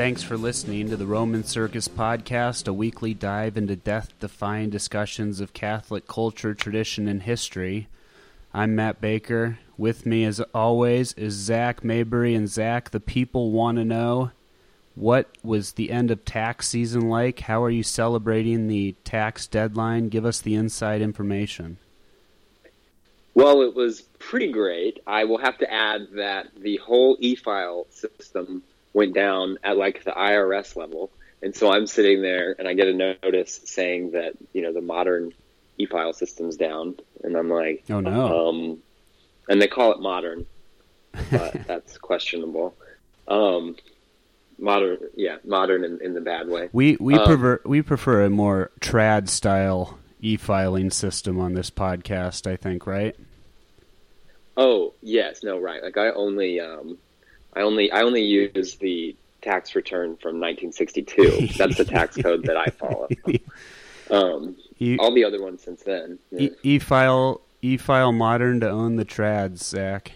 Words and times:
Thanks 0.00 0.22
for 0.22 0.38
listening 0.38 0.88
to 0.88 0.96
the 0.96 1.04
Roman 1.04 1.44
Circus 1.44 1.86
Podcast, 1.86 2.66
a 2.66 2.72
weekly 2.72 3.12
dive 3.12 3.58
into 3.58 3.76
death 3.76 4.18
defying 4.18 4.70
discussions 4.70 5.42
of 5.42 5.52
Catholic 5.52 6.06
culture, 6.08 6.54
tradition, 6.54 7.06
and 7.06 7.22
history. 7.22 7.86
I'm 8.54 8.74
Matt 8.74 9.02
Baker. 9.02 9.58
With 9.76 10.06
me, 10.06 10.24
as 10.24 10.40
always, 10.54 11.12
is 11.18 11.34
Zach 11.34 11.84
Mabry. 11.84 12.34
And 12.34 12.48
Zach, 12.48 12.92
the 12.92 12.98
people 12.98 13.50
want 13.50 13.76
to 13.76 13.84
know 13.84 14.30
what 14.94 15.28
was 15.42 15.72
the 15.72 15.90
end 15.90 16.10
of 16.10 16.24
tax 16.24 16.66
season 16.68 17.10
like? 17.10 17.40
How 17.40 17.62
are 17.62 17.68
you 17.68 17.82
celebrating 17.82 18.68
the 18.68 18.94
tax 19.04 19.46
deadline? 19.46 20.08
Give 20.08 20.24
us 20.24 20.40
the 20.40 20.54
inside 20.54 21.02
information. 21.02 21.76
Well, 23.34 23.60
it 23.60 23.74
was 23.74 24.00
pretty 24.18 24.50
great. 24.50 25.00
I 25.06 25.24
will 25.24 25.38
have 25.38 25.58
to 25.58 25.70
add 25.70 26.08
that 26.14 26.46
the 26.58 26.78
whole 26.78 27.18
e-file 27.20 27.86
system 27.90 28.62
went 28.92 29.14
down 29.14 29.58
at 29.62 29.76
like 29.76 30.04
the 30.04 30.10
IRS 30.10 30.76
level. 30.76 31.10
And 31.42 31.54
so 31.54 31.72
I'm 31.72 31.86
sitting 31.86 32.20
there 32.22 32.54
and 32.58 32.68
I 32.68 32.74
get 32.74 32.88
a 32.88 32.92
notice 32.92 33.60
saying 33.64 34.10
that, 34.12 34.34
you 34.52 34.62
know, 34.62 34.72
the 34.72 34.80
modern 34.82 35.32
e-file 35.78 36.12
system's 36.12 36.56
down. 36.56 36.96
And 37.24 37.36
I'm 37.36 37.48
like, 37.48 37.84
oh 37.90 38.00
no. 38.00 38.48
Um, 38.48 38.78
and 39.48 39.60
they 39.60 39.68
call 39.68 39.92
it 39.92 40.00
modern, 40.00 40.46
but 41.30 41.52
that's 41.66 41.96
questionable. 41.98 42.74
Um, 43.26 43.76
modern, 44.58 44.98
yeah, 45.16 45.36
modern 45.44 45.84
in, 45.84 46.00
in 46.02 46.14
the 46.14 46.20
bad 46.20 46.48
way. 46.48 46.68
We, 46.72 46.96
we 47.00 47.14
Um, 47.14 47.26
prefer, 47.26 47.60
we 47.64 47.80
prefer 47.82 48.24
a 48.24 48.30
more 48.30 48.70
trad 48.80 49.28
style 49.28 49.98
e-filing 50.20 50.90
system 50.90 51.40
on 51.40 51.54
this 51.54 51.70
podcast, 51.70 52.46
I 52.46 52.56
think, 52.56 52.86
right? 52.86 53.16
Oh 54.56 54.92
yes, 55.00 55.42
no, 55.42 55.58
right. 55.58 55.82
Like 55.82 55.96
I 55.96 56.10
only, 56.10 56.60
um, 56.60 56.98
I 57.54 57.62
only, 57.62 57.90
I 57.90 58.02
only 58.02 58.22
use 58.22 58.76
the 58.76 59.16
tax 59.42 59.74
return 59.74 60.16
from 60.16 60.40
1962. 60.40 61.48
That's 61.56 61.76
the 61.76 61.84
tax 61.84 62.16
code 62.22 62.44
that 62.44 62.56
I 62.56 62.66
follow. 62.66 63.08
Um, 64.10 64.56
E- 64.82 64.96
all 64.98 65.12
the 65.12 65.24
other 65.24 65.42
ones 65.42 65.62
since 65.62 65.82
then. 65.82 66.18
yeah. 66.30 66.48
E- 66.48 66.50
e-file 66.62 67.42
e-file 67.60 68.12
modern 68.12 68.60
to 68.60 68.68
own 68.68 68.96
the 68.96 69.04
trads, 69.04 69.58
Zach. 69.58 70.12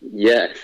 Yes. 0.00 0.56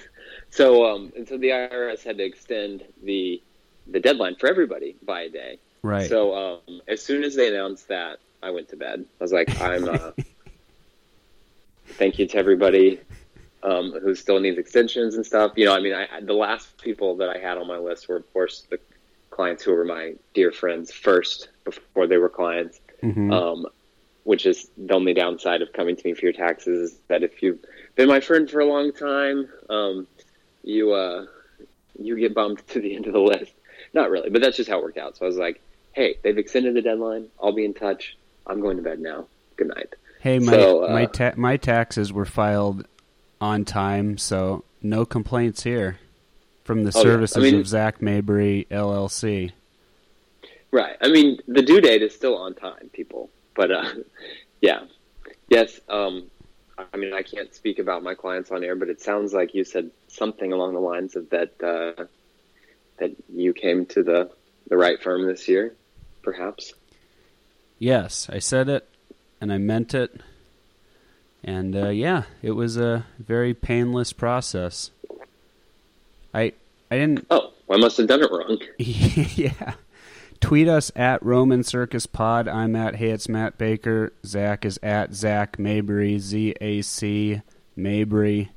So, 0.51 0.85
um, 0.85 1.13
and 1.17 1.29
so 1.29 1.39
the 1.39 1.51
IRS 1.51 2.03
had 2.03 2.19
to 2.19 2.25
extend 2.25 2.83
the 3.05 3.41
the 3.87 4.01
deadline 4.01 4.35
for 4.35 4.49
everybody 4.49 4.97
by 5.05 5.23
a 5.23 5.29
day. 5.29 5.59
Right. 5.83 6.09
So, 6.09 6.35
um, 6.35 6.81
as 6.89 7.01
soon 7.03 7.23
as 7.23 7.37
they 7.37 7.49
announced 7.49 7.87
that, 7.89 8.19
I 8.43 8.51
went 8.51 8.69
to 8.71 8.77
bed. 8.77 9.05
I 9.21 9.25
was 9.25 9.33
like, 9.33 9.61
I'm. 9.61 9.89
Uh, 9.89 10.11
thank 11.87 12.19
you 12.19 12.27
to 12.27 12.37
everybody 12.37 13.01
um, 13.63 13.93
who 13.93 14.15
still 14.15 14.41
needs 14.41 14.59
extensions 14.59 15.15
and 15.15 15.25
stuff. 15.25 15.53
You 15.57 15.67
know, 15.67 15.75
I 15.75 15.81
mean, 15.81 15.95
I, 15.95 16.21
the 16.21 16.35
last 16.35 16.79
people 16.79 17.17
that 17.17 17.29
I 17.29 17.39
had 17.39 17.59
on 17.59 17.67
my 17.67 17.79
list 17.79 18.09
were, 18.09 18.17
of 18.17 18.33
course, 18.33 18.67
the 18.71 18.79
clients 19.31 19.63
who 19.63 19.73
were 19.73 19.85
my 19.85 20.15
dear 20.35 20.53
friends 20.53 20.93
first 20.93 21.49
before 21.65 22.07
they 22.07 22.17
were 22.17 22.29
clients. 22.29 22.81
Mhm. 23.03 23.33
Um, 23.33 23.67
which 24.25 24.47
is 24.47 24.69
the 24.77 24.95
only 24.95 25.15
downside 25.15 25.63
of 25.63 25.73
coming 25.73 25.97
to 25.97 26.07
me 26.07 26.15
for 26.15 26.27
your 26.27 26.33
taxes 26.33 26.93
is 26.93 26.99
that 27.09 27.23
if 27.23 27.43
you've 27.43 27.59
been 27.97 28.09
my 28.09 28.21
friend 28.21 28.51
for 28.51 28.61
a 28.61 28.67
long 28.67 28.93
time, 28.93 29.49
um, 29.69 30.07
you 30.63 30.93
uh, 30.93 31.27
you 31.99 32.17
get 32.19 32.35
bumped 32.35 32.69
to 32.69 32.81
the 32.81 32.95
end 32.95 33.07
of 33.07 33.13
the 33.13 33.21
list. 33.21 33.53
Not 33.95 34.11
really, 34.11 34.31
but 34.31 34.43
that's 34.43 34.57
just 34.57 34.69
how 34.69 34.79
it 34.79 34.85
worked 34.85 34.99
out. 34.99 35.17
So 35.17 35.25
I 35.25 35.29
was 35.29 35.39
like, 35.39 35.61
hey, 35.93 36.17
they've 36.23 36.37
extended 36.37 36.75
the 36.75 36.83
deadline. 36.83 37.29
I'll 37.43 37.53
be 37.53 37.65
in 37.65 37.75
touch. 37.75 38.17
I'm 38.47 38.61
going 38.61 38.77
to 38.77 38.83
bed 38.83 39.01
now. 39.01 39.27
Good 39.57 39.69
night. 39.69 39.95
Hey, 40.21 40.39
my 40.39 40.53
So, 40.53 40.85
uh, 40.85 40.93
my 40.93 41.07
ta- 41.07 41.33
my 41.37 41.57
taxes 41.57 42.13
were 42.13 42.27
filed 42.27 42.87
on 43.41 43.65
time, 43.65 44.19
so 44.19 44.65
no 44.83 45.05
complaints 45.05 45.63
here 45.63 45.99
from 46.65 46.85
the 46.85 46.93
Oh, 46.95 46.99
yeah. 46.99 47.03
services 47.03 47.37
I 47.37 47.41
mean- 47.41 47.61
of 47.61 47.67
Zach 47.67 48.01
Mabry 48.03 48.67
LLC. 48.71 49.53
Right. 50.73 50.97
I 51.01 51.09
mean, 51.09 51.39
the 51.49 51.63
due 51.63 51.81
date 51.81 52.03
is 52.03 52.15
still 52.15 52.37
on 52.37 52.55
time, 52.55 52.91
people. 52.93 53.29
But 53.57 53.73
uh, 53.73 53.93
yeah, 54.61 54.83
yes. 55.49 55.81
Um, 55.89 56.31
I 56.93 56.97
mean, 56.97 57.13
I 57.13 57.23
can't 57.23 57.53
speak 57.55 57.79
about 57.79 58.03
my 58.03 58.15
clients 58.15 58.51
on 58.53 58.63
air, 58.63 58.77
but 58.77 58.89
it 58.89 59.01
sounds 59.03 59.35
like 59.35 59.55
you 59.55 59.65
said 59.65 59.91
something 60.09 60.53
along 60.53 60.75
the 60.75 60.81
lines 60.81 61.17
of 61.17 61.29
that 61.31 61.61
uh, 61.63 62.05
that 62.99 63.11
you 63.35 63.53
came 63.53 63.85
to 63.87 64.03
the 64.03 64.31
the 64.69 64.77
right 64.77 65.03
firm 65.03 65.27
this 65.27 65.49
year, 65.49 65.75
perhaps. 66.23 66.73
Yes, 67.79 68.29
I 68.31 68.39
said 68.39 68.69
it, 68.69 68.89
and 69.41 69.53
I 69.53 69.59
meant 69.59 69.93
it, 69.95 70.21
and 71.43 71.75
uh, 71.77 71.89
yeah, 71.89 72.25
it 72.43 72.53
was 72.53 72.77
a 72.77 73.07
very 73.19 73.55
painless 73.55 74.13
process. 74.13 74.91
I 76.35 76.53
I 76.91 76.99
didn't 76.99 77.27
Oh, 77.31 77.53
I 77.71 77.77
must 77.77 77.97
have 77.99 78.07
done 78.09 78.23
it 78.23 78.31
wrong. 78.31 78.59
yeah. 78.79 79.75
Tweet 80.41 80.69
us 80.69 80.91
at 80.97 81.23
Roman 81.23 81.63
Circus 81.63 82.07
Pod. 82.07 82.49
I'm 82.49 82.75
at 82.75 82.97
Hey 82.97 83.11
It's 83.11 83.29
Matt 83.29 83.59
Baker. 83.59 84.13
Zach 84.25 84.65
is 84.65 84.79
at 84.83 85.13
Zach 85.13 85.59
Mabry, 85.59 86.19
Z 86.19 86.55
A 86.61 86.83
C 86.83 87.43
Mabry. 87.77 88.51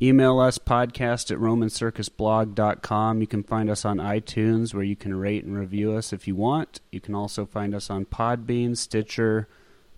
Email 0.00 0.40
us 0.40 0.58
podcast 0.58 1.30
at 1.30 1.38
romancircusblog.com. 1.38 3.20
You 3.20 3.26
can 3.28 3.44
find 3.44 3.70
us 3.70 3.84
on 3.84 3.98
iTunes 3.98 4.74
where 4.74 4.82
you 4.82 4.96
can 4.96 5.14
rate 5.14 5.44
and 5.44 5.56
review 5.56 5.92
us 5.92 6.12
if 6.12 6.26
you 6.26 6.34
want. 6.34 6.80
You 6.90 7.00
can 7.00 7.14
also 7.14 7.46
find 7.46 7.72
us 7.72 7.88
on 7.88 8.06
Podbean, 8.06 8.76
Stitcher, 8.76 9.46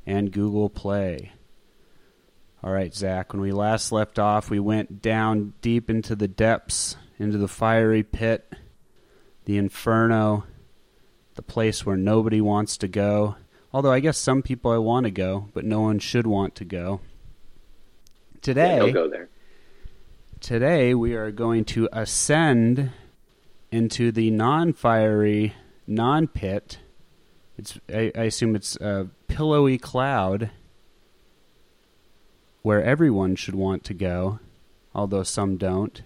and 0.06 0.30
Google 0.30 0.68
Play. 0.68 1.32
All 2.64 2.72
right, 2.72 2.94
Zach, 2.94 3.34
when 3.34 3.42
we 3.42 3.52
last 3.52 3.92
left 3.92 4.18
off, 4.18 4.48
we 4.48 4.58
went 4.58 5.02
down 5.02 5.52
deep 5.60 5.90
into 5.90 6.16
the 6.16 6.26
depths, 6.28 6.96
into 7.18 7.36
the 7.36 7.46
fiery 7.46 8.02
pit, 8.02 8.50
the 9.44 9.58
inferno, 9.58 10.44
the 11.34 11.42
place 11.42 11.84
where 11.84 11.98
nobody 11.98 12.40
wants 12.40 12.78
to 12.78 12.88
go. 12.88 13.36
Although 13.70 13.92
I 13.92 14.00
guess 14.00 14.16
some 14.16 14.40
people 14.40 14.70
I 14.70 14.78
want 14.78 15.04
to 15.04 15.10
go, 15.10 15.50
but 15.52 15.66
no 15.66 15.82
one 15.82 15.98
should 15.98 16.26
want 16.26 16.54
to 16.54 16.64
go. 16.64 17.00
Today, 18.40 18.86
Yeah, 18.86 18.92
go 18.92 19.08
there. 19.10 19.28
today 20.40 20.94
we 20.94 21.12
are 21.16 21.30
going 21.30 21.66
to 21.66 21.86
ascend 21.92 22.92
into 23.70 24.10
the 24.10 24.30
non-fiery, 24.30 25.52
non-pit. 25.86 26.78
It's 27.58 27.78
I, 27.90 28.10
I 28.14 28.22
assume 28.22 28.56
it's 28.56 28.76
a 28.76 29.08
pillowy 29.28 29.76
cloud 29.76 30.50
where 32.64 32.82
everyone 32.82 33.36
should 33.36 33.54
want 33.54 33.84
to 33.84 33.92
go, 33.92 34.38
although 34.94 35.22
some 35.22 35.58
don't. 35.58 36.00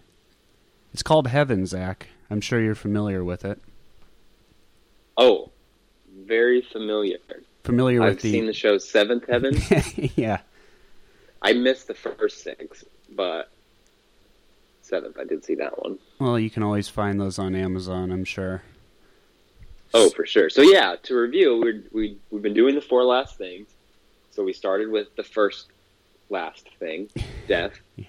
It's 0.92 1.04
called 1.04 1.28
heaven, 1.28 1.66
Zach. 1.66 2.08
I'm 2.28 2.40
sure 2.40 2.60
you're 2.60 2.74
familiar 2.74 3.22
with 3.22 3.44
it. 3.44 3.60
Oh, 5.16 5.52
very 6.26 6.60
familiar. 6.60 7.18
Familiar 7.62 8.02
I've 8.02 8.14
with 8.14 8.22
the, 8.22 8.32
seen 8.32 8.46
the 8.46 8.52
show 8.52 8.76
Seventh 8.76 9.28
Heaven. 9.28 9.56
yeah. 10.16 10.40
I 11.40 11.52
missed 11.52 11.86
the 11.86 11.94
first 11.94 12.42
six, 12.42 12.84
but 13.08 13.52
seventh, 14.82 15.16
I 15.16 15.22
did 15.22 15.44
see 15.44 15.54
that 15.54 15.80
one. 15.80 16.00
Well, 16.18 16.40
you 16.40 16.50
can 16.50 16.64
always 16.64 16.88
find 16.88 17.20
those 17.20 17.38
on 17.38 17.54
Amazon, 17.54 18.10
I'm 18.10 18.24
sure. 18.24 18.62
Oh, 19.94 20.10
for 20.10 20.26
sure. 20.26 20.50
So 20.50 20.62
yeah, 20.62 20.96
to 21.04 21.14
review, 21.14 21.60
we're, 21.60 21.84
we 21.92 22.18
we've 22.32 22.42
been 22.42 22.52
doing 22.52 22.74
the 22.74 22.80
four 22.80 23.04
last 23.04 23.38
things. 23.38 23.68
So 24.32 24.42
we 24.42 24.52
started 24.52 24.90
with 24.90 25.14
the 25.14 25.22
first 25.22 25.68
last 26.30 26.68
thing, 26.78 27.08
death, 27.46 27.78
Yeah. 27.96 28.04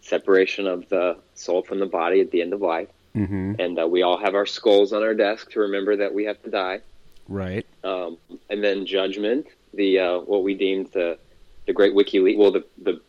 separation 0.00 0.66
of 0.66 0.88
the 0.88 1.16
soul 1.34 1.62
from 1.62 1.78
the 1.78 1.86
body 1.86 2.20
at 2.20 2.30
the 2.30 2.42
end 2.42 2.52
of 2.52 2.60
life, 2.60 2.88
Mm-hmm. 3.16 3.54
and 3.58 3.78
uh, 3.80 3.88
we 3.88 4.02
all 4.02 4.18
have 4.18 4.34
our 4.34 4.44
skulls 4.44 4.92
on 4.92 5.02
our 5.02 5.14
desk 5.14 5.50
to 5.52 5.60
remember 5.60 5.96
that 5.96 6.12
we 6.12 6.24
have 6.24 6.42
to 6.42 6.50
die. 6.50 6.80
Right. 7.28 7.64
Um, 7.82 8.18
and 8.50 8.62
then 8.62 8.84
judgment, 8.84 9.46
the 9.72 9.98
uh, 10.00 10.18
what 10.20 10.42
we 10.42 10.54
deemed 10.54 10.92
the 10.92 11.18
the 11.66 11.72
great 11.72 11.94
WikiLeaks, 11.94 12.36
well, 12.36 12.52
the 12.52 12.64
the 12.82 13.00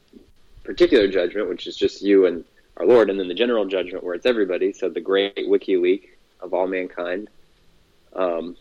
particular 0.64 1.08
judgment, 1.10 1.50
which 1.50 1.68
is 1.68 1.76
just 1.76 2.02
you 2.02 2.26
and 2.26 2.46
our 2.78 2.86
Lord, 2.86 3.10
and 3.10 3.20
then 3.20 3.28
the 3.28 3.34
general 3.34 3.66
judgment, 3.66 4.02
where 4.04 4.16
it's 4.16 4.26
everybody. 4.26 4.72
So 4.72 4.88
the 4.88 5.02
great 5.02 5.36
WikiLeaks 5.36 6.08
of 6.40 6.54
all 6.54 6.68
mankind. 6.68 7.28
Um, 8.16 8.56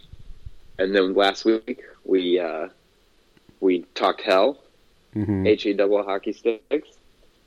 and 0.80 0.94
then 0.94 1.14
last 1.14 1.44
week 1.44 1.80
we 2.04 2.40
uh, 2.40 2.68
we 3.60 3.82
talked 3.94 4.20
hell, 4.22 4.58
Mm-hmm. 5.16 5.46
H 5.46 5.66
E 5.66 5.72
double 5.72 6.02
hockey 6.02 6.32
sticks, 6.32 6.88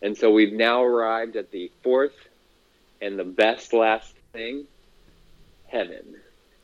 and 0.01 0.17
so 0.17 0.31
we've 0.31 0.53
now 0.53 0.83
arrived 0.83 1.35
at 1.35 1.51
the 1.51 1.71
fourth 1.83 2.15
and 3.01 3.17
the 3.17 3.23
best 3.23 3.73
last 3.73 4.15
thing, 4.33 4.65
heaven. 5.67 6.15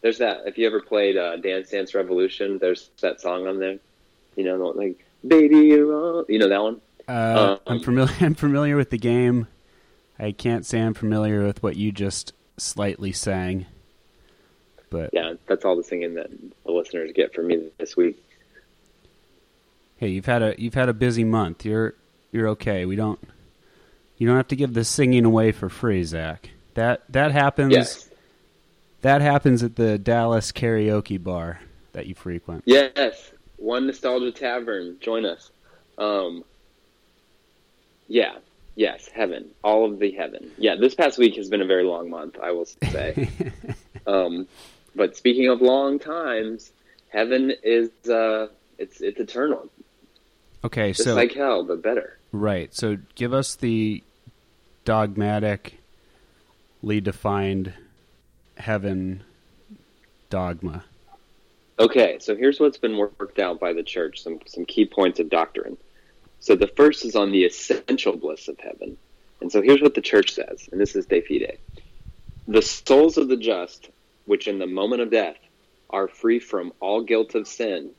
There's 0.02 0.18
that. 0.18 0.42
If 0.46 0.58
you 0.58 0.68
ever 0.68 0.82
played 0.82 1.18
uh, 1.18 1.38
Dance 1.38 1.70
Dance 1.70 1.94
Revolution, 1.94 2.58
there's 2.58 2.90
that 3.02 3.22
song 3.22 3.48
on 3.48 3.60
there. 3.60 3.78
You 4.36 4.44
know, 4.44 4.58
like 4.70 5.06
"Baby, 5.26 5.58
you're 5.68 5.94
all," 5.94 6.26
you 6.28 6.40
know 6.40 6.50
that 6.50 6.62
one. 6.62 6.82
Uh, 7.08 7.12
Um, 7.12 7.60
I'm 7.68 7.80
familiar. 7.80 8.16
I'm 8.22 8.36
familiar 8.36 8.76
with 8.76 8.90
the 8.90 8.98
game. 8.98 9.48
I 10.18 10.32
can't 10.32 10.66
say 10.66 10.82
I'm 10.82 10.94
familiar 10.94 11.46
with 11.46 11.62
what 11.62 11.76
you 11.76 11.92
just 11.92 12.34
slightly 12.58 13.12
sang. 13.12 13.66
But 14.90 15.10
Yeah, 15.14 15.34
that's 15.48 15.66
all 15.66 15.76
the 15.76 15.84
singing 15.84 16.16
that 16.16 16.30
the 16.66 16.72
listeners 16.72 17.12
get 17.14 17.34
from 17.34 17.48
me 17.48 17.70
this 17.78 17.98
week. 17.98 18.24
Hey, 19.98 20.10
you've 20.10 20.26
had 20.26 20.42
a 20.42 20.56
you've 20.58 20.74
had 20.74 20.90
a 20.90 20.94
busy 20.94 21.24
month. 21.24 21.66
You're 21.66 21.96
you're 22.32 22.50
okay. 22.50 22.86
We 22.86 22.96
don't 22.96 23.20
you 24.18 24.28
don't 24.28 24.38
have 24.38 24.48
to 24.50 24.56
give 24.56 24.74
the 24.74 24.84
singing 24.86 25.26
away 25.26 25.52
for 25.52 25.70
free, 25.70 26.04
Zach. 26.04 26.50
That 26.76 27.04
that 27.10 27.32
happens 27.32 27.74
Yes. 27.74 28.10
that 29.02 29.22
happens 29.22 29.64
at 29.64 29.76
the 29.76 29.98
Dallas 29.98 30.52
karaoke 30.52 31.22
bar 31.22 31.60
that 31.94 32.08
you 32.08 32.16
frequent. 32.16 32.64
Yes, 32.66 33.32
one 33.58 33.88
nostalgia 33.88 34.32
tavern. 34.32 34.98
Join 35.00 35.26
us. 35.26 35.50
Um, 35.98 36.44
yeah, 38.08 38.36
yes, 38.76 39.08
heaven, 39.08 39.50
all 39.64 39.86
of 39.86 40.00
the 40.00 40.12
heaven. 40.12 40.52
Yeah, 40.58 40.76
this 40.76 40.94
past 40.94 41.18
week 41.18 41.36
has 41.38 41.50
been 41.50 41.62
a 41.62 41.66
very 41.66 41.84
long 41.86 42.10
month. 42.10 42.38
I 42.42 42.52
will 42.52 42.66
say. 42.66 43.30
um, 44.08 44.48
but 44.96 45.16
speaking 45.18 45.48
of 45.50 45.62
long 45.62 45.98
times, 46.00 46.72
heaven 47.10 47.54
is 47.64 47.90
uh, 48.10 48.48
it's 48.78 49.02
it's 49.02 49.20
eternal, 49.20 49.70
Okay, 50.66 50.94
just 50.94 51.04
so 51.04 51.16
like 51.16 51.34
hell, 51.34 51.64
but 51.64 51.82
better. 51.84 52.18
right. 52.32 52.74
So 52.74 52.98
give 53.14 53.34
us 53.34 53.56
the 53.56 54.04
dogmatically 54.84 55.78
defined 57.02 57.74
heaven 58.58 59.24
dogma. 60.30 60.84
Okay, 61.78 62.18
so 62.20 62.36
here's 62.36 62.60
what's 62.60 62.78
been 62.78 62.98
worked 62.98 63.38
out 63.38 63.60
by 63.60 63.74
the 63.74 63.84
church, 63.84 64.24
some 64.24 64.40
some 64.48 64.66
key 64.66 64.86
points 64.86 65.20
of 65.20 65.30
doctrine. 65.30 65.78
So 66.40 66.56
the 66.56 66.68
first 66.68 67.06
is 67.06 67.16
on 67.16 67.32
the 67.32 67.46
essential 67.46 68.18
bliss 68.18 68.48
of 68.48 68.60
heaven. 68.60 68.98
And 69.42 69.52
so 69.52 69.62
here's 69.62 69.82
what 69.82 69.94
the 69.94 70.02
church 70.02 70.34
says, 70.34 70.68
and 70.72 70.82
this 70.82 70.96
is 70.96 71.06
De 71.06 71.22
Fide. 71.22 71.58
The 72.48 72.62
souls 72.62 73.18
of 73.18 73.28
the 73.28 73.38
just, 73.38 73.90
which 74.26 74.48
in 74.48 74.60
the 74.60 74.68
moment 74.68 75.02
of 75.02 75.12
death 75.12 75.38
are 75.90 76.08
free 76.08 76.40
from 76.40 76.74
all 76.80 77.02
guilt 77.02 77.36
of 77.36 77.48
sin 77.48 77.92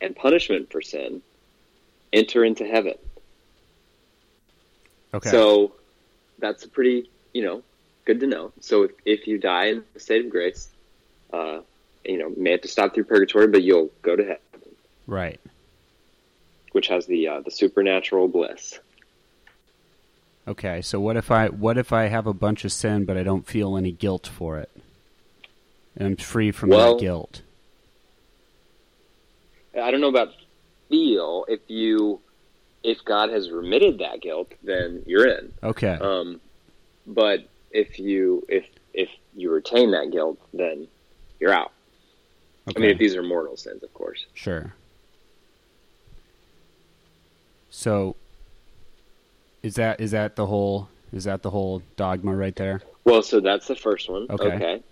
and 0.00 0.16
punishment 0.16 0.70
for 0.72 0.82
sin, 0.82 1.22
enter 2.12 2.44
into 2.44 2.64
heaven. 2.66 2.94
Okay. 5.14 5.30
So 5.30 5.72
that's 6.38 6.64
a 6.64 6.68
pretty, 6.68 7.10
you 7.32 7.42
know, 7.42 7.62
good 8.04 8.20
to 8.20 8.26
know. 8.26 8.52
So 8.60 8.84
if, 8.84 8.92
if 9.04 9.26
you 9.26 9.38
die 9.38 9.66
in 9.66 9.84
the 9.94 10.00
state 10.00 10.24
of 10.24 10.30
grace, 10.30 10.68
uh, 11.32 11.60
you 12.04 12.18
know, 12.18 12.32
may 12.36 12.52
have 12.52 12.62
to 12.62 12.68
stop 12.68 12.94
through 12.94 13.04
purgatory, 13.04 13.48
but 13.48 13.62
you'll 13.62 13.90
go 14.02 14.16
to 14.16 14.22
heaven. 14.22 14.40
right. 15.06 15.40
which 16.72 16.86
has 16.88 17.06
the 17.06 17.26
uh, 17.28 17.40
the 17.40 17.50
supernatural 17.50 18.28
bliss. 18.28 18.78
Okay. 20.48 20.80
So 20.82 21.00
what 21.00 21.16
if 21.16 21.30
I 21.30 21.48
what 21.48 21.76
if 21.76 21.92
I 21.92 22.04
have 22.06 22.26
a 22.26 22.32
bunch 22.34 22.64
of 22.64 22.72
sin 22.72 23.04
but 23.04 23.16
I 23.16 23.22
don't 23.22 23.46
feel 23.46 23.76
any 23.76 23.92
guilt 23.92 24.26
for 24.26 24.58
it? 24.58 24.70
And 25.96 26.06
I'm 26.06 26.16
free 26.16 26.52
from 26.52 26.70
Well- 26.70 26.94
that 26.96 27.02
guilt. 27.02 27.42
I 29.80 29.90
don't 29.90 30.00
know 30.00 30.08
about 30.08 30.30
feel. 30.90 31.46
If 31.48 31.60
you 31.68 32.20
if 32.82 33.04
God 33.04 33.30
has 33.30 33.50
remitted 33.50 33.98
that 33.98 34.20
guilt, 34.20 34.52
then 34.62 35.02
you're 35.06 35.26
in. 35.26 35.52
Okay. 35.62 35.98
Um, 36.00 36.40
but 37.06 37.48
if 37.70 37.98
you 37.98 38.44
if 38.48 38.66
if 38.92 39.08
you 39.34 39.50
retain 39.50 39.92
that 39.92 40.10
guilt, 40.10 40.38
then 40.52 40.88
you're 41.38 41.52
out. 41.52 41.72
okay. 42.68 42.78
I 42.78 42.80
mean, 42.80 42.90
if 42.90 42.98
these 42.98 43.16
are 43.16 43.22
mortal 43.22 43.56
sins, 43.56 43.82
of 43.82 43.92
course. 43.94 44.26
Sure. 44.34 44.74
So 47.70 48.16
is 49.62 49.74
that 49.76 50.00
is 50.00 50.10
that 50.10 50.36
the 50.36 50.46
whole 50.46 50.88
is 51.12 51.24
that 51.24 51.42
the 51.42 51.50
whole 51.50 51.82
dogma 51.96 52.34
right 52.34 52.56
there? 52.56 52.82
Well, 53.04 53.22
so 53.22 53.40
that's 53.40 53.66
the 53.66 53.76
first 53.76 54.10
one. 54.10 54.26
Okay. 54.28 54.82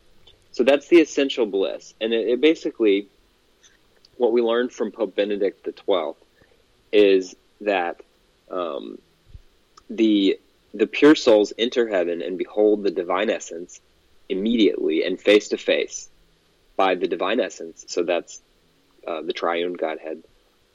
So 0.52 0.64
that's 0.64 0.88
the 0.88 1.00
essential 1.00 1.46
bliss, 1.46 1.94
and 2.00 2.12
it, 2.12 2.26
it 2.26 2.40
basically 2.40 3.08
what 4.18 4.32
we 4.32 4.42
learned 4.42 4.72
from 4.72 4.92
Pope 4.92 5.16
Benedict 5.16 5.64
the 5.64 5.72
Twelfth 5.72 6.22
is 6.92 7.34
that 7.62 8.00
um, 8.50 8.98
the 9.88 10.38
the 10.74 10.86
pure 10.86 11.14
souls 11.14 11.52
enter 11.58 11.88
heaven 11.88 12.20
and 12.20 12.36
behold 12.36 12.82
the 12.82 12.90
divine 12.90 13.30
essence 13.30 13.80
immediately 14.28 15.04
and 15.04 15.18
face 15.18 15.48
to 15.48 15.56
face 15.56 16.10
by 16.76 16.94
the 16.94 17.08
divine 17.08 17.40
essence. 17.40 17.86
So 17.88 18.02
that's 18.02 18.42
uh, 19.06 19.22
the 19.22 19.32
triune 19.32 19.72
Godhead 19.72 20.22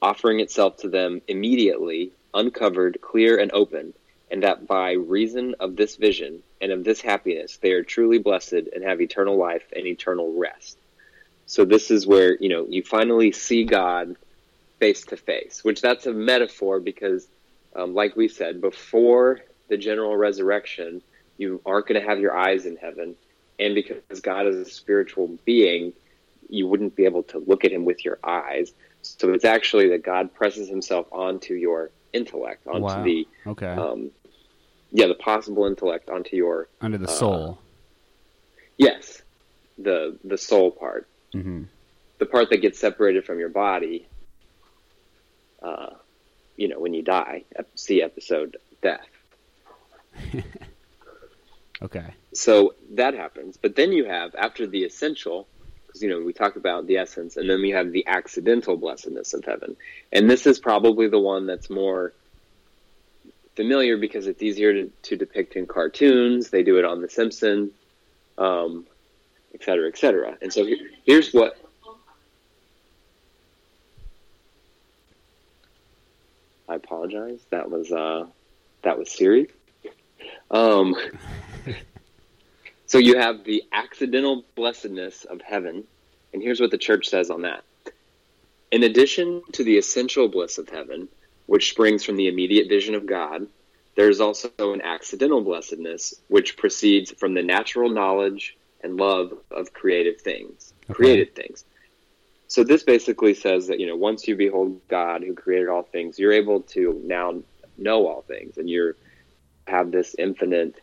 offering 0.04 0.40
itself 0.40 0.76
to 0.76 0.88
them 0.90 1.22
immediately, 1.28 2.12
uncovered, 2.34 2.98
clear, 3.00 3.38
and 3.38 3.50
open, 3.52 3.94
and 4.30 4.42
that 4.42 4.66
by 4.66 4.92
reason 4.92 5.54
of 5.60 5.76
this 5.76 5.96
vision 5.96 6.42
and 6.60 6.70
of 6.72 6.84
this 6.84 7.00
happiness, 7.00 7.56
they 7.56 7.72
are 7.72 7.82
truly 7.82 8.18
blessed 8.18 8.52
and 8.74 8.84
have 8.84 9.00
eternal 9.00 9.36
life 9.36 9.64
and 9.74 9.86
eternal 9.86 10.38
rest. 10.38 10.76
So 11.46 11.64
this 11.64 11.90
is 11.90 12.06
where 12.06 12.36
you 12.40 12.48
know 12.48 12.66
you 12.68 12.82
finally 12.82 13.32
see 13.32 13.64
God 13.64 14.16
face 14.80 15.04
to 15.06 15.16
face, 15.16 15.60
which 15.62 15.80
that's 15.80 16.06
a 16.06 16.12
metaphor 16.12 16.80
because, 16.80 17.28
um, 17.76 17.94
like 17.94 18.16
we 18.16 18.28
said 18.28 18.60
before 18.60 19.40
the 19.68 19.76
general 19.76 20.16
resurrection, 20.16 21.00
you 21.38 21.60
aren't 21.64 21.86
going 21.86 22.00
to 22.00 22.06
have 22.06 22.18
your 22.18 22.36
eyes 22.36 22.66
in 22.66 22.76
heaven, 22.76 23.16
and 23.58 23.74
because 23.74 24.20
God 24.20 24.46
is 24.46 24.56
a 24.56 24.64
spiritual 24.64 25.38
being, 25.44 25.92
you 26.48 26.66
wouldn't 26.66 26.96
be 26.96 27.04
able 27.04 27.22
to 27.24 27.38
look 27.38 27.64
at 27.64 27.72
Him 27.72 27.84
with 27.84 28.04
your 28.04 28.18
eyes. 28.24 28.72
So 29.02 29.32
it's 29.32 29.44
actually 29.44 29.88
that 29.90 30.02
God 30.02 30.34
presses 30.34 30.68
Himself 30.68 31.06
onto 31.12 31.54
your 31.54 31.90
intellect, 32.12 32.66
onto 32.66 32.80
Wow. 32.80 33.04
the 33.04 33.28
Okay. 33.46 33.66
um, 33.66 34.10
yeah, 34.90 35.06
the 35.08 35.14
possible 35.14 35.66
intellect 35.66 36.08
onto 36.08 36.36
your 36.36 36.68
Under 36.80 36.98
the 36.98 37.04
uh, 37.10 37.18
soul. 37.18 37.58
yes, 38.78 39.22
the 39.78 40.18
the 40.24 40.38
soul 40.38 40.70
part, 40.70 41.08
hmm 41.34 41.64
the 42.18 42.26
part 42.26 42.48
that 42.50 42.58
gets 42.58 42.78
separated 42.78 43.26
from 43.26 43.40
your 43.40 43.48
body. 43.48 44.08
Uh, 45.60 45.90
you 46.56 46.68
know, 46.68 46.78
when 46.78 46.94
you 46.94 47.02
die, 47.02 47.44
see 47.74 48.02
episode 48.02 48.56
death. 48.80 49.08
Okay. 51.82 52.14
So 52.32 52.74
that 52.94 53.14
happens, 53.14 53.58
but 53.58 53.76
then 53.76 53.92
you 53.92 54.04
have 54.06 54.34
after 54.36 54.66
the 54.66 54.84
essential, 54.84 55.46
because 55.86 56.02
you 56.02 56.08
know 56.08 56.20
we 56.20 56.32
talk 56.32 56.56
about 56.56 56.86
the 56.86 56.96
essence, 56.96 57.36
and 57.36 57.48
then 57.50 57.60
we 57.60 57.70
have 57.70 57.92
the 57.92 58.06
accidental 58.06 58.76
blessedness 58.76 59.34
of 59.34 59.44
heaven, 59.44 59.76
and 60.12 60.30
this 60.30 60.46
is 60.46 60.58
probably 60.58 61.08
the 61.08 61.18
one 61.18 61.46
that's 61.46 61.68
more 61.68 62.14
familiar 63.54 63.98
because 63.98 64.26
it's 64.26 64.42
easier 64.42 64.72
to, 64.72 64.90
to 65.02 65.16
depict 65.16 65.56
in 65.56 65.66
cartoons. 65.66 66.48
They 66.50 66.62
do 66.62 66.78
it 66.78 66.84
on 66.84 67.02
The 67.02 67.08
Simpsons, 67.08 67.72
um, 68.38 68.86
et 69.54 69.62
cetera, 69.62 69.88
et 69.88 69.96
cetera. 69.96 70.36
And 70.42 70.52
so 70.52 70.66
here, 70.66 70.78
here's 71.04 71.32
what. 71.32 71.56
I 76.68 76.76
apologize. 76.76 77.40
That 77.50 77.70
was 77.70 77.92
uh, 77.92 78.26
that 78.82 78.98
was 78.98 79.10
Siri. 79.10 79.48
Um, 80.50 80.96
so 82.86 82.98
you 82.98 83.18
have 83.18 83.44
the 83.44 83.62
accidental 83.72 84.44
blessedness 84.54 85.24
of 85.24 85.40
heaven, 85.40 85.84
and 86.32 86.42
here's 86.42 86.60
what 86.60 86.70
the 86.70 86.78
church 86.78 87.08
says 87.08 87.30
on 87.30 87.42
that. 87.42 87.62
In 88.70 88.82
addition 88.82 89.42
to 89.52 89.62
the 89.62 89.78
essential 89.78 90.28
bliss 90.28 90.58
of 90.58 90.68
heaven, 90.68 91.08
which 91.46 91.70
springs 91.70 92.04
from 92.04 92.16
the 92.16 92.28
immediate 92.28 92.68
vision 92.68 92.94
of 92.94 93.06
God, 93.06 93.46
there 93.94 94.08
is 94.08 94.20
also 94.20 94.50
an 94.58 94.80
accidental 94.80 95.42
blessedness 95.42 96.14
which 96.28 96.56
proceeds 96.56 97.12
from 97.12 97.34
the 97.34 97.42
natural 97.42 97.90
knowledge 97.90 98.56
and 98.84 98.96
love 98.96 99.32
of 99.50 99.72
creative 99.72 100.20
things, 100.20 100.72
Okay. 100.90 100.94
created 100.94 101.34
things. 101.34 101.64
So 102.46 102.62
this 102.62 102.84
basically 102.84 103.34
says 103.34 103.66
that 103.66 103.80
you 103.80 103.86
know 103.88 103.96
once 103.96 104.28
you 104.28 104.36
behold 104.36 104.80
God 104.88 105.24
who 105.24 105.34
created 105.34 105.68
all 105.68 105.82
things, 105.82 106.18
you're 106.18 106.32
able 106.32 106.60
to 106.60 107.00
now 107.04 107.42
know 107.76 108.06
all 108.06 108.22
things, 108.22 108.58
and 108.58 108.70
you're 108.70 108.96
have 109.66 109.90
this 109.90 110.14
infinite, 110.18 110.80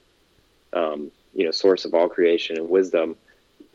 um, 0.74 1.12
you 1.34 1.46
know, 1.46 1.52
source 1.52 1.86
of 1.86 1.94
all 1.94 2.10
creation 2.10 2.58
and 2.58 2.70
wisdom, 2.70 3.16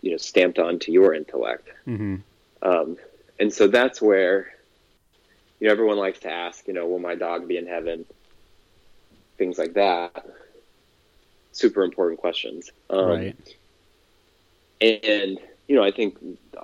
you 0.03 0.11
know, 0.11 0.17
stamped 0.17 0.59
onto 0.59 0.93
your 0.93 1.15
intellect. 1.15 1.69
hmm 1.85 2.17
Um, 2.63 2.97
and 3.39 3.53
so 3.53 3.69
that's 3.69 4.01
where, 4.03 4.49
you 5.61 5.67
know, 5.67 5.73
everyone 5.73 5.99
likes 5.99 6.21
to 6.21 6.31
ask, 6.31 6.67
you 6.67 6.75
know, 6.75 6.87
will 6.87 6.99
my 6.99 7.15
dog 7.15 7.47
be 7.47 7.57
in 7.57 7.67
heaven? 7.67 8.05
Things 9.39 9.59
like 9.59 9.75
that. 9.75 10.27
Super 11.53 11.85
important 11.85 12.21
questions. 12.21 12.71
Um, 12.91 13.09
right. 13.09 13.37
And 14.81 15.39
you 15.69 15.77
know, 15.77 15.83
I 15.83 15.91
think 15.91 16.19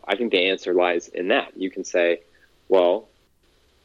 I 0.06 0.16
think 0.16 0.32
the 0.32 0.48
answer 0.48 0.74
lies 0.74 1.08
in 1.08 1.28
that. 1.28 1.56
You 1.56 1.70
can 1.70 1.84
say, 1.84 2.20
well, 2.68 3.08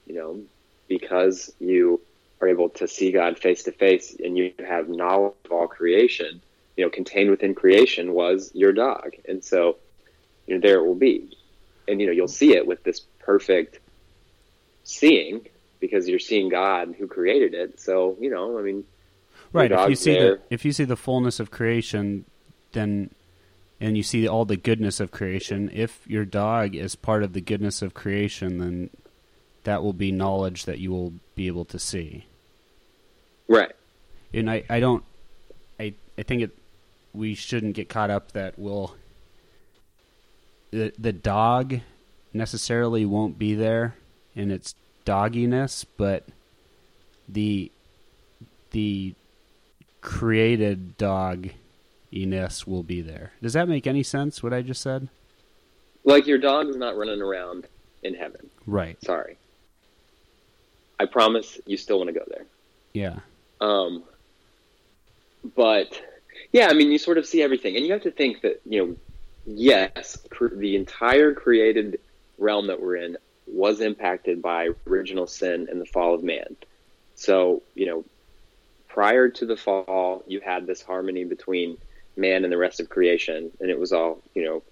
you 0.06 0.16
know, 0.16 0.42
because 0.88 1.54
you 1.60 2.02
are 2.42 2.48
able 2.48 2.70
to 2.70 2.88
see 2.88 3.12
God 3.12 3.40
face 3.40 3.64
to 3.64 3.72
face 3.72 4.16
and 4.24 4.38
you 4.38 4.54
have 4.68 4.90
knowledge 4.90 5.34
of 5.46 5.52
all 5.52 5.68
creation, 5.68 6.42
you 6.76 6.84
know, 6.84 6.90
contained 6.90 7.32
within 7.32 7.56
creation 7.56 8.14
was 8.14 8.52
your 8.54 8.72
dog. 8.72 9.14
And 9.28 9.44
so, 9.44 9.78
you 10.46 10.56
know, 10.56 10.62
there 10.62 10.80
it 10.80 10.86
will 10.86 10.96
be. 10.96 11.36
And 11.88 12.00
you 12.00 12.08
know, 12.08 12.14
you'll 12.14 12.28
see 12.28 12.56
it 12.56 12.68
with 12.68 12.84
this 12.84 13.00
perfect 13.20 13.80
seeing 14.84 15.48
because 15.80 16.08
you're 16.08 16.20
seeing 16.20 16.50
God 16.50 16.96
who 16.98 17.08
created 17.08 17.54
it. 17.54 17.80
So, 17.80 18.18
you 18.20 18.30
know, 18.30 18.58
I 18.58 18.62
mean, 18.62 18.84
Right. 19.54 19.72
If 19.72 19.90
you 19.90 19.96
see 19.96 20.14
there. 20.14 20.36
the 20.36 20.42
if 20.50 20.66
you 20.66 20.72
see 20.72 20.84
the 20.84 20.96
fullness 20.96 21.40
of 21.40 21.52
creation, 21.52 22.26
then 22.74 23.12
and 23.80 23.96
you 23.96 24.04
see 24.04 24.28
all 24.28 24.46
the 24.46 24.58
goodness 24.58 25.00
of 25.00 25.12
creation. 25.12 25.70
If 25.74 26.08
your 26.08 26.26
dog 26.26 26.76
is 26.76 26.96
part 26.96 27.24
of 27.24 27.34
the 27.34 27.42
goodness 27.42 27.82
of 27.82 27.94
creation, 27.94 28.58
then 28.58 28.90
that 29.64 29.84
will 29.84 29.94
be 29.94 30.12
knowledge 30.12 30.66
that 30.66 30.80
you 30.80 30.92
will 30.92 31.14
be 31.36 31.48
able 31.48 31.66
to 31.66 31.80
see. 31.80 32.26
right. 33.48 33.72
And 34.34 34.50
I, 34.50 34.64
I 34.70 34.80
don't 34.80 35.04
I 35.80 35.94
I 36.18 36.24
think 36.24 36.42
it 36.44 36.58
we 37.14 37.34
shouldn't 37.34 37.76
get 37.76 37.90
caught 37.90 38.10
up 38.10 38.34
that 38.34 38.58
we'll 38.60 38.96
the, 40.72 40.92
the 41.00 41.14
dog 41.14 41.80
necessarily 42.34 43.06
won't 43.06 43.40
be 43.40 43.56
there 43.56 43.96
in 44.36 44.52
its 44.52 44.76
dogginess, 45.06 45.86
but 45.98 46.28
the 47.28 47.72
the 48.72 49.16
created 50.02 50.98
dogginess 52.14 52.68
will 52.68 52.84
be 52.84 53.02
there. 53.02 53.32
Does 53.42 53.54
that 53.54 53.68
make 53.68 53.88
any 53.88 54.04
sense? 54.04 54.42
What 54.42 54.54
I 54.54 54.62
just 54.62 54.82
said? 54.82 55.10
Like 56.04 56.28
your 56.28 56.38
dog's 56.38 56.78
not 56.78 56.96
running 56.98 57.22
around 57.22 57.68
in 58.04 58.14
heaven. 58.14 58.50
Right. 58.66 58.98
Sorry. 59.04 59.38
I 61.00 61.06
promise 61.06 61.60
you 61.66 61.78
still 61.78 61.98
want 61.98 62.08
to 62.08 62.14
go 62.14 62.26
there. 62.28 62.46
Yeah. 62.94 63.20
Um, 63.62 64.04
but 65.56 66.02
yeah, 66.52 66.68
I 66.70 66.74
mean, 66.74 66.92
you 66.92 66.98
sort 66.98 67.18
of 67.18 67.26
see 67.26 67.42
everything, 67.42 67.76
and 67.76 67.86
you 67.86 67.94
have 67.94 68.04
to 68.04 68.12
think 68.12 68.42
that 68.42 68.62
you 68.66 68.86
know, 68.86 68.96
yes, 69.46 70.18
cr- 70.30 70.56
the 70.56 70.76
entire 70.76 71.34
created 71.34 72.00
realm 72.38 72.68
that 72.68 72.82
we're 72.82 72.96
in 72.96 73.18
was 73.46 73.82
impacted 73.82 74.42
by 74.42 74.70
original 74.88 75.28
sin 75.28 75.68
and 75.70 75.80
the 75.80 75.86
fall 75.86 76.14
of 76.14 76.24
man. 76.24 76.56
So 77.16 77.62
you 77.76 77.86
know, 77.86 78.06
prior 78.88 79.30
to 79.30 79.46
the 79.46 79.58
fall, 79.58 80.24
you 80.28 80.40
had 80.40 80.66
this 80.66 80.82
harmony 80.82 81.24
between 81.26 81.78
man 82.18 82.44
and 82.44 82.52
the 82.52 82.58
rest 82.58 82.80
of 82.80 82.90
creation, 82.90 83.52
and 83.60 83.70
it 83.70 83.80
was 83.80 83.92
all 83.94 84.22
you 84.34 84.44
know 84.44 84.64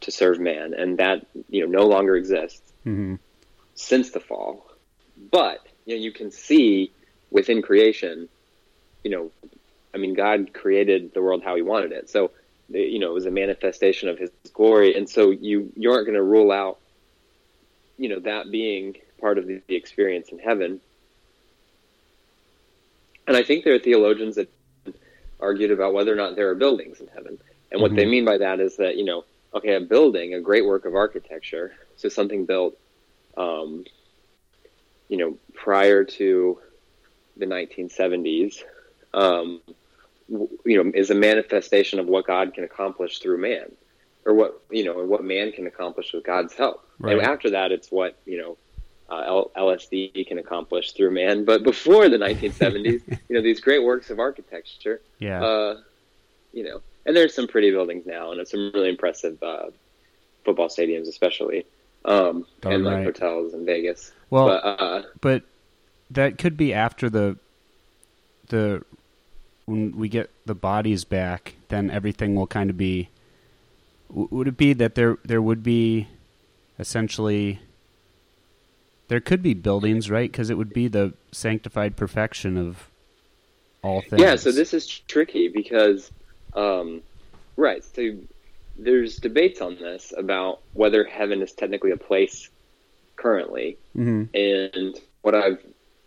to 0.00 0.10
serve 0.10 0.38
man, 0.40 0.74
and 0.74 0.98
that 0.98 1.26
you 1.48 1.66
know 1.66 1.80
no 1.80 1.86
longer 1.86 2.16
exists 2.16 2.60
Mm-hmm. 2.86 3.14
since 3.74 4.10
the 4.10 4.20
fall. 4.20 4.70
But 5.30 5.66
you 5.86 5.96
know, 5.96 6.02
you 6.02 6.12
can 6.12 6.30
see 6.30 6.92
within 7.30 7.62
creation, 7.62 8.28
you 9.02 9.10
know, 9.10 9.30
I 9.94 9.96
mean, 9.96 10.12
God 10.12 10.52
created 10.52 11.14
the 11.14 11.22
world 11.22 11.42
how 11.42 11.56
He 11.56 11.62
wanted 11.62 11.92
it. 11.92 12.10
So, 12.10 12.30
you 12.68 12.98
know, 12.98 13.10
it 13.10 13.14
was 13.14 13.24
a 13.24 13.30
manifestation 13.30 14.10
of 14.10 14.18
His 14.18 14.30
glory, 14.52 14.94
and 14.94 15.08
so 15.08 15.30
you 15.30 15.72
you 15.76 15.92
aren't 15.92 16.04
going 16.04 16.16
to 16.16 16.22
rule 16.22 16.52
out, 16.52 16.78
you 17.96 18.10
know, 18.10 18.20
that 18.20 18.50
being 18.50 18.96
part 19.18 19.38
of 19.38 19.46
the, 19.46 19.62
the 19.66 19.76
experience 19.76 20.28
in 20.28 20.38
heaven. 20.38 20.80
And 23.26 23.34
I 23.36 23.42
think 23.42 23.64
there 23.64 23.74
are 23.74 23.78
theologians 23.78 24.36
that 24.36 24.52
argued 25.44 25.70
about 25.70 25.94
whether 25.94 26.12
or 26.12 26.16
not 26.16 26.34
there 26.34 26.48
are 26.50 26.54
buildings 26.54 27.00
in 27.00 27.08
heaven, 27.14 27.38
and 27.70 27.80
what 27.82 27.94
they 27.94 28.04
Mhm. 28.04 28.10
mean 28.14 28.24
by 28.24 28.38
that 28.38 28.58
is 28.60 28.76
that 28.78 28.96
you 28.96 29.04
know, 29.04 29.24
okay, 29.56 29.74
a 29.74 29.80
building, 29.80 30.34
a 30.34 30.40
great 30.40 30.64
work 30.64 30.84
of 30.86 30.94
architecture, 30.94 31.66
so 31.96 32.08
something 32.08 32.44
built, 32.46 32.74
um, 33.36 33.84
you 35.08 35.18
know, 35.18 35.38
prior 35.52 36.02
to 36.04 36.58
the 37.36 37.46
1970s, 37.46 38.64
um, 39.12 39.60
you 40.64 40.76
know, 40.82 40.90
is 40.94 41.10
a 41.10 41.14
manifestation 41.14 41.98
of 42.00 42.06
what 42.06 42.26
God 42.26 42.54
can 42.54 42.64
accomplish 42.64 43.18
through 43.18 43.38
man, 43.38 43.68
or 44.24 44.32
what 44.34 44.62
you 44.70 44.84
know, 44.84 45.04
what 45.04 45.22
man 45.22 45.52
can 45.52 45.66
accomplish 45.66 46.12
with 46.12 46.24
God's 46.24 46.54
help. 46.54 46.78
Right. 46.98 47.12
And 47.12 47.26
after 47.26 47.50
that, 47.50 47.70
it's 47.70 47.90
what 47.92 48.18
you 48.24 48.38
know, 48.38 48.56
uh, 49.10 49.22
L- 49.26 49.50
LSD 49.56 50.26
can 50.26 50.38
accomplish 50.38 50.92
through 50.92 51.10
man. 51.12 51.44
But 51.44 51.62
before 51.62 52.08
the 52.08 52.16
1970s, 52.16 53.02
you 53.28 53.36
know, 53.36 53.42
these 53.42 53.60
great 53.60 53.82
works 53.84 54.10
of 54.10 54.18
architecture, 54.18 55.00
Yeah. 55.18 55.42
uh, 55.44 55.80
you 56.52 56.64
know, 56.64 56.80
and 57.06 57.14
there's 57.16 57.34
some 57.34 57.46
pretty 57.46 57.70
buildings 57.70 58.06
now, 58.06 58.32
and 58.32 58.46
some 58.48 58.70
really 58.72 58.88
impressive 58.88 59.42
uh, 59.42 59.66
football 60.44 60.68
stadiums, 60.68 61.08
especially, 61.08 61.66
um, 62.04 62.46
and 62.62 62.84
like 62.84 63.04
hotels 63.04 63.52
in 63.54 63.66
Vegas. 63.66 64.12
well, 64.30 64.46
but 64.46 64.64
uh, 64.64 65.02
but 65.20 65.42
that 66.10 66.38
could 66.38 66.56
be 66.56 66.72
after 66.72 67.10
the 67.10 67.36
the 68.48 68.82
when 69.66 69.96
we 69.96 70.08
get 70.08 70.30
the 70.44 70.54
bodies 70.54 71.04
back 71.04 71.54
then 71.68 71.90
everything 71.90 72.34
will 72.34 72.46
kind 72.46 72.68
of 72.68 72.76
be 72.76 73.08
would 74.10 74.46
it 74.46 74.56
be 74.58 74.74
that 74.74 74.94
there 74.94 75.16
there 75.24 75.40
would 75.40 75.62
be 75.62 76.06
essentially 76.78 77.58
there 79.08 79.20
could 79.20 79.42
be 79.42 79.54
buildings 79.54 80.10
right? 80.10 80.30
Because 80.30 80.50
it 80.50 80.58
would 80.58 80.72
be 80.72 80.88
the 80.88 81.14
sanctified 81.32 81.96
perfection 81.96 82.56
of 82.56 82.90
all 83.82 84.00
things. 84.00 84.20
Yeah, 84.20 84.36
so 84.36 84.50
this 84.50 84.72
is 84.72 84.86
tricky 84.86 85.48
because, 85.48 86.10
um, 86.54 87.02
right, 87.56 87.84
so 87.84 88.16
there's 88.78 89.16
debates 89.16 89.60
on 89.60 89.76
this 89.76 90.12
about 90.16 90.60
whether 90.72 91.04
heaven 91.04 91.42
is 91.42 91.52
technically 91.52 91.90
a 91.90 91.96
place 91.96 92.48
currently, 93.16 93.78
hmm 93.92 94.24
and 94.34 94.98
what 95.22 95.34
I've 95.34 95.64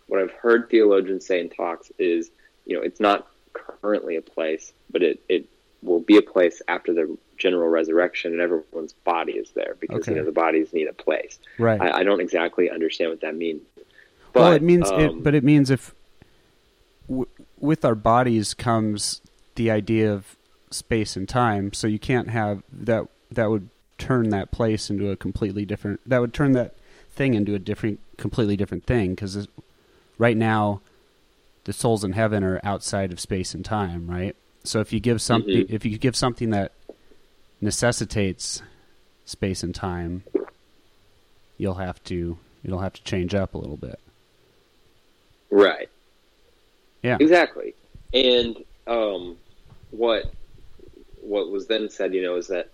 what 0.08 0.22
I've 0.22 0.32
heard 0.32 0.70
theologians 0.70 1.26
say 1.26 1.40
in 1.40 1.50
talks 1.50 1.92
is, 1.98 2.32
you 2.66 2.76
know, 2.76 2.82
it's 2.82 3.00
not 3.00 3.28
currently 3.54 4.16
a 4.16 4.22
place, 4.22 4.74
but 4.92 5.04
it 5.04 5.22
it 5.30 5.48
will 5.82 6.00
be 6.00 6.18
a 6.18 6.22
place 6.22 6.62
after 6.68 6.94
the 6.94 7.18
general 7.38 7.70
resurrection 7.70 8.32
and 8.34 8.42
everyone's 8.42 8.94
body 8.94 9.34
is 9.34 9.52
there 9.52 9.76
because 9.80 10.00
Okay. 10.02 10.12
you 10.12 10.18
know 10.18 10.26
the 10.26 10.32
bodies 10.32 10.74
need 10.74 10.88
a 10.88 10.94
place. 10.94 11.40
right 11.58 11.80
I, 11.82 12.00
I 12.00 12.04
don't 12.04 12.20
exactly 12.22 12.70
understand 12.70 13.12
what 13.12 13.22
that 13.22 13.36
means. 13.36 13.62
But, 14.34 14.42
well 14.42 14.52
it 14.54 14.62
means 14.62 14.90
um, 14.90 15.00
it, 15.00 15.24
but 15.24 15.34
it 15.36 15.44
means 15.44 15.70
if 15.70 15.94
w- 17.08 17.28
with 17.60 17.86
our 17.86 17.96
bodies 17.96 18.54
comes 18.54 19.22
the 19.56 19.72
idea 19.72 20.12
of 20.14 20.36
space 20.70 21.16
and 21.16 21.28
time 21.30 21.72
so 21.74 21.88
you 21.88 22.00
can't 22.00 22.30
have 22.30 22.62
that 22.72 23.08
that 23.32 23.50
would 23.50 23.70
turn 23.98 24.30
that 24.30 24.52
place 24.52 24.90
into 24.90 25.10
a 25.10 25.16
completely 25.16 25.66
different 25.66 26.00
that 26.06 26.20
would 26.20 26.34
turn 26.34 26.52
that 26.52 26.76
thing 27.12 27.34
into 27.34 27.56
a 27.56 27.60
different 27.60 28.00
completely 28.18 28.56
different 28.58 28.86
thing 28.86 29.12
because 29.12 29.48
right 30.18 30.38
now 30.38 30.82
the 31.64 31.74
souls 31.74 32.04
in 32.04 32.12
heaven 32.12 32.44
are 32.44 32.60
outside 32.64 33.12
of 33.12 33.20
space 33.20 33.54
and 33.56 33.64
time 33.66 34.08
right 34.10 34.36
so 34.64 34.80
if 34.82 34.92
you 34.94 35.00
give 35.00 35.22
something 35.22 35.66
Mhm. 35.66 35.70
if 35.70 35.86
you 35.86 35.98
give 35.98 36.16
something 36.16 36.50
that 36.52 36.74
necessitates 37.62 38.62
space 39.26 39.64
and 39.64 39.76
time 39.76 40.24
you'll 41.58 41.76
have 41.76 42.02
to 42.04 42.38
it'll 42.64 42.80
have 42.80 42.94
to 42.94 43.04
change 43.04 43.34
up 43.34 43.54
a 43.54 43.58
little 43.58 43.78
bit 43.78 44.00
Right. 45.50 45.90
Yeah. 47.04 47.18
Exactly. 47.20 47.76
And 48.14 48.64
um, 48.86 49.38
what 49.92 50.32
what 51.22 51.52
was 51.52 51.68
then 51.68 51.90
said, 51.90 52.14
you 52.14 52.22
know, 52.22 52.36
is 52.36 52.48
that 52.48 52.70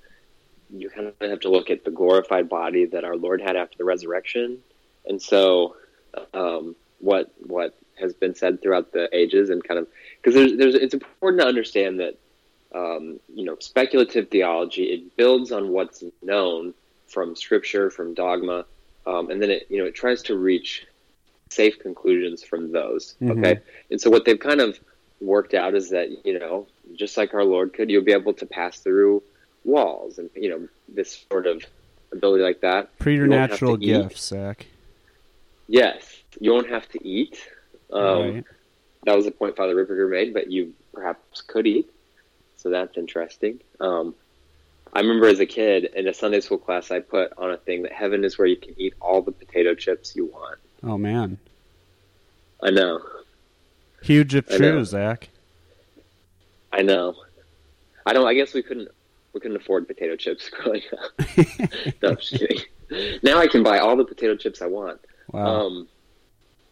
you 0.70 0.90
kind 0.90 1.08
of 1.08 1.30
have 1.30 1.42
to 1.42 1.50
look 1.50 1.70
at 1.70 1.84
the 1.86 1.92
glorified 1.92 2.50
body 2.50 2.86
that 2.86 3.04
our 3.04 3.16
Lord 3.16 3.42
had 3.42 3.56
after 3.56 3.78
the 3.78 3.84
resurrection, 3.84 4.60
and 5.06 5.22
so 5.22 5.75
um, 6.34 6.75
what 7.00 7.34
what 7.40 7.75
has 8.00 8.13
been 8.13 8.36
said 8.36 8.62
throughout 8.62 8.92
the 8.92 9.10
ages, 9.16 9.50
and 9.50 9.63
kind 9.63 9.80
of 9.80 9.88
because 10.22 10.36
there's 10.36 10.58
there's 10.58 10.75
it's 10.75 10.94
important 10.94 11.42
to 11.42 11.48
understand 11.48 12.00
that 12.00 12.18
um, 12.74 13.20
you 13.34 13.46
know 13.46 13.56
speculative 13.60 14.30
theology 14.30 14.86
it 14.86 15.15
builds 15.18 15.51
on 15.51 15.70
what's 15.70 16.03
known 16.22 16.74
from 17.08 17.36
Scripture, 17.36 17.89
from 17.89 18.13
dogma, 18.13 18.65
um, 19.06 19.30
and 19.30 19.42
then 19.42 19.51
it 19.51 19.68
you 19.70 19.77
know 19.77 19.86
it 19.86 19.96
tries 19.96 20.22
to 20.24 20.38
reach 20.38 20.86
safe 21.50 21.77
conclusions 21.80 22.44
from 22.44 22.72
those. 22.72 23.15
Mhm. 23.22 23.38
Okay, 23.38 23.60
and 23.92 24.01
so 24.01 24.10
what 24.10 24.25
they've 24.25 24.39
kind 24.39 24.62
of 24.62 24.80
worked 25.22 25.53
out 25.53 25.75
is 25.75 25.89
that 25.92 26.25
you 26.25 26.39
know 26.39 26.68
just 26.96 27.18
like 27.18 27.34
our 27.34 27.46
Lord 27.46 27.74
could, 27.74 27.89
you'll 27.89 28.03
be 28.03 28.12
able 28.12 28.34
to 28.34 28.46
pass 28.46 28.80
through 28.80 29.24
walls, 29.63 30.18
and 30.18 30.30
you 30.36 30.50
know 30.50 30.68
this 30.88 31.25
sort 31.32 31.48
of 31.48 31.63
ability 32.12 32.44
like 32.44 32.62
that. 32.62 32.98
preternatural 33.00 33.80
You 33.82 33.94
won't 33.94 34.03
have 34.03 34.10
to 34.10 34.10
eat. 34.10 34.10
gifts 34.10 34.27
zach 34.27 34.65
Yes, 35.68 36.24
you 36.39 36.51
won't 36.51 36.70
have 36.70 36.88
to 36.89 37.08
eat. 37.08 37.39
Um, 37.92 38.34
right 38.34 38.46
That 39.06 39.15
was 39.15 39.27
a 39.27 39.32
point 39.32 39.56
Father 39.56 39.75
Ripperger 39.75 40.10
made, 40.10 40.34
but 40.34 40.51
you 40.51 40.74
perhaps 40.94 41.42
could 41.42 41.68
eat. 41.68 41.89
So 42.63 42.70
that's 42.70 42.98
interesting. 42.98 43.60
Um, 43.82 44.15
I 44.93 45.01
remember 45.01 45.27
as 45.27 45.41
a 45.41 45.46
kid 45.46 45.89
in 45.96 46.08
a 46.08 46.13
Sunday 46.13 46.39
school 46.39 46.58
class, 46.58 46.91
I 46.91 47.01
put 47.01 47.34
on 47.38 47.51
a 47.51 47.58
thing 47.58 47.84
that 47.84 47.91
heaven 47.91 48.24
is 48.24 48.38
where 48.38 48.48
you 48.48 48.55
can 48.55 48.74
eat 48.77 48.93
all 49.01 49.22
the 49.22 49.34
potato 49.34 49.75
chips 49.75 50.15
you 50.15 50.27
want. 50.27 50.60
oh 50.82 50.98
man 50.98 51.38
I 52.63 52.70
know, 52.72 53.01
huge 54.01 54.34
if 54.34 54.50
I 54.50 54.55
true 54.55 54.77
know. 54.77 54.84
zach 54.86 55.27
I 56.72 56.82
know. 56.84 57.15
I 58.05 58.13
don't. 58.13 58.25
I 58.25 58.34
guess 58.34 58.53
we 58.53 58.63
couldn't. 58.63 58.88
We 59.34 59.41
couldn't 59.41 59.58
afford 59.58 59.86
potato 59.86 60.15
chips 60.15 60.50
growing 60.55 60.84
up. 60.93 61.27
no, 62.01 62.10
I'm 62.12 62.15
just 62.15 62.32
kidding. 62.32 62.60
Now 63.24 63.39
I 63.39 63.48
can 63.48 63.62
buy 63.62 63.79
all 63.79 63.98
the 63.98 64.05
potato 64.05 64.38
chips 64.38 64.62
I 64.62 64.67
want, 64.67 65.01
wow 65.34 65.65
um, 65.65 65.88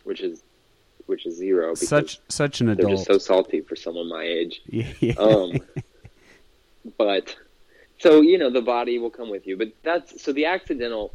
which 0.05 0.21
is 0.21 0.41
which 1.12 1.25
is 1.27 1.36
zero 1.36 1.74
because 1.74 1.89
such 1.89 2.20
such 2.30 2.62
an 2.62 2.68
they're 2.68 2.74
adult 2.86 2.94
just 2.94 3.06
so 3.06 3.18
salty 3.20 3.62
for 3.62 3.75
someone 3.75 4.10
my 4.10 4.24
age. 4.24 4.62
yeah. 4.70 5.13
um, 5.18 5.62
but 6.98 7.36
so 8.00 8.22
you 8.22 8.38
know 8.38 8.50
the 8.50 8.62
body 8.62 8.98
will 8.98 9.12
come 9.12 9.30
with 9.30 9.46
you 9.46 9.56
but 9.58 9.68
that's 9.84 10.24
so 10.24 10.32
the 10.34 10.46
accidental 10.46 11.13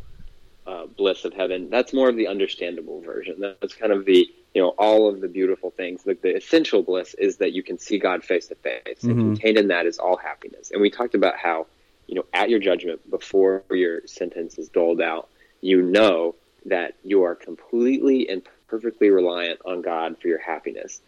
uh, 0.66 0.86
bliss 0.86 1.24
of 1.24 1.32
heaven 1.32 1.68
that's 1.70 1.92
more 1.92 2.08
of 2.08 2.16
the 2.16 2.26
understandable 2.28 3.00
version 3.00 3.36
that's 3.40 3.74
kind 3.74 3.92
of 3.92 4.04
the 4.04 4.28
you 4.54 4.62
know 4.62 4.70
all 4.78 5.08
of 5.08 5.20
the 5.20 5.28
beautiful 5.28 5.70
things 5.70 6.06
like 6.06 6.20
the 6.22 6.34
essential 6.36 6.82
bliss 6.82 7.14
is 7.14 7.38
that 7.38 7.52
you 7.52 7.62
can 7.62 7.78
see 7.78 7.98
god 7.98 8.22
face 8.24 8.46
to 8.48 8.54
face 8.54 9.02
and 9.04 9.16
Mhm. 9.16 9.22
contained 9.22 9.58
in 9.58 9.68
that 9.68 9.86
is 9.86 9.98
all 9.98 10.16
happiness 10.16 10.70
and 10.70 10.80
we 10.80 10.90
talked 10.90 11.14
about 11.14 11.36
how 11.36 11.66
you 12.06 12.14
know 12.14 12.24
at 12.32 12.50
your 12.50 12.60
judgment 12.60 13.00
before 13.10 13.64
your 13.70 14.06
sentence 14.06 14.58
is 14.58 14.68
doled 14.68 15.00
out 15.00 15.28
you 15.60 15.82
know 15.82 16.34
that 16.66 16.94
you 17.04 17.22
are 17.22 17.34
completely 17.34 18.28
and 18.28 18.42
perfectly 18.68 19.10
reliant 19.10 19.60
on 19.64 19.82
god 19.82 20.16
for 20.20 20.28
your 20.28 20.40
happiness 20.40 21.00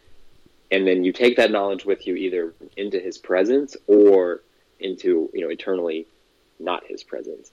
and 0.71 0.87
then 0.87 1.05
you 1.05 1.13
take 1.13 1.37
that 1.37 1.51
knowledge 1.51 1.85
with 1.85 2.07
you 2.07 2.15
either 2.15 2.55
into 2.77 2.99
his 2.99 3.19
presence 3.19 3.77
or 3.87 4.43
into 4.79 5.31
you 5.33 5.41
know 5.41 5.51
eternally 5.51 6.07
not 6.59 6.85
his 6.87 7.03
presence. 7.03 7.51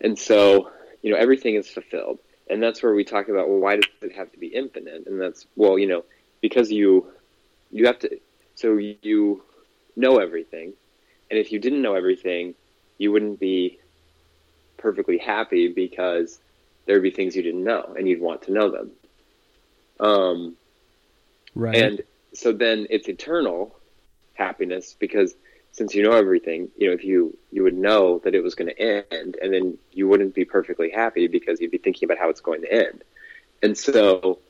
And 0.00 0.18
so, 0.18 0.70
you 1.02 1.12
know, 1.12 1.18
everything 1.18 1.54
is 1.54 1.68
fulfilled. 1.68 2.18
And 2.48 2.62
that's 2.62 2.82
where 2.82 2.94
we 2.94 3.04
talk 3.04 3.28
about, 3.28 3.48
well, 3.48 3.58
why 3.58 3.76
does 3.76 3.84
it 4.02 4.12
have 4.12 4.32
to 4.32 4.38
be 4.38 4.48
infinite? 4.48 5.06
And 5.06 5.20
that's, 5.20 5.46
well, 5.56 5.78
you 5.78 5.86
know, 5.86 6.04
because 6.40 6.70
you, 6.70 7.12
you 7.70 7.86
have 7.86 7.98
to, 8.00 8.18
so 8.54 8.76
you 8.76 9.42
know 9.96 10.18
everything. 10.18 10.72
And 11.30 11.38
if 11.38 11.52
you 11.52 11.58
didn't 11.58 11.82
know 11.82 11.94
everything, 11.94 12.54
you 12.98 13.12
wouldn't 13.12 13.40
be 13.40 13.78
perfectly 14.76 15.18
happy 15.18 15.68
because 15.68 16.40
there'd 16.86 17.02
be 17.02 17.10
things 17.10 17.36
you 17.36 17.42
didn't 17.42 17.64
know 17.64 17.94
and 17.96 18.08
you'd 18.08 18.20
want 18.20 18.42
to 18.42 18.52
know 18.52 18.70
them. 18.70 18.90
Um, 20.00 20.56
Right. 21.54 21.90
and 21.90 22.02
so 22.34 22.52
then 22.52 22.86
it's 22.90 23.08
eternal 23.08 23.76
happiness 24.34 24.96
because 24.98 25.34
since 25.72 25.94
you 25.94 26.02
know 26.02 26.12
everything, 26.12 26.70
you 26.76 26.88
know, 26.88 26.94
if 26.94 27.04
you 27.04 27.36
you 27.50 27.62
would 27.62 27.76
know 27.76 28.20
that 28.24 28.34
it 28.34 28.42
was 28.42 28.54
going 28.54 28.68
to 28.68 28.78
end, 28.78 29.36
and 29.40 29.52
then 29.52 29.78
you 29.90 30.08
wouldn't 30.08 30.34
be 30.34 30.44
perfectly 30.44 30.90
happy 30.90 31.28
because 31.28 31.60
you'd 31.60 31.70
be 31.70 31.78
thinking 31.78 32.06
about 32.06 32.18
how 32.18 32.28
it's 32.30 32.40
going 32.40 32.62
to 32.62 32.72
end. 32.72 33.02
And 33.62 33.76
so, 33.76 34.40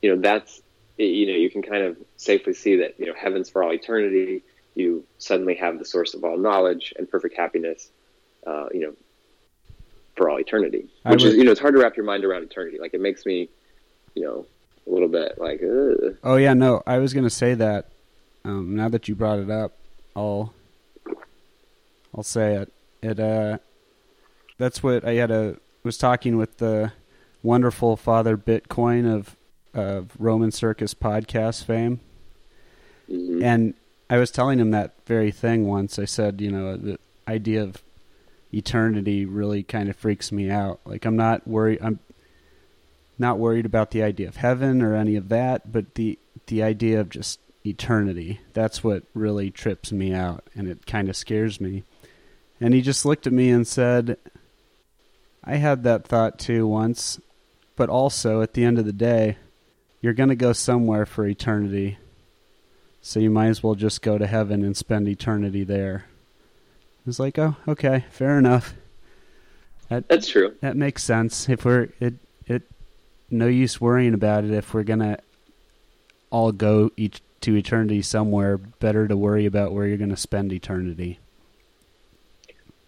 you 0.00 0.14
know, 0.14 0.20
that's 0.20 0.60
you 0.98 1.26
know, 1.26 1.34
you 1.34 1.50
can 1.50 1.62
kind 1.62 1.84
of 1.84 1.98
safely 2.16 2.54
see 2.54 2.76
that 2.76 2.94
you 2.98 3.06
know, 3.06 3.14
heaven's 3.16 3.50
for 3.50 3.62
all 3.62 3.72
eternity. 3.72 4.42
You 4.74 5.06
suddenly 5.18 5.56
have 5.56 5.78
the 5.78 5.84
source 5.84 6.14
of 6.14 6.24
all 6.24 6.38
knowledge 6.38 6.92
and 6.96 7.08
perfect 7.08 7.36
happiness. 7.36 7.90
Uh, 8.46 8.66
you 8.72 8.80
know, 8.80 8.94
for 10.16 10.28
all 10.28 10.38
eternity, 10.38 10.86
which 11.04 11.24
is 11.24 11.34
you 11.36 11.44
know, 11.44 11.52
it's 11.52 11.60
hard 11.60 11.74
to 11.74 11.80
wrap 11.80 11.96
your 11.96 12.04
mind 12.04 12.24
around 12.24 12.42
eternity. 12.42 12.78
Like 12.80 12.94
it 12.94 13.00
makes 13.00 13.24
me, 13.24 13.48
you 14.14 14.22
know, 14.22 14.46
a 14.86 14.90
little 14.90 15.08
bit 15.08 15.38
like, 15.38 15.62
Ugh. 15.62 16.16
Oh 16.22 16.36
yeah, 16.36 16.54
no, 16.54 16.82
I 16.86 16.98
was 16.98 17.14
gonna 17.14 17.30
say 17.30 17.54
that. 17.54 17.88
Um, 18.44 18.74
now 18.74 18.88
that 18.88 19.08
you 19.08 19.14
brought 19.14 19.38
it 19.38 19.50
up, 19.50 19.72
I'll 20.16 20.52
I'll 22.14 22.22
say 22.22 22.56
it. 22.56 22.72
It 23.02 23.18
uh, 23.18 23.58
that's 24.58 24.82
what 24.82 25.04
I 25.04 25.14
had 25.14 25.30
a 25.30 25.56
was 25.82 25.98
talking 25.98 26.36
with 26.36 26.58
the 26.58 26.92
wonderful 27.42 27.96
Father 27.96 28.36
Bitcoin 28.36 29.12
of 29.12 29.36
of 29.74 30.10
Roman 30.18 30.50
Circus 30.50 30.92
podcast 30.92 31.64
fame, 31.64 32.00
mhm. 33.08 33.42
and 33.42 33.74
I 34.10 34.18
was 34.18 34.30
telling 34.30 34.58
him 34.58 34.72
that 34.72 34.94
very 35.06 35.30
thing 35.30 35.66
once. 35.66 35.98
I 35.98 36.04
said, 36.04 36.40
you 36.40 36.50
know, 36.50 36.76
the 36.76 36.98
idea 37.26 37.62
of 37.62 37.82
eternity 38.52 39.24
really 39.24 39.62
kind 39.62 39.88
of 39.88 39.96
freaks 39.96 40.30
me 40.30 40.50
out. 40.50 40.80
Like 40.84 41.04
I'm 41.04 41.16
not 41.16 41.46
worried. 41.46 41.80
I'm 41.82 41.98
not 43.18 43.38
worried 43.38 43.66
about 43.66 43.90
the 43.90 44.02
idea 44.02 44.28
of 44.28 44.36
heaven 44.36 44.82
or 44.82 44.94
any 44.94 45.16
of 45.16 45.28
that, 45.30 45.72
but 45.72 45.94
the 45.94 46.18
the 46.46 46.62
idea 46.62 47.00
of 47.00 47.08
just 47.08 47.40
eternity. 47.64 48.40
That's 48.52 48.82
what 48.82 49.04
really 49.14 49.50
trips 49.50 49.92
me 49.92 50.12
out, 50.12 50.48
and 50.54 50.68
it 50.68 50.86
kind 50.86 51.08
of 51.08 51.16
scares 51.16 51.60
me. 51.60 51.84
And 52.60 52.74
he 52.74 52.82
just 52.82 53.04
looked 53.04 53.26
at 53.26 53.32
me 53.32 53.50
and 53.50 53.66
said, 53.66 54.16
"I 55.44 55.56
had 55.56 55.82
that 55.84 56.06
thought 56.06 56.38
too 56.38 56.66
once, 56.66 57.20
but 57.76 57.88
also 57.88 58.42
at 58.42 58.54
the 58.54 58.64
end 58.64 58.78
of 58.78 58.84
the 58.84 58.92
day, 58.92 59.36
you're 60.00 60.12
going 60.12 60.28
to 60.28 60.36
go 60.36 60.52
somewhere 60.52 61.06
for 61.06 61.26
eternity." 61.26 61.98
So 63.00 63.18
you 63.18 63.30
might 63.30 63.48
as 63.48 63.64
well 63.64 63.74
just 63.74 64.00
go 64.00 64.16
to 64.16 64.28
heaven 64.28 64.62
and 64.62 64.76
spend 64.76 65.08
eternity 65.08 65.64
there. 65.64 66.04
Was 67.04 67.18
like, 67.18 67.38
oh, 67.38 67.56
okay, 67.66 68.04
fair 68.10 68.38
enough. 68.38 68.74
that's 69.88 70.28
true. 70.28 70.54
That 70.60 70.76
makes 70.76 71.02
sense. 71.02 71.48
If 71.48 71.64
we're 71.64 71.88
it 72.00 72.14
it 72.46 72.62
no 73.30 73.46
use 73.46 73.80
worrying 73.80 74.14
about 74.14 74.44
it 74.44 74.52
if 74.52 74.72
we're 74.72 74.84
gonna 74.84 75.18
all 76.30 76.52
go 76.52 76.90
each 76.96 77.20
to 77.42 77.56
eternity 77.56 78.02
somewhere. 78.02 78.56
Better 78.56 79.06
to 79.06 79.16
worry 79.16 79.46
about 79.46 79.72
where 79.72 79.86
you're 79.86 79.98
gonna 79.98 80.16
spend 80.16 80.52
eternity. 80.52 81.18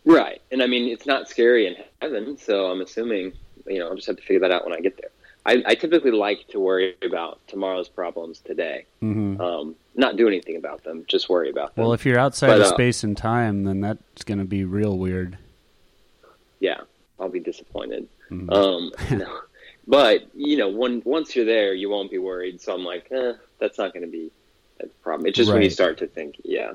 Right. 0.05 0.41
And 0.51 0.63
I 0.63 0.67
mean, 0.67 0.91
it's 0.91 1.07
not 1.07 1.29
scary 1.29 1.67
in 1.67 1.77
heaven, 2.01 2.39
so 2.39 2.67
I'm 2.67 2.81
assuming, 2.81 3.33
you 3.67 3.79
know, 3.79 3.89
I'll 3.89 3.95
just 3.95 4.07
have 4.07 4.17
to 4.17 4.23
figure 4.23 4.41
that 4.41 4.51
out 4.51 4.65
when 4.65 4.75
I 4.75 4.81
get 4.81 4.97
there. 4.97 5.11
I, 5.47 5.63
I 5.67 5.75
typically 5.75 6.11
like 6.11 6.49
to 6.49 6.61
worry 6.61 6.97
about 7.03 7.39
tomorrow's 7.49 7.89
problems 7.89 8.41
today. 8.41 8.87
hmm 9.01 9.41
Um, 9.41 9.75
not 9.95 10.17
do 10.17 10.27
anything 10.27 10.57
about 10.57 10.83
them, 10.85 11.05
just 11.07 11.29
worry 11.29 11.51
about 11.51 11.75
them. 11.75 11.85
Well, 11.85 11.93
if 11.93 12.05
you're 12.07 12.19
outside 12.19 12.49
But, 12.49 12.61
of 12.63 12.67
uh, 12.69 12.75
space 12.75 13.05
and 13.05 13.17
time, 13.17 13.65
then 13.65 13.81
that's 13.81 14.25
gonna 14.25 14.45
be 14.47 14.65
real 14.65 14.97
weird. 14.97 15.39
yeah, 16.61 16.81
I'll 17.21 17.29
be 17.29 17.41
disappointed. 17.41 18.09
Mhm. 18.31 18.51
Um, 18.53 18.93
no. 19.19 19.41
But, 19.87 20.29
you 20.35 20.57
know, 20.57 20.71
when, 20.71 21.03
once 21.05 21.37
you're 21.37 21.45
there, 21.45 21.75
you 21.75 21.91
won't 21.91 22.11
be 22.11 22.17
worried. 22.17 22.59
So 22.63 22.73
I'm 22.73 22.85
like, 22.85 23.07
eh, 23.13 23.35
that's 23.59 23.77
not 23.77 23.93
going 23.93 24.05
to 24.07 24.11
be 24.11 24.31
a 24.81 24.87
problem. 25.03 25.27
It's 25.27 25.37
just 25.37 25.53
when 25.53 25.61
you 25.61 25.69
start 25.69 25.99
to 25.99 26.07
think, 26.07 26.37
yeah. 26.43 26.73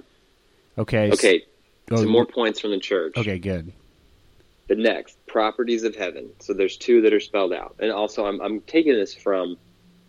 okay. 0.77 1.09
Okay, 1.11 1.43
so- 1.89 1.95
some 1.95 2.07
more 2.09 2.27
points 2.27 2.59
from 2.59 2.69
the 2.69 2.79
church. 2.79 3.17
Okay, 3.17 3.39
good. 3.39 3.73
The 4.69 4.75
next, 4.75 5.17
properties 5.25 5.83
of 5.83 5.95
heaven. 5.95 6.29
So 6.37 6.53
there's 6.53 6.77
two 6.77 7.01
that 7.01 7.11
are 7.11 7.19
spelled 7.19 7.53
out, 7.53 7.75
and 7.79 7.91
also 7.91 8.27
I'm 8.27 8.39
I'm 8.39 8.61
taking 8.61 8.93
this 8.93 9.15
from 9.15 9.57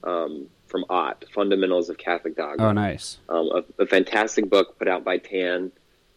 um, 0.04 0.48
from 0.66 0.84
Ott, 0.90 1.24
Fundamentals 1.34 1.88
of 1.88 1.96
Catholic 1.96 2.36
Dogma, 2.36 2.66
Oh, 2.66 2.72
nice. 2.72 3.16
um, 3.30 3.50
a, 3.78 3.82
a 3.82 3.86
fantastic 3.86 4.50
book 4.50 4.78
put 4.78 4.86
out 4.86 5.02
by 5.02 5.16
Tan. 5.16 5.72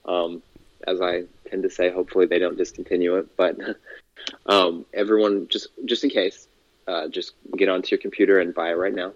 Um, 0.05 0.43
as 0.85 0.99
I 0.99 1.23
tend 1.49 1.63
to 1.63 1.69
say, 1.69 1.89
hopefully 1.89 2.25
they 2.25 2.37
don't 2.37 2.57
discontinue 2.57 3.15
it, 3.15 3.35
but 3.37 3.57
um, 4.45 4.85
everyone 4.93 5.47
just 5.47 5.69
just 5.85 6.03
in 6.03 6.09
case, 6.09 6.49
uh, 6.85 7.07
just 7.07 7.35
get 7.55 7.69
onto 7.69 7.91
your 7.91 7.99
computer 7.99 8.41
and 8.41 8.53
buy 8.53 8.71
it 8.71 8.73
right 8.73 8.93
now. 8.93 9.13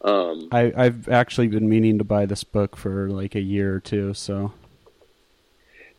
Um, 0.00 0.48
I 0.50 0.72
I've 0.76 1.08
actually 1.08 1.46
been 1.46 1.68
meaning 1.68 1.98
to 1.98 2.04
buy 2.04 2.26
this 2.26 2.42
book 2.42 2.76
for 2.76 3.08
like 3.10 3.36
a 3.36 3.40
year 3.40 3.76
or 3.76 3.78
two. 3.80 4.12
So 4.12 4.52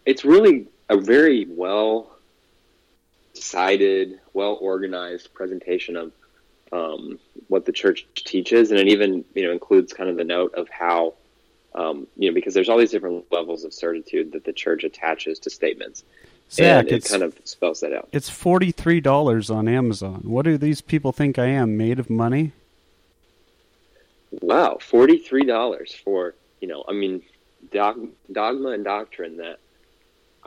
it's 0.05 0.25
really 0.25 0.67
a 0.89 0.97
very 0.97 1.45
well 1.49 2.11
decided, 3.45 4.19
well 4.33 4.57
organized 4.59 5.31
presentation 5.33 5.95
of 5.95 6.11
um, 6.71 7.19
what 7.47 7.65
the 7.65 7.71
church 7.71 8.07
teaches, 8.15 8.71
and 8.71 8.79
it 8.79 8.87
even 8.87 9.23
you 9.35 9.43
know 9.43 9.51
includes 9.51 9.93
kind 9.93 10.09
of 10.09 10.17
the 10.17 10.23
note 10.23 10.53
of 10.55 10.67
how 10.69 11.13
um, 11.75 12.07
you 12.17 12.29
know 12.29 12.33
because 12.33 12.55
there's 12.55 12.69
all 12.69 12.77
these 12.77 12.91
different 12.91 13.23
levels 13.31 13.63
of 13.63 13.73
certitude 13.73 14.31
that 14.31 14.43
the 14.45 14.53
church 14.53 14.83
attaches 14.83 15.37
to 15.39 15.49
statements, 15.51 16.03
Zach, 16.51 16.79
and 16.79 16.87
it 16.87 16.93
it's 16.95 17.11
kind 17.11 17.21
of 17.21 17.39
spells 17.43 17.81
that 17.81 17.93
out. 17.93 18.09
it's 18.11 18.29
forty 18.29 18.71
three 18.71 18.99
dollars 18.99 19.51
on 19.51 19.67
Amazon. 19.67 20.21
What 20.23 20.45
do 20.45 20.57
these 20.57 20.81
people 20.81 21.11
think 21.11 21.37
I 21.37 21.45
am? 21.45 21.77
Made 21.77 21.99
of 21.99 22.09
money? 22.09 22.51
Wow, 24.41 24.79
forty 24.81 25.19
three 25.19 25.45
dollars 25.45 25.93
for 26.03 26.33
you 26.61 26.67
know 26.67 26.83
I 26.87 26.93
mean 26.93 27.21
dog, 27.71 28.09
dogma 28.31 28.69
and 28.69 28.83
doctrine 28.83 29.37
that. 29.37 29.59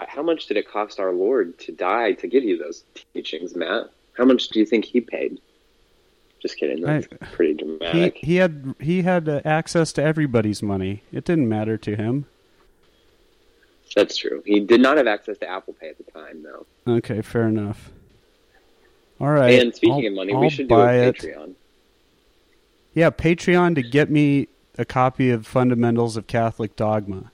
How 0.07 0.23
much 0.23 0.47
did 0.47 0.57
it 0.57 0.71
cost 0.71 1.01
our 1.01 1.13
Lord 1.13 1.59
to 1.61 1.73
die 1.73 2.13
to 2.13 2.27
give 2.29 2.45
you 2.45 2.57
those 2.59 2.85
teachings, 3.15 3.57
Matt? 3.57 3.91
How 4.17 4.25
much 4.25 4.49
do 4.49 4.59
you 4.61 4.67
think 4.67 4.85
he 4.85 5.01
paid? 5.01 5.41
Just 6.41 6.57
kidding. 6.57 6.83
That's 6.83 7.09
pretty 7.33 7.55
dramatic. 7.55 8.17
he 8.19 8.37
had 8.37 8.75
he 8.81 9.03
had 9.03 9.29
uh, 9.29 9.41
access 9.45 9.93
to 9.95 10.03
everybody's 10.03 10.63
money. 10.63 11.03
It 11.13 11.25
didn't 11.25 11.49
matter 11.49 11.77
to 11.79 11.97
him. 11.97 12.27
That's 13.97 14.17
true. 14.17 14.43
He 14.47 14.61
did 14.61 14.81
not 14.81 14.99
have 14.99 15.07
access 15.07 15.39
to 15.39 15.49
Apple 15.49 15.75
Pay 15.81 15.89
at 15.89 15.97
the 15.99 16.05
time, 16.13 16.43
though. 16.45 16.67
Okay, 16.99 17.23
fair 17.23 17.49
enough. 17.49 17.91
All 19.21 19.31
right. 19.31 19.61
and 19.61 19.75
speaking 19.75 20.05
I'll- 20.05 20.07
of 20.09 20.13
money, 20.15 20.33
I'll 20.35 20.41
we 20.41 20.51
should 20.51 20.69
do 20.69 20.75
a 20.75 20.79
buy 20.79 20.95
it. 20.97 21.17
Patreon. 21.19 21.55
Yeah, 22.95 23.11
Patreon 23.11 23.75
to 23.77 23.83
get 23.83 24.11
me 24.11 24.49
a 24.77 24.85
copy 24.85 25.31
of 25.31 25.47
Fundamentals 25.47 26.17
of 26.17 26.27
Catholic 26.29 26.77
Dogma. 26.77 27.33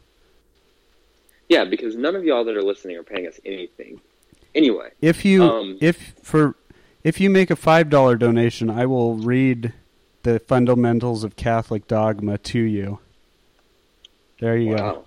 Yeah, 1.49 1.65
because 1.65 1.97
none 1.97 2.17
of 2.17 2.25
y'all 2.25 2.45
that 2.45 2.57
are 2.57 2.63
listening 2.63 2.97
are 2.97 3.03
paying 3.03 3.27
us 3.27 3.39
anything. 3.45 4.01
Anyway, 4.55 4.91
If 5.01 5.25
you 5.25 5.43
Um, 5.45 5.79
if 5.81 6.15
for 6.23 6.57
if 7.03 7.21
you 7.21 7.29
make 7.29 7.51
a 7.51 7.57
five 7.57 7.91
dollar 7.91 8.17
donation, 8.17 8.71
I 8.71 8.87
will 8.87 9.15
read 9.17 9.73
the 10.23 10.39
Fundamentals 10.39 11.25
of 11.25 11.37
Catholic 11.37 11.87
Dogma 11.87 12.39
to 12.39 12.59
you. 12.59 12.99
There 14.41 14.57
you 14.57 14.77
go. 14.77 15.05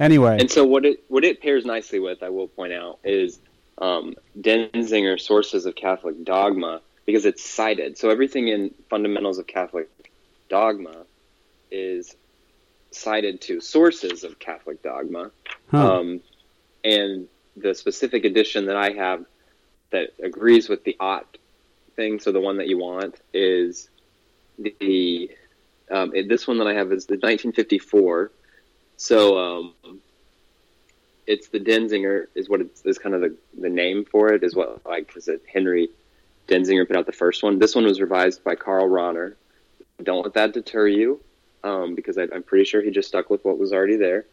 Anyway, 0.00 0.38
And 0.40 0.50
so 0.50 0.64
what 0.64 0.84
it 0.84 1.04
what 1.08 1.24
it 1.24 1.40
pairs 1.40 1.64
nicely 1.64 2.00
with, 2.00 2.22
I 2.22 2.28
will 2.30 2.48
point 2.48 2.72
out, 2.72 2.98
is 3.04 3.38
um, 3.78 4.14
Denzinger 4.38 5.20
sources 5.20 5.66
of 5.66 5.76
Catholic 5.76 6.24
dogma 6.24 6.80
because 7.06 7.24
it's 7.24 7.44
cited. 7.48 7.96
So 7.96 8.10
everything 8.10 8.48
in 8.48 8.74
fundamentals 8.90 9.38
of 9.38 9.46
Catholic 9.46 9.88
dogma 10.48 11.04
is 11.70 12.16
cited 12.94 13.40
to 13.42 13.60
sources 13.60 14.24
of 14.24 14.38
Catholic 14.38 14.82
dogma. 14.82 15.30
huh. 15.70 15.98
Um, 15.98 16.20
and 16.84 17.28
the 17.56 17.74
specific 17.74 18.24
edition 18.24 18.66
that 18.66 18.76
I 18.76 18.90
have 18.90 19.24
that 19.90 20.10
agrees 20.22 20.68
with 20.68 20.84
the 20.84 20.96
Ott 21.00 21.38
thing, 21.96 22.20
so 22.20 22.32
the 22.32 22.40
one 22.40 22.58
that 22.58 22.68
you 22.68 22.78
want 22.78 23.20
is 23.32 23.88
the 24.58 25.30
um, 25.90 26.14
it, 26.14 26.28
this 26.28 26.46
one 26.46 26.58
that 26.58 26.66
I 26.66 26.74
have 26.74 26.92
is 26.92 27.06
the 27.06 27.14
1954. 27.14 28.30
So 28.96 29.38
um, 29.38 30.00
it's 31.26 31.48
the 31.48 31.60
Denzinger 31.60 32.26
is 32.34 32.48
what 32.48 32.60
it's 32.60 32.84
is 32.84 32.98
kind 32.98 33.14
of 33.14 33.20
the, 33.20 33.36
the 33.58 33.68
name 33.68 34.04
for 34.04 34.32
it 34.32 34.42
is 34.42 34.54
what 34.54 34.84
like 34.84 35.06
because 35.06 35.28
it 35.28 35.42
Henry 35.52 35.88
Denzinger 36.48 36.86
put 36.86 36.96
out 36.96 37.06
the 37.06 37.12
first 37.12 37.42
one. 37.42 37.58
This 37.58 37.74
one 37.74 37.84
was 37.84 38.00
revised 38.00 38.44
by 38.44 38.54
Karl 38.54 38.88
Rahner. 38.88 39.34
Don't 40.02 40.24
let 40.24 40.34
that 40.34 40.52
deter 40.52 40.88
you 40.88 41.20
um, 41.64 41.96
because 41.96 42.16
I, 42.16 42.28
I'm 42.32 42.44
pretty 42.44 42.64
sure 42.64 42.80
he 42.82 42.90
just 42.92 43.08
stuck 43.08 43.30
with 43.30 43.44
what 43.44 43.58
was 43.58 43.72
already 43.72 43.96
there 43.96 44.26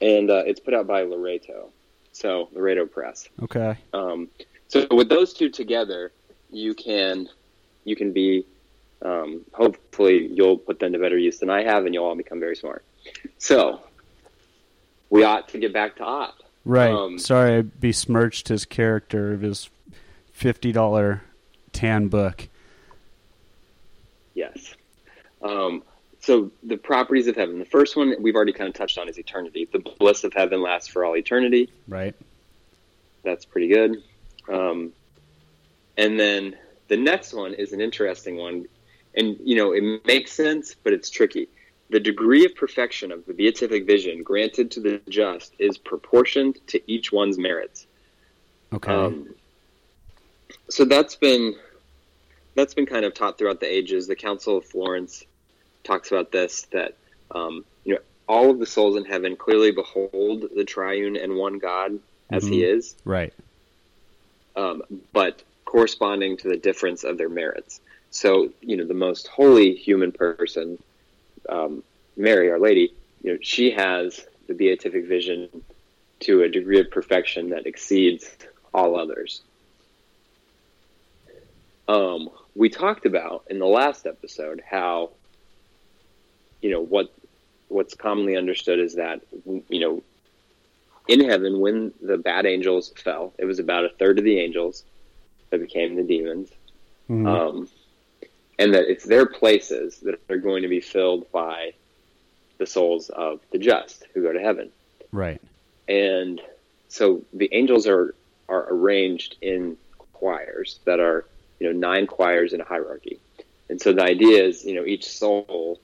and 0.00 0.30
uh, 0.30 0.42
it's 0.46 0.60
put 0.60 0.74
out 0.74 0.86
by 0.86 1.02
Loreto. 1.02 1.70
So 2.12 2.48
Loreto 2.52 2.86
Press. 2.86 3.28
Okay. 3.42 3.76
Um, 3.92 4.28
so 4.68 4.86
with 4.90 5.08
those 5.08 5.32
two 5.32 5.50
together, 5.50 6.12
you 6.50 6.74
can 6.74 7.28
you 7.84 7.96
can 7.96 8.12
be 8.12 8.44
um, 9.02 9.42
hopefully 9.52 10.28
you'll 10.32 10.58
put 10.58 10.78
them 10.78 10.92
to 10.92 10.98
better 10.98 11.18
use 11.18 11.38
than 11.38 11.50
I 11.50 11.62
have, 11.62 11.84
and 11.84 11.94
you'll 11.94 12.04
all 12.04 12.14
become 12.14 12.40
very 12.40 12.56
smart. 12.56 12.84
So 13.38 13.80
we 15.10 15.24
ought 15.24 15.48
to 15.48 15.58
get 15.58 15.72
back 15.72 15.96
to 15.96 16.04
Ott. 16.04 16.34
Right. 16.64 16.90
Um, 16.90 17.18
Sorry, 17.18 17.58
I 17.58 17.62
besmirched 17.62 18.48
his 18.48 18.64
character 18.64 19.32
of 19.32 19.40
his 19.42 19.68
fifty 20.32 20.72
dollar 20.72 21.22
tan 21.72 22.08
book. 22.08 22.48
Yes. 24.34 24.74
Um, 25.42 25.82
so 26.24 26.50
the 26.62 26.78
properties 26.78 27.26
of 27.26 27.36
heaven. 27.36 27.58
The 27.58 27.66
first 27.66 27.96
one 27.96 28.14
we've 28.18 28.34
already 28.34 28.54
kind 28.54 28.68
of 28.68 28.74
touched 28.74 28.96
on 28.96 29.10
is 29.10 29.18
eternity. 29.18 29.68
The 29.70 29.78
bliss 29.78 30.24
of 30.24 30.32
heaven 30.32 30.62
lasts 30.62 30.88
for 30.88 31.04
all 31.04 31.16
eternity. 31.16 31.70
Right. 31.86 32.14
That's 33.22 33.44
pretty 33.44 33.68
good. 33.68 34.02
Um, 34.48 34.92
and 35.98 36.18
then 36.18 36.56
the 36.88 36.96
next 36.96 37.34
one 37.34 37.52
is 37.52 37.74
an 37.74 37.80
interesting 37.82 38.36
one, 38.38 38.66
and 39.14 39.36
you 39.44 39.56
know 39.56 39.72
it 39.72 40.06
makes 40.06 40.32
sense, 40.32 40.74
but 40.74 40.94
it's 40.94 41.10
tricky. 41.10 41.48
The 41.90 42.00
degree 42.00 42.46
of 42.46 42.54
perfection 42.54 43.12
of 43.12 43.26
the 43.26 43.34
beatific 43.34 43.86
vision 43.86 44.22
granted 44.22 44.70
to 44.72 44.80
the 44.80 45.02
just 45.10 45.54
is 45.58 45.76
proportioned 45.76 46.58
to 46.68 46.80
each 46.90 47.12
one's 47.12 47.38
merits. 47.38 47.86
Okay. 48.72 48.92
Um, 48.92 49.34
so 50.70 50.86
that's 50.86 51.16
been 51.16 51.54
that's 52.54 52.72
been 52.72 52.86
kind 52.86 53.04
of 53.04 53.12
taught 53.12 53.36
throughout 53.36 53.60
the 53.60 53.70
ages. 53.70 54.06
The 54.06 54.16
Council 54.16 54.56
of 54.56 54.64
Florence 54.64 55.24
talks 55.84 56.10
about 56.10 56.32
this 56.32 56.66
that 56.72 56.96
um, 57.34 57.64
you 57.84 57.94
know 57.94 58.00
all 58.26 58.50
of 58.50 58.58
the 58.58 58.66
souls 58.66 58.96
in 58.96 59.04
heaven 59.04 59.36
clearly 59.36 59.70
behold 59.70 60.44
the 60.56 60.64
triune 60.64 61.16
and 61.16 61.36
one 61.36 61.58
God 61.58 61.98
as 62.32 62.46
He 62.46 62.60
Mhm. 62.62 62.76
is, 62.76 62.96
right. 63.04 63.32
um, 64.56 64.82
but 65.12 65.42
corresponding 65.64 66.36
to 66.38 66.48
the 66.48 66.56
difference 66.56 67.04
of 67.04 67.18
their 67.18 67.28
merits. 67.28 67.80
So 68.10 68.50
you 68.60 68.76
know 68.76 68.86
the 68.86 68.94
most 68.94 69.28
holy 69.28 69.74
human 69.74 70.12
person, 70.12 70.78
um, 71.48 71.82
Mary, 72.16 72.50
Our 72.50 72.58
Lady, 72.60 72.94
you 73.22 73.32
know 73.32 73.38
she 73.42 73.70
has 73.72 74.24
the 74.48 74.54
beatific 74.54 75.06
vision 75.06 75.48
to 76.20 76.42
a 76.42 76.48
degree 76.48 76.80
of 76.80 76.90
perfection 76.90 77.50
that 77.50 77.66
exceeds 77.66 78.24
all 78.72 78.98
others. 78.98 79.42
Um, 81.86 82.30
we 82.54 82.70
talked 82.70 83.04
about 83.04 83.44
in 83.50 83.58
the 83.58 83.66
last 83.66 84.06
episode 84.06 84.62
how 84.68 85.10
you 86.64 86.70
know 86.70 86.80
what 86.80 87.12
what's 87.68 87.94
commonly 87.94 88.36
understood 88.36 88.78
is 88.80 88.94
that 88.94 89.20
you 89.68 89.80
know 89.80 90.02
in 91.06 91.20
heaven 91.28 91.60
when 91.60 91.92
the 92.00 92.16
bad 92.16 92.46
angels 92.46 92.92
fell 92.96 93.34
it 93.38 93.44
was 93.44 93.58
about 93.58 93.84
a 93.84 93.90
third 93.90 94.18
of 94.18 94.24
the 94.24 94.40
angels 94.40 94.82
that 95.50 95.60
became 95.60 95.94
the 95.94 96.02
demons 96.02 96.50
Mhm. 97.10 97.26
um, 97.28 97.68
and 98.58 98.72
that 98.72 98.84
it's 98.90 99.04
their 99.04 99.26
places 99.26 99.98
that 100.00 100.18
are 100.30 100.38
going 100.38 100.62
to 100.62 100.68
be 100.68 100.80
filled 100.80 101.30
by 101.32 101.74
the 102.56 102.64
souls 102.64 103.10
of 103.10 103.40
the 103.52 103.58
just 103.58 104.06
who 104.14 104.22
go 104.22 104.32
to 104.32 104.40
heaven 104.40 104.70
right. 105.12 105.42
and 105.86 106.40
so 106.88 107.22
the 107.34 107.50
angels 107.52 107.86
are 107.86 108.14
are 108.48 108.66
arranged 108.72 109.36
in 109.42 109.76
choirs 110.14 110.80
that 110.86 110.98
are 110.98 111.26
you 111.60 111.66
know 111.70 111.78
nine 111.78 112.06
choirs 112.06 112.54
in 112.54 112.60
a 112.62 112.64
hierarchy 112.64 113.18
and 113.68 113.78
so 113.82 113.92
the 113.92 114.02
idea 114.02 114.42
is 114.42 114.64
you 114.64 114.74
know 114.74 114.86
each 114.86 115.06
soul 115.06 115.78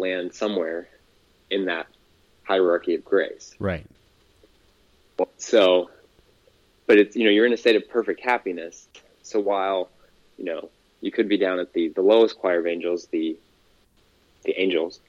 land 0.00 0.34
somewhere 0.34 0.88
in 1.50 1.66
that 1.66 1.86
hierarchy 2.44 2.94
of 2.94 3.04
grace 3.04 3.54
Right. 3.58 3.86
so 5.36 5.90
but 6.86 6.98
it's 6.98 7.14
you 7.16 7.24
know 7.24 7.30
you're 7.30 7.46
in 7.46 7.52
a 7.52 7.56
state 7.56 7.76
of 7.76 7.88
perfect 7.88 8.20
happiness 8.20 8.88
so 9.22 9.38
while 9.38 9.90
you 10.38 10.44
know 10.44 10.70
you 11.00 11.10
could 11.12 11.28
be 11.28 11.36
down 11.36 11.58
at 11.60 11.72
the 11.72 11.88
the 11.90 12.02
lowest 12.02 12.38
choir 12.38 12.58
of 12.58 12.66
angels 12.66 13.06
the 13.12 13.36
the 14.44 14.58
angels 14.60 15.00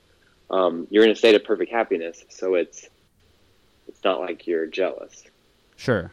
um, 0.49 0.85
you're 0.91 1.05
in 1.05 1.09
a 1.11 1.15
state 1.15 1.33
of 1.35 1.43
perfect 1.43 1.71
happiness 1.71 2.23
so 2.29 2.55
it's 2.55 2.87
it's 3.87 4.03
not 4.03 4.19
like 4.19 4.45
you're 4.47 4.67
jealous 4.67 5.23
Sure. 5.77 6.11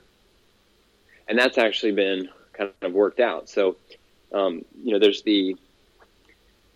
and 1.29 1.39
that's 1.39 1.59
actually 1.59 1.93
been 1.93 2.29
kind 2.55 2.71
of 2.83 2.93
worked 2.93 3.21
out. 3.21 3.49
So, 3.51 3.77
um, 4.33 4.65
you 4.83 4.93
know, 4.93 4.99
there's 4.99 5.23
the 5.23 5.57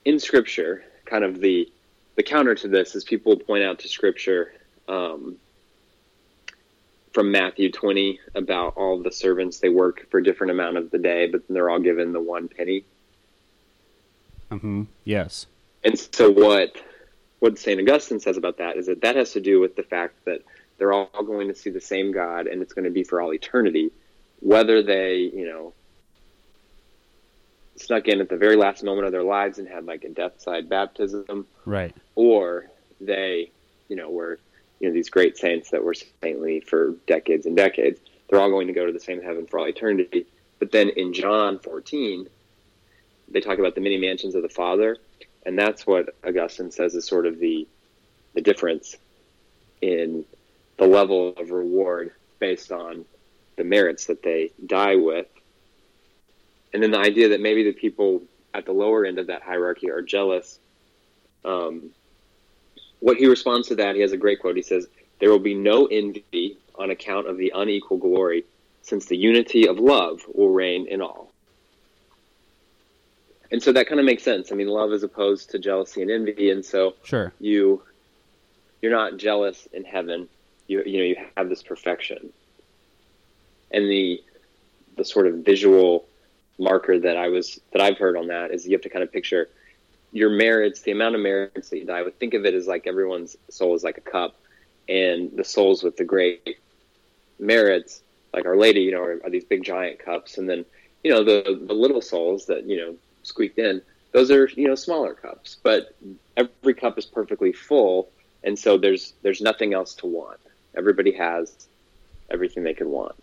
in 0.05 0.19
Scripture, 0.21 0.85
kind 1.07 1.25
of 1.25 1.41
the 1.41 1.71
the 2.17 2.23
counter 2.23 2.55
to 2.55 2.69
this 2.69 2.95
is 2.95 3.05
people 3.05 3.37
point 3.37 3.65
out 3.65 3.79
to 3.81 3.89
Scripture 3.89 4.53
um, 4.89 5.37
from 7.13 7.31
Matthew 7.31 7.71
20 7.71 8.21
about 8.35 8.75
all 8.77 9.03
the 9.03 9.13
servants 9.13 9.61
they 9.61 9.69
work 9.69 10.11
for 10.11 10.19
a 10.19 10.25
different 10.25 10.51
amount 10.51 10.77
of 10.77 10.91
the 10.91 10.99
day, 10.99 11.27
but 11.27 11.47
then 11.47 11.55
they're 11.55 11.71
all 11.71 11.81
given 11.81 12.13
the 12.13 12.21
one 12.21 12.49
penny. 12.49 12.85
hmm 14.51 14.85
Yes. 15.05 15.47
And 15.85 15.99
so 15.99 16.31
what 16.31 16.77
what 17.41 17.59
St. 17.59 17.81
Augustine 17.81 18.21
says 18.21 18.37
about 18.37 18.59
that 18.59 18.77
is 18.77 18.87
that 18.87 19.01
that 19.01 19.17
has 19.17 19.33
to 19.33 19.41
do 19.41 19.59
with 19.59 19.75
the 19.75 19.83
fact 19.83 20.25
that 20.27 20.43
they're 20.79 20.93
all 20.93 21.25
going 21.25 21.49
to 21.49 21.55
see 21.55 21.71
the 21.71 21.81
same 21.81 22.13
God 22.13 22.47
and 22.47 22.63
it's 22.63 22.73
going 22.73 22.85
to 22.85 22.91
be 22.91 23.03
for 23.03 23.21
all 23.21 23.35
eternity, 23.35 23.91
whether 24.39 24.83
they, 24.83 25.17
you 25.17 25.47
know, 25.47 25.75
snuck 27.77 28.09
in 28.09 28.21
at 28.21 28.29
the 28.29 28.37
very 28.37 28.57
last 28.57 28.83
moment 28.85 29.07
of 29.07 29.13
their 29.13 29.23
lives 29.23 29.59
and 29.59 29.69
had 29.69 29.87
like 29.87 30.05
a 30.05 30.09
death-side 30.09 30.69
baptism, 30.69 31.47
Right. 31.65 31.95
or 32.15 32.67
they, 33.01 33.51
you 33.89 33.97
know, 33.97 34.11
were, 34.11 34.39
you 34.81 34.89
know, 34.89 34.95
these 34.95 35.11
great 35.11 35.37
saints 35.37 35.71
that 35.71 35.83
were 35.83 35.95
saintly 36.23 36.61
for 36.61 36.95
decades 37.07 37.47
and 37.47 37.57
decades. 37.57 38.01
They're 38.29 38.41
all 38.41 38.51
going 38.51 38.67
to 38.69 38.73
go 38.73 38.87
to 38.87 38.93
the 38.93 39.01
same 39.01 39.23
heaven 39.23 39.47
for 39.47 39.59
all 39.59 39.69
eternity. 39.69 40.27
But 40.59 40.71
then 40.73 40.91
in 40.91 41.13
John 41.13 41.59
14, 41.59 42.29
they 43.29 43.41
talk 43.41 43.59
about 43.59 43.75
the 43.75 43.81
many 43.81 43.99
mansions 43.99 44.35
of 44.35 44.43
the 44.43 44.49
Father, 44.49 44.99
and 45.45 45.59
that's 45.59 45.87
what 45.87 46.15
Augustine 46.27 46.71
says 46.71 46.95
is 46.95 47.07
sort 47.07 47.27
of 47.27 47.39
the 47.39 47.67
the 48.35 48.41
difference 48.41 48.97
in 49.83 50.25
the 50.79 50.87
level 50.87 51.35
of 51.37 51.51
reward 51.51 52.13
based 52.39 52.73
on 52.73 53.05
the 53.57 53.65
merits 53.65 54.07
that 54.07 54.23
they 54.23 54.51
die 54.65 54.97
with. 54.97 55.27
And 56.73 56.83
then 56.83 56.91
the 56.91 56.99
idea 56.99 57.29
that 57.31 57.41
maybe 57.41 57.65
the 57.65 57.73
people 57.73 58.23
at 58.55 58.65
the 58.67 58.73
lower 58.73 59.05
end 59.05 59.19
of 59.19 59.27
that 59.29 59.43
hierarchy 59.43 59.91
are 59.91 60.03
jealous. 60.03 60.59
Um, 61.45 61.91
what 63.01 63.17
he 63.17 63.27
responds 63.27 63.69
to 63.69 63.75
that, 63.77 63.95
he 63.95 64.01
has 64.03 64.13
a 64.13 64.17
great 64.17 64.41
quote. 64.41 64.57
He 64.57 64.63
says, 64.63 64.87
There 65.19 65.31
will 65.31 65.39
be 65.39 65.55
no 65.55 65.87
envy 65.87 66.57
on 66.79 66.91
account 66.91 67.27
of 67.29 67.37
the 67.37 67.53
unequal 67.55 67.99
glory, 67.99 68.45
since 68.83 69.07
the 69.07 69.17
unity 69.17 69.67
of 69.69 69.79
love 69.79 70.23
will 70.33 70.51
reign 70.51 70.87
in 70.87 71.01
all. 71.03 71.33
And 73.51 73.63
so 73.63 73.73
that 73.73 73.87
kind 73.87 74.01
of 74.01 74.07
makes 74.07 74.23
sense. 74.23 74.51
I 74.51 74.55
mean, 74.55 74.69
love 74.69 74.93
is 74.93 75.03
opposed 75.03 75.51
to 75.51 75.59
jealousy 75.59 76.01
and 76.01 76.11
envy, 76.11 76.51
and 76.51 76.65
so 76.65 76.95
Sure. 77.05 77.33
you 77.39 77.83
you're 78.81 78.93
not 78.93 79.19
jealous 79.19 79.69
in 79.73 79.85
heaven. 79.85 80.29
You 80.69 80.83
you 80.87 80.99
know 80.99 81.05
you 81.05 81.17
have 81.37 81.51
this 81.51 81.63
perfection, 81.63 82.33
and 83.71 83.91
the 83.91 84.23
the 84.97 85.05
sort 85.05 85.27
of 85.27 85.37
visual 85.37 86.07
marker 86.59 86.99
that 86.99 87.17
I 87.17 87.29
was 87.29 87.61
that 87.73 87.83
I've 87.83 87.99
heard 87.99 88.17
on 88.17 88.29
that 88.29 88.51
is 88.51 88.67
you 88.67 88.73
have 88.73 88.83
to 88.83 88.89
kind 88.89 89.03
of 89.03 89.13
picture 89.13 89.49
your 90.13 90.31
merits, 90.31 90.83
the 90.83 90.91
amount 90.93 91.15
of 91.15 91.21
merits 91.23 91.71
that 91.71 91.79
you 91.79 91.87
die 91.87 92.03
with. 92.03 92.15
Think 92.17 92.35
of 92.35 92.45
it 92.45 92.55
as 92.55 92.67
like 92.67 92.87
everyone's 92.87 93.37
soul 93.51 93.75
is 93.75 93.83
like 93.83 93.99
a 93.99 94.03
cup, 94.03 94.37
and 94.89 95.31
the 95.35 95.45
souls 95.45 95.83
with 95.83 95.97
the 95.97 96.05
great 96.05 96.59
merits, 97.39 98.03
like 98.33 98.45
Our 98.47 98.57
Lady, 98.57 98.81
you 98.81 98.93
know, 98.93 99.03
are, 99.03 99.21
are 99.25 99.31
these 99.31 99.45
big 99.45 99.65
giant 99.65 99.99
cups, 99.99 100.39
and 100.39 100.49
then 100.49 100.65
you 101.03 101.11
know 101.11 101.25
the 101.25 101.61
the 101.67 101.75
little 101.75 102.01
souls 102.01 102.47
that 102.47 102.65
you 102.67 102.77
know 102.77 102.95
squeaked 103.23 103.59
in. 103.59 103.83
Those 104.13 104.31
are 104.31 104.49
you 104.49 104.69
know 104.69 104.75
smaller 104.75 105.15
cups, 105.15 105.57
but 105.63 105.97
every 106.37 106.75
cup 106.75 106.99
is 106.99 107.07
perfectly 107.07 107.53
full, 107.53 108.11
and 108.45 108.59
so 108.59 108.77
there's 108.77 109.15
there's 109.23 109.41
nothing 109.41 109.73
else 109.73 109.95
to 109.97 110.07
want. 110.07 110.39
Everybody 110.77 111.13
has 111.13 111.67
everything 112.31 112.63
they 112.63 112.75
could 112.75 112.87
want. 112.87 113.15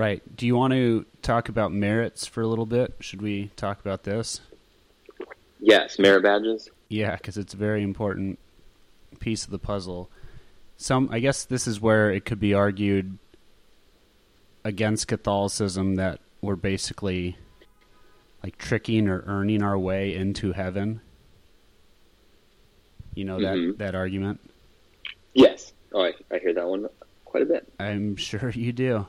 Right. 0.00 0.22
Do 0.34 0.46
you 0.46 0.56
want 0.56 0.72
to 0.72 1.04
talk 1.20 1.50
about 1.50 1.72
merits 1.72 2.24
for 2.24 2.40
a 2.40 2.46
little 2.46 2.64
bit? 2.64 2.94
Should 3.00 3.20
we 3.20 3.50
talk 3.54 3.80
about 3.80 4.04
this? 4.04 4.40
Yes, 5.58 5.98
merit 5.98 6.22
badges. 6.22 6.70
Yeah, 6.88 7.16
because 7.16 7.36
it's 7.36 7.52
a 7.52 7.58
very 7.58 7.82
important 7.82 8.38
piece 9.18 9.44
of 9.44 9.50
the 9.50 9.58
puzzle. 9.58 10.08
Some, 10.78 11.10
I 11.12 11.18
guess, 11.18 11.44
this 11.44 11.66
is 11.66 11.82
where 11.82 12.10
it 12.10 12.24
could 12.24 12.40
be 12.40 12.54
argued 12.54 13.18
against 14.64 15.06
Catholicism 15.06 15.96
that 15.96 16.20
we're 16.40 16.56
basically 16.56 17.36
like 18.42 18.56
tricking 18.56 19.06
or 19.06 19.22
earning 19.26 19.62
our 19.62 19.78
way 19.78 20.14
into 20.14 20.52
heaven. 20.52 21.02
You 23.14 23.26
know 23.26 23.38
that 23.38 23.54
Mhm. 23.54 23.76
that 23.76 23.94
argument. 23.94 24.40
Yes. 25.34 25.74
Oh, 25.92 26.04
I, 26.04 26.14
I 26.30 26.38
hear 26.38 26.54
that 26.54 26.66
one 26.66 26.88
quite 27.26 27.42
a 27.42 27.46
bit. 27.46 27.70
I'm 27.78 28.16
sure 28.16 28.48
you 28.48 28.72
do. 28.72 29.06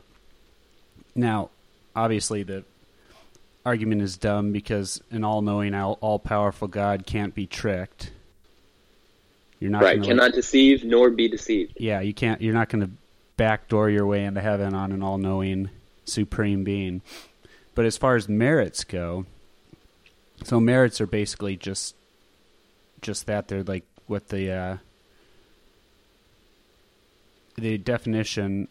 Now, 1.15 1.49
obviously, 1.95 2.43
the 2.43 2.63
argument 3.65 4.01
is 4.01 4.17
dumb 4.17 4.51
because 4.51 5.01
an 5.11 5.23
all-knowing, 5.23 5.73
all- 5.73 5.97
all-powerful 6.01 6.67
God 6.67 7.05
can't 7.05 7.35
be 7.35 7.45
tricked. 7.45 8.11
You're 9.59 9.71
not 9.71 9.83
right. 9.83 10.01
Cannot 10.01 10.23
like- 10.23 10.33
deceive 10.33 10.83
nor 10.83 11.09
be 11.11 11.27
deceived. 11.27 11.73
yeah, 11.79 12.01
you 12.01 12.13
can't. 12.13 12.41
You're 12.41 12.53
not 12.53 12.69
going 12.69 12.83
to 12.85 12.91
backdoor 13.37 13.89
your 13.89 14.05
way 14.05 14.23
into 14.25 14.41
heaven 14.41 14.73
on 14.73 14.91
an 14.91 15.03
all-knowing 15.03 15.69
supreme 16.05 16.63
being. 16.63 17.01
But 17.75 17.85
as 17.85 17.97
far 17.97 18.15
as 18.15 18.27
merits 18.27 18.83
go, 18.83 19.25
so 20.43 20.59
merits 20.59 20.99
are 20.99 21.05
basically 21.07 21.55
just 21.57 21.95
just 23.01 23.25
that 23.27 23.47
they're 23.47 23.63
like 23.63 23.85
what 24.07 24.29
the 24.29 24.51
uh, 24.51 24.77
the 27.57 27.77
definition 27.77 28.67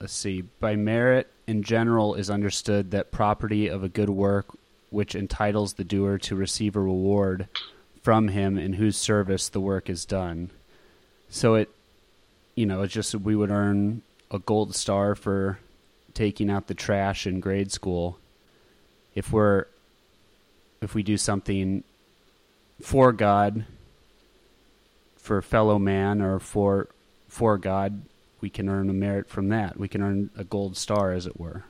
let's 0.00 0.12
see. 0.12 0.42
By 0.60 0.76
merit 0.76 1.30
in 1.46 1.62
general 1.62 2.14
is 2.14 2.30
understood 2.30 2.90
that 2.90 3.10
property 3.10 3.68
of 3.68 3.82
a 3.82 3.88
good 3.88 4.10
work 4.10 4.46
which 4.90 5.14
entitles 5.14 5.74
the 5.74 5.84
doer 5.84 6.18
to 6.18 6.36
receive 6.36 6.76
a 6.76 6.80
reward 6.80 7.48
from 8.02 8.28
him 8.28 8.58
in 8.58 8.74
whose 8.74 8.96
service 8.96 9.48
the 9.48 9.60
work 9.60 9.90
is 9.90 10.04
done. 10.04 10.50
So 11.28 11.54
it 11.54 11.70
you 12.54 12.66
know 12.66 12.82
it's 12.82 12.92
just 12.92 13.14
we 13.14 13.34
would 13.34 13.50
earn 13.50 14.02
a 14.30 14.38
gold 14.38 14.74
star 14.74 15.14
for 15.14 15.58
taking 16.12 16.50
out 16.50 16.68
the 16.68 16.74
trash 16.74 17.26
in 17.26 17.40
grade 17.40 17.72
school. 17.72 18.18
If 19.14 19.32
we're 19.32 19.66
if 20.80 20.94
we 20.94 21.02
do 21.02 21.16
something 21.16 21.82
for 22.80 23.12
God 23.12 23.64
for 25.16 25.40
fellow 25.40 25.78
man 25.78 26.20
or 26.20 26.38
for 26.38 26.88
for 27.26 27.56
God 27.58 28.02
we 28.44 28.50
can 28.50 28.68
earn 28.68 28.90
a 28.90 28.92
merit 28.92 29.26
from 29.26 29.48
that. 29.48 29.78
We 29.78 29.88
can 29.88 30.02
earn 30.02 30.28
a 30.36 30.44
gold 30.44 30.76
star, 30.76 31.12
as 31.12 31.26
it 31.26 31.40
were. 31.40 31.64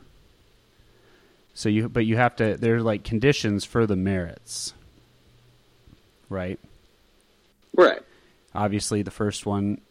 So 1.54 1.68
you, 1.68 1.88
but 1.88 2.04
you 2.04 2.16
have 2.16 2.34
to. 2.34 2.56
There's 2.56 2.82
like 2.82 3.04
conditions 3.04 3.64
for 3.64 3.86
the 3.86 3.94
merits, 3.94 4.74
right? 6.28 6.58
Right. 7.76 8.02
Obviously, 8.56 9.02
the 9.02 9.12
first 9.12 9.46
one 9.46 9.82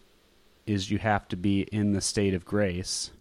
is 0.67 0.91
you 0.91 0.97
have 0.97 1.25
to 1.29 1.37
be 1.37 1.61
in 1.61 1.93
the 1.93 2.01
state 2.01 2.33
of 2.33 2.43
grace, 2.43 3.11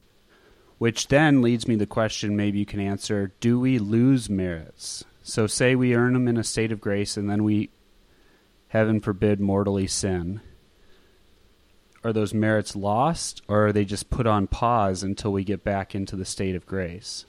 which 0.79 1.07
then 1.07 1.41
leads 1.41 1.69
me 1.69 1.77
to 1.77 1.79
the 1.79 1.87
question. 1.87 2.35
Maybe 2.35 2.59
you 2.59 2.67
can 2.67 2.81
answer: 2.81 3.31
Do 3.39 3.61
we 3.61 3.79
lose 3.79 4.29
merits? 4.29 5.05
So, 5.23 5.47
say 5.47 5.77
we 5.77 5.95
earn 5.95 6.15
them 6.15 6.27
in 6.27 6.37
a 6.37 6.43
state 6.43 6.73
of 6.73 6.81
grace, 6.81 7.17
and 7.17 7.31
then 7.31 7.45
we, 7.45 7.71
heaven 8.67 8.99
forbid, 8.99 9.39
mortally 9.39 9.87
sin 9.87 10.41
are 12.05 12.13
those 12.13 12.35
merits 12.35 12.75
lost 12.75 13.43
or 13.49 13.67
are 13.67 13.73
they 13.73 13.85
just 13.85 14.11
put 14.11 14.27
on 14.27 14.47
pause 14.47 15.03
until 15.03 15.33
we 15.33 15.45
get 15.45 15.63
back 15.63 15.95
into 15.95 16.17
the 16.17 16.25
state 16.25 16.55
of 16.55 16.67
grace? 16.67 17.25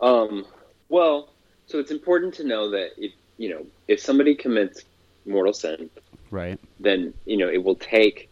Um, 0.00 0.44
well, 0.88 1.28
so 1.66 1.78
it's 1.78 1.90
important 1.90 2.34
to 2.34 2.44
know 2.44 2.70
that 2.70 2.90
if 2.98 3.12
you 3.38 3.50
know 3.50 3.64
if 3.88 4.00
somebody 4.00 4.34
commits 4.34 4.84
mortal 5.24 5.52
sin, 5.52 5.88
right, 6.30 6.58
then 6.80 7.14
you 7.24 7.36
know 7.36 7.48
it 7.48 7.62
will 7.62 7.76
take 7.76 8.28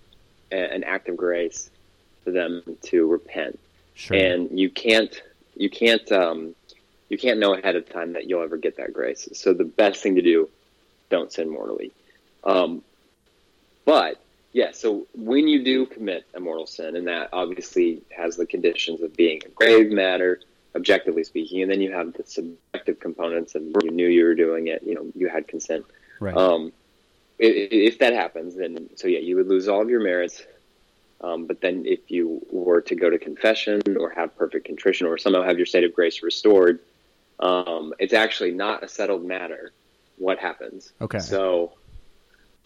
a, 0.51 0.57
an 0.57 0.83
act 0.85 1.09
of 1.09 1.17
grace 1.17 1.71
for 2.25 2.33
them 2.33 2.63
to 2.83 3.07
repent, 3.07 3.59
sure. 3.95 4.17
and 4.17 4.59
you 4.59 4.69
can't 4.69 5.23
you 5.57 5.71
can't 5.71 6.11
um, 6.11 6.55
you 7.09 7.17
can't 7.17 7.39
know 7.39 7.55
ahead 7.55 7.77
of 7.77 7.89
time 7.89 8.15
that 8.15 8.27
you'll 8.27 8.43
ever 8.43 8.57
get 8.57 8.77
that 8.79 8.93
grace. 8.93 9.29
So 9.35 9.53
the 9.53 9.65
best 9.65 10.03
thing 10.03 10.17
to 10.17 10.23
do, 10.23 10.49
don't 11.09 11.33
sin 11.33 11.49
mortally. 11.49 11.93
Um, 12.43 12.83
but 13.85 14.21
yeah, 14.53 14.73
so 14.73 15.07
when 15.15 15.47
you 15.47 15.63
do 15.63 15.87
commit 15.87 16.27
a 16.35 16.41
mortal 16.41 16.67
sin, 16.67 16.97
and 16.97 17.07
that 17.07 17.29
obviously 17.33 18.03
has 18.17 18.37
the 18.37 18.47
conditions 18.47 19.01
of 19.01 19.17
being 19.17 19.41
a 19.45 19.49
grave 19.49 19.93
matter, 19.93 20.41
objectively 20.75 21.23
speaking, 21.23 21.63
and 21.63 21.71
then 21.71 21.81
you 21.81 21.93
have 21.93 22.13
the 22.15 22.25
subjective 22.25 22.99
components 22.99 23.55
of 23.55 23.63
you 23.63 23.91
knew 23.91 24.09
you 24.09 24.25
were 24.25 24.35
doing 24.35 24.67
it, 24.67 24.83
you 24.83 24.95
know, 24.95 25.07
you 25.15 25.29
had 25.29 25.47
consent. 25.47 25.85
Right. 26.19 26.37
Um, 26.37 26.73
if, 27.39 27.73
if 27.73 27.99
that 28.01 28.13
happens, 28.13 28.57
then 28.57 28.91
so 28.97 29.07
yeah, 29.07 29.21
you 29.21 29.37
would 29.37 29.47
lose 29.47 29.69
all 29.69 29.81
of 29.81 29.89
your 29.89 30.01
merits. 30.01 30.43
Um, 31.23 31.47
but 31.47 31.61
then 31.61 31.85
if 31.87 32.11
you 32.11 32.45
were 32.51 32.81
to 32.81 32.95
go 32.95 33.11
to 33.11 33.19
confession 33.19 33.83
or 33.99 34.11
have 34.11 34.37
perfect 34.37 34.65
contrition 34.65 35.07
or 35.07 35.19
somehow 35.19 35.43
have 35.43 35.59
your 35.59 35.67
state 35.67 35.85
of 35.85 35.95
grace 35.95 36.23
restored, 36.23 36.81
um, 37.39 37.93
it's 37.99 38.15
actually 38.15 38.53
not 38.53 38.83
a 38.83 38.89
settled 38.89 39.25
matter 39.25 39.73
what 40.17 40.39
happens. 40.39 40.93
Okay. 41.01 41.19
So 41.19 41.73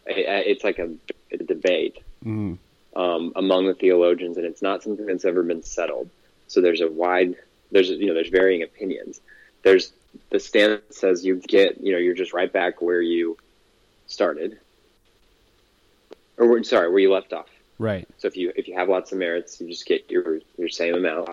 it's 0.06 0.64
like 0.64 0.78
a, 0.78 0.90
a 1.30 1.36
debate 1.38 1.98
mm. 2.24 2.58
um, 2.96 3.32
among 3.36 3.66
the 3.66 3.74
theologians, 3.74 4.36
and 4.36 4.46
it's 4.46 4.62
not 4.62 4.82
something 4.82 5.06
that's 5.06 5.24
ever 5.24 5.42
been 5.42 5.62
settled. 5.62 6.10
So 6.46 6.60
there's 6.60 6.80
a 6.80 6.88
wide, 6.88 7.36
there's 7.70 7.90
you 7.90 8.06
know, 8.06 8.14
there's 8.14 8.28
varying 8.28 8.62
opinions. 8.62 9.20
There's 9.62 9.92
the 10.30 10.38
stance 10.38 10.82
that 10.88 10.94
says 10.94 11.24
you 11.24 11.36
get, 11.36 11.80
you 11.80 11.92
know, 11.92 11.98
you're 11.98 12.14
just 12.14 12.32
right 12.32 12.52
back 12.52 12.82
where 12.82 13.00
you 13.00 13.36
started, 14.06 14.58
or 16.36 16.62
sorry, 16.64 16.90
where 16.90 16.98
you 16.98 17.12
left 17.12 17.32
off. 17.32 17.48
Right. 17.78 18.06
So 18.18 18.28
if 18.28 18.36
you 18.36 18.52
if 18.54 18.68
you 18.68 18.74
have 18.74 18.88
lots 18.88 19.12
of 19.12 19.18
merits, 19.18 19.60
you 19.60 19.68
just 19.68 19.86
get 19.86 20.10
your 20.10 20.40
your 20.58 20.68
same 20.68 20.94
amount. 20.94 21.30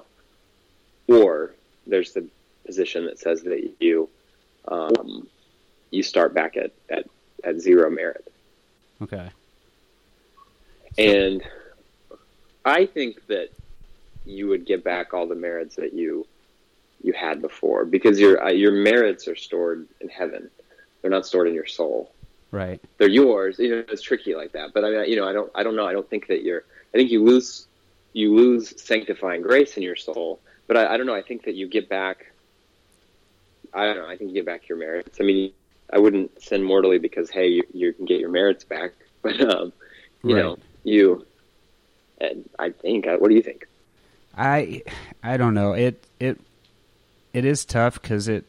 Or 1.08 1.56
there's 1.86 2.14
the 2.14 2.28
position 2.66 3.06
that 3.06 3.20
says 3.20 3.44
that 3.44 3.74
you 3.80 4.10
um, 4.68 5.28
you 5.90 6.04
start 6.04 6.34
back 6.34 6.58
at, 6.58 6.72
at, 6.90 7.06
at 7.44 7.60
zero 7.60 7.90
merit. 7.90 8.31
Okay. 9.02 9.30
And 10.98 11.42
I 12.66 12.86
think 12.86 13.26
that 13.28 13.50
you 14.26 14.48
would 14.48 14.66
get 14.66 14.84
back 14.84 15.14
all 15.14 15.28
the 15.28 15.36
merits 15.36 15.76
that 15.78 15.94
you 15.94 16.28
you 17.04 17.14
had 17.14 17.42
before 17.42 17.86
because 17.86 18.20
your 18.20 18.44
uh, 18.44 18.52
your 18.52 18.72
merits 18.72 19.28
are 19.28 19.36
stored 19.36 19.88
in 20.00 20.10
heaven. 20.10 20.50
They're 21.02 21.12
not 21.12 21.26
stored 21.26 21.48
in 21.48 21.54
your 21.54 21.66
soul. 21.66 22.12
Right. 22.52 22.82
They're 22.98 23.10
yours. 23.10 23.58
You 23.58 23.70
know, 23.70 23.84
it's 23.90 24.02
tricky 24.02 24.36
like 24.36 24.52
that. 24.52 24.74
But 24.74 24.86
I 24.86 24.90
mean, 24.90 25.10
you 25.10 25.16
know, 25.16 25.28
I 25.28 25.34
don't 25.34 25.52
I 25.56 25.64
don't 25.64 25.76
know. 25.76 25.88
I 25.88 25.94
don't 25.94 26.10
think 26.10 26.28
that 26.28 26.44
you're. 26.44 26.64
I 26.94 26.98
think 26.98 27.10
you 27.10 27.24
lose 27.24 27.68
you 28.14 28.36
lose 28.36 28.80
sanctifying 28.82 29.42
grace 29.42 29.78
in 29.78 29.84
your 29.84 29.96
soul. 29.96 30.40
But 30.68 30.78
I, 30.78 30.94
I 30.94 30.98
don't 30.98 31.06
know. 31.06 31.16
I 31.16 31.22
think 31.22 31.46
that 31.46 31.56
you 31.56 31.68
get 31.68 31.90
back. 31.90 32.32
I 33.74 33.86
don't 33.86 33.98
know. 33.98 34.08
I 34.08 34.18
think 34.18 34.30
you 34.30 34.36
get 34.36 34.46
back 34.46 34.68
your 34.68 34.78
merits. 34.78 35.18
I 35.20 35.24
mean, 35.24 35.54
I 35.94 36.00
wouldn't 36.00 36.42
sin 36.42 36.64
mortally 36.64 37.00
because 37.00 37.30
hey, 37.30 37.48
you, 37.48 37.64
you 37.74 37.94
can 37.94 38.06
get 38.06 38.20
your 38.20 38.32
merits 38.32 38.64
back. 38.64 38.92
But 39.24 39.40
um, 39.42 39.72
you 40.26 40.34
Right. 40.34 40.44
know, 40.44 40.58
you. 40.84 41.28
And 42.20 42.50
I 42.58 42.72
think. 42.72 43.06
uh, 43.06 43.18
What 43.18 43.30
do 43.30 43.36
you 43.36 43.44
think? 43.44 43.68
I 44.36 44.82
I 45.22 45.38
don't 45.38 45.54
know. 45.54 45.74
It 45.74 46.08
it 46.20 46.40
it 47.34 47.46
is 47.46 47.64
tough 47.64 48.02
cuz 48.02 48.28
it 48.28 48.46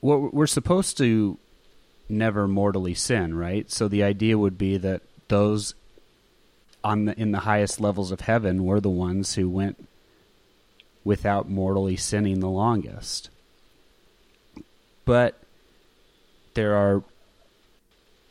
what 0.00 0.32
we're 0.32 0.46
supposed 0.46 0.96
to 0.98 1.38
never 2.08 2.46
mortally 2.46 2.94
sin, 2.94 3.34
right? 3.36 3.70
So 3.72 3.88
the 3.88 4.04
idea 4.04 4.38
would 4.38 4.56
be 4.56 4.76
that 4.76 5.02
those 5.28 5.74
on 6.84 7.06
the 7.06 7.20
in 7.20 7.32
the 7.32 7.40
highest 7.40 7.80
levels 7.80 8.12
of 8.12 8.20
heaven 8.20 8.64
were 8.64 8.80
the 8.80 8.88
ones 8.90 9.34
who 9.34 9.48
went 9.48 9.88
without 11.04 11.48
mortally 11.48 11.96
sinning 11.96 12.38
the 12.40 12.48
longest. 12.48 13.30
But 15.06 15.40
there 16.54 16.74
are 16.74 17.02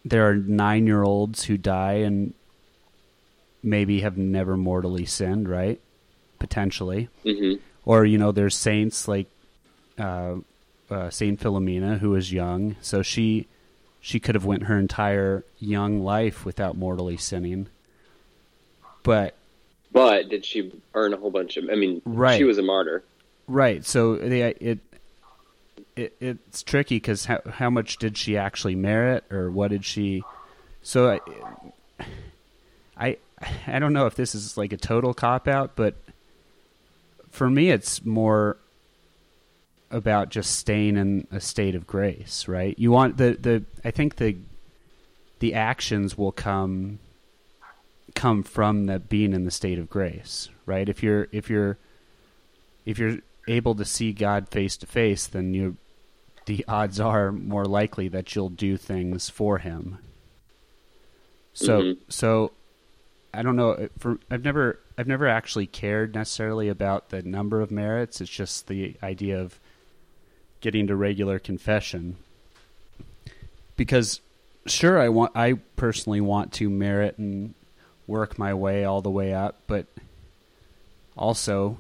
there 0.04 0.30
are 0.30 0.36
9-year-olds 0.36 1.46
who 1.46 1.58
die 1.58 1.94
and 1.94 2.36
maybe 3.64 4.02
have 4.02 4.18
never 4.18 4.56
mortally 4.56 5.06
sinned, 5.06 5.50
right? 5.50 5.82
Potentially. 6.38 7.10
hmm 7.24 7.54
Or, 7.86 8.06
you 8.06 8.20
know, 8.20 8.32
there's 8.32 8.56
saints 8.56 9.08
like 9.08 9.26
uh, 9.98 10.36
uh, 10.92 11.10
Saint 11.10 11.40
Philomena 11.40 11.98
who 11.98 12.12
was 12.12 12.32
young, 12.32 12.76
so 12.82 13.02
she 13.02 13.48
she 14.00 14.20
could 14.20 14.36
have 14.36 14.46
went 14.46 14.64
her 14.64 14.78
entire 14.78 15.44
young 15.58 16.04
life 16.04 16.46
without 16.46 16.78
mortally 16.78 17.18
sinning. 17.18 17.68
But 19.02 19.34
But 19.92 20.30
did 20.30 20.46
she 20.46 20.72
earn 20.94 21.14
a 21.14 21.18
whole 21.18 21.32
bunch 21.32 21.58
of? 21.58 21.68
I 21.72 21.76
mean, 21.76 22.04
Right. 22.06 22.38
she 22.38 22.44
was 22.44 22.60
a 22.60 22.62
martyr. 22.62 23.04
right, 23.48 23.84
so 23.84 24.18
the 24.18 24.42
it 24.64 24.80
it 25.96 26.16
it's 26.20 26.64
tricky 26.64 26.98
because 26.98 27.26
how 27.26 27.42
how 27.50 27.70
much 27.70 27.98
did 27.98 28.18
she 28.18 28.38
actually 28.38 28.76
merit, 28.76 29.24
or 29.32 29.50
what 29.50 29.70
did 29.70 29.86
she? 29.86 30.24
So 30.82 31.10
I 31.10 31.20
I 32.98 33.18
I 33.68 33.80
don't 33.80 33.94
know 33.94 34.06
if 34.06 34.16
this 34.16 34.36
is 34.36 34.58
like 34.58 34.74
a 34.74 34.78
total 34.78 35.14
cop 35.14 35.48
out, 35.48 35.76
but 35.76 35.96
for 37.30 37.50
me, 37.50 37.70
it's 37.70 38.06
more 38.06 38.58
about 39.92 40.30
just 40.30 40.56
staying 40.58 40.98
in 40.98 41.28
a 41.32 41.40
state 41.40 41.76
of 41.76 41.86
grace, 41.86 42.48
right? 42.48 42.78
You 42.78 42.92
want 42.92 43.18
the 43.18 43.38
the 43.40 43.64
I 43.84 43.92
think 43.92 44.18
the 44.18 44.38
the 45.40 45.54
actions 45.54 46.18
will 46.18 46.32
come 46.32 47.00
come 48.16 48.44
from 48.44 48.86
that 48.86 49.10
being 49.10 49.34
in 49.34 49.44
the 49.44 49.52
state 49.52 49.78
of 49.78 49.90
grace, 49.90 50.50
right? 50.66 50.88
If 50.88 51.04
you're 51.04 51.28
if 51.32 51.50
you're 51.50 51.78
if 52.86 52.98
you're 52.98 53.18
able 53.48 53.76
to 53.76 53.86
see 53.86 54.14
God 54.14 54.50
face 54.50 54.78
to 54.78 54.86
face, 54.86 55.28
then 55.28 55.54
you 55.54 55.78
the 56.46 56.64
odds 56.68 57.00
are 57.00 57.32
more 57.32 57.66
likely 57.66 58.08
that 58.10 58.36
you'll 58.36 58.50
do 58.50 58.78
things 58.78 59.30
for 59.30 59.58
him. 59.60 59.98
So 61.54 61.82
Mhm. 61.82 61.98
so 62.10 62.52
I 63.34 63.42
don't 63.42 63.56
know 63.56 63.90
for 63.98 64.20
I've 64.30 64.44
never 64.44 64.80
I've 64.98 65.08
never 65.08 65.28
actually 65.28 65.68
cared 65.68 66.14
necessarily 66.14 66.70
about 66.70 67.10
the 67.10 67.22
number 67.22 67.62
of 67.62 67.72
merits. 67.72 68.22
It's 68.22 68.30
just 68.32 68.68
the 68.68 68.96
idea 69.04 69.40
of 69.42 69.60
getting 70.62 70.88
to 70.88 70.96
regular 70.96 71.40
confession. 71.40 72.16
Because 73.76 74.22
sure 74.66 75.00
I 75.00 75.10
want 75.10 75.32
I 75.36 75.54
personally 75.76 76.22
want 76.22 76.54
to 76.54 76.70
merit 76.70 77.18
and 77.18 77.54
work 78.08 78.38
my 78.38 78.54
way 78.54 78.84
all 78.86 79.02
the 79.02 79.10
way 79.10 79.34
up, 79.34 79.62
but 79.68 79.88
also 81.18 81.78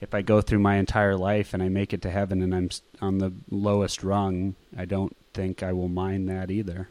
if 0.00 0.14
I 0.14 0.22
go 0.22 0.40
through 0.40 0.58
my 0.58 0.76
entire 0.76 1.16
life 1.16 1.54
and 1.54 1.62
I 1.62 1.68
make 1.68 1.92
it 1.92 2.02
to 2.02 2.10
heaven 2.10 2.42
and 2.42 2.54
I'm 2.54 2.70
on 3.00 3.18
the 3.18 3.32
lowest 3.50 4.02
rung, 4.02 4.54
I 4.76 4.84
don't 4.84 5.16
think 5.34 5.62
I 5.62 5.72
will 5.72 5.88
mind 5.88 6.28
that 6.28 6.50
either. 6.50 6.88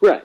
Right. 0.00 0.24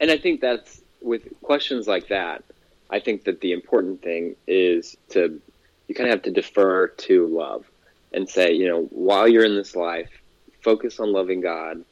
And 0.00 0.10
I 0.10 0.18
think 0.18 0.40
that's 0.40 0.80
with 1.00 1.22
questions 1.42 1.86
like 1.86 2.08
that, 2.08 2.42
I 2.90 3.00
think 3.00 3.24
that 3.24 3.40
the 3.40 3.52
important 3.52 4.02
thing 4.02 4.36
is 4.46 4.96
to 5.10 5.40
you 5.86 5.94
kind 5.94 6.08
of 6.08 6.14
have 6.14 6.22
to 6.22 6.30
defer 6.30 6.88
to 6.88 7.26
love 7.26 7.68
and 8.12 8.28
say, 8.28 8.52
you 8.52 8.68
know, 8.68 8.84
while 8.90 9.26
you're 9.26 9.44
in 9.44 9.56
this 9.56 9.74
life, 9.74 10.10
focus 10.62 11.00
on 11.00 11.12
loving 11.12 11.40
God, 11.40 11.84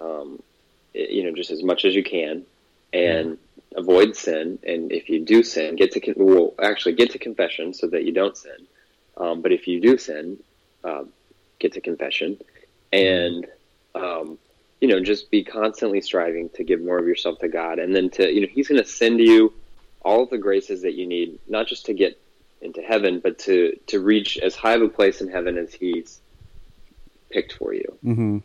um, 0.00 0.42
you 0.92 1.24
know, 1.24 1.32
just 1.34 1.50
as 1.50 1.62
much 1.62 1.84
as 1.84 1.94
you 1.94 2.02
can, 2.02 2.44
and 2.92 3.38
avoid 3.76 4.16
sin. 4.16 4.58
And 4.62 4.92
if 4.92 5.08
you 5.08 5.24
do 5.24 5.42
sin, 5.42 5.76
get 5.76 5.92
to 5.92 6.14
well, 6.16 6.54
actually 6.60 6.94
get 6.94 7.10
to 7.12 7.18
confession 7.18 7.74
so 7.74 7.86
that 7.88 8.04
you 8.04 8.12
don't 8.12 8.36
sin. 8.36 8.66
Um, 9.16 9.42
but 9.42 9.52
if 9.52 9.66
you 9.66 9.80
do 9.80 9.98
sin, 9.98 10.38
uh, 10.84 11.04
get 11.58 11.72
to 11.74 11.80
confession, 11.80 12.38
and 12.92 13.46
um, 13.94 14.38
you 14.80 14.88
know, 14.88 15.00
just 15.00 15.30
be 15.30 15.44
constantly 15.44 16.00
striving 16.00 16.48
to 16.50 16.64
give 16.64 16.80
more 16.80 16.98
of 16.98 17.06
yourself 17.06 17.38
to 17.40 17.48
God, 17.48 17.78
and 17.78 17.94
then 17.94 18.10
to 18.10 18.32
you 18.32 18.40
know, 18.40 18.48
He's 18.50 18.68
going 18.68 18.82
to 18.82 18.88
send 18.88 19.20
you 19.20 19.52
all 20.02 20.22
of 20.22 20.30
the 20.30 20.38
graces 20.38 20.82
that 20.82 20.94
you 20.94 21.06
need, 21.06 21.38
not 21.48 21.66
just 21.66 21.86
to 21.86 21.94
get 21.94 22.18
into 22.62 22.80
heaven, 22.80 23.20
but 23.20 23.38
to 23.40 23.78
to 23.88 24.00
reach 24.00 24.38
as 24.38 24.54
high 24.54 24.74
of 24.74 24.82
a 24.82 24.88
place 24.88 25.20
in 25.20 25.28
heaven 25.28 25.58
as 25.58 25.74
He's 25.74 26.20
picked 27.28 27.52
for 27.54 27.74
you, 27.74 27.98
mm-hmm. 28.04 28.38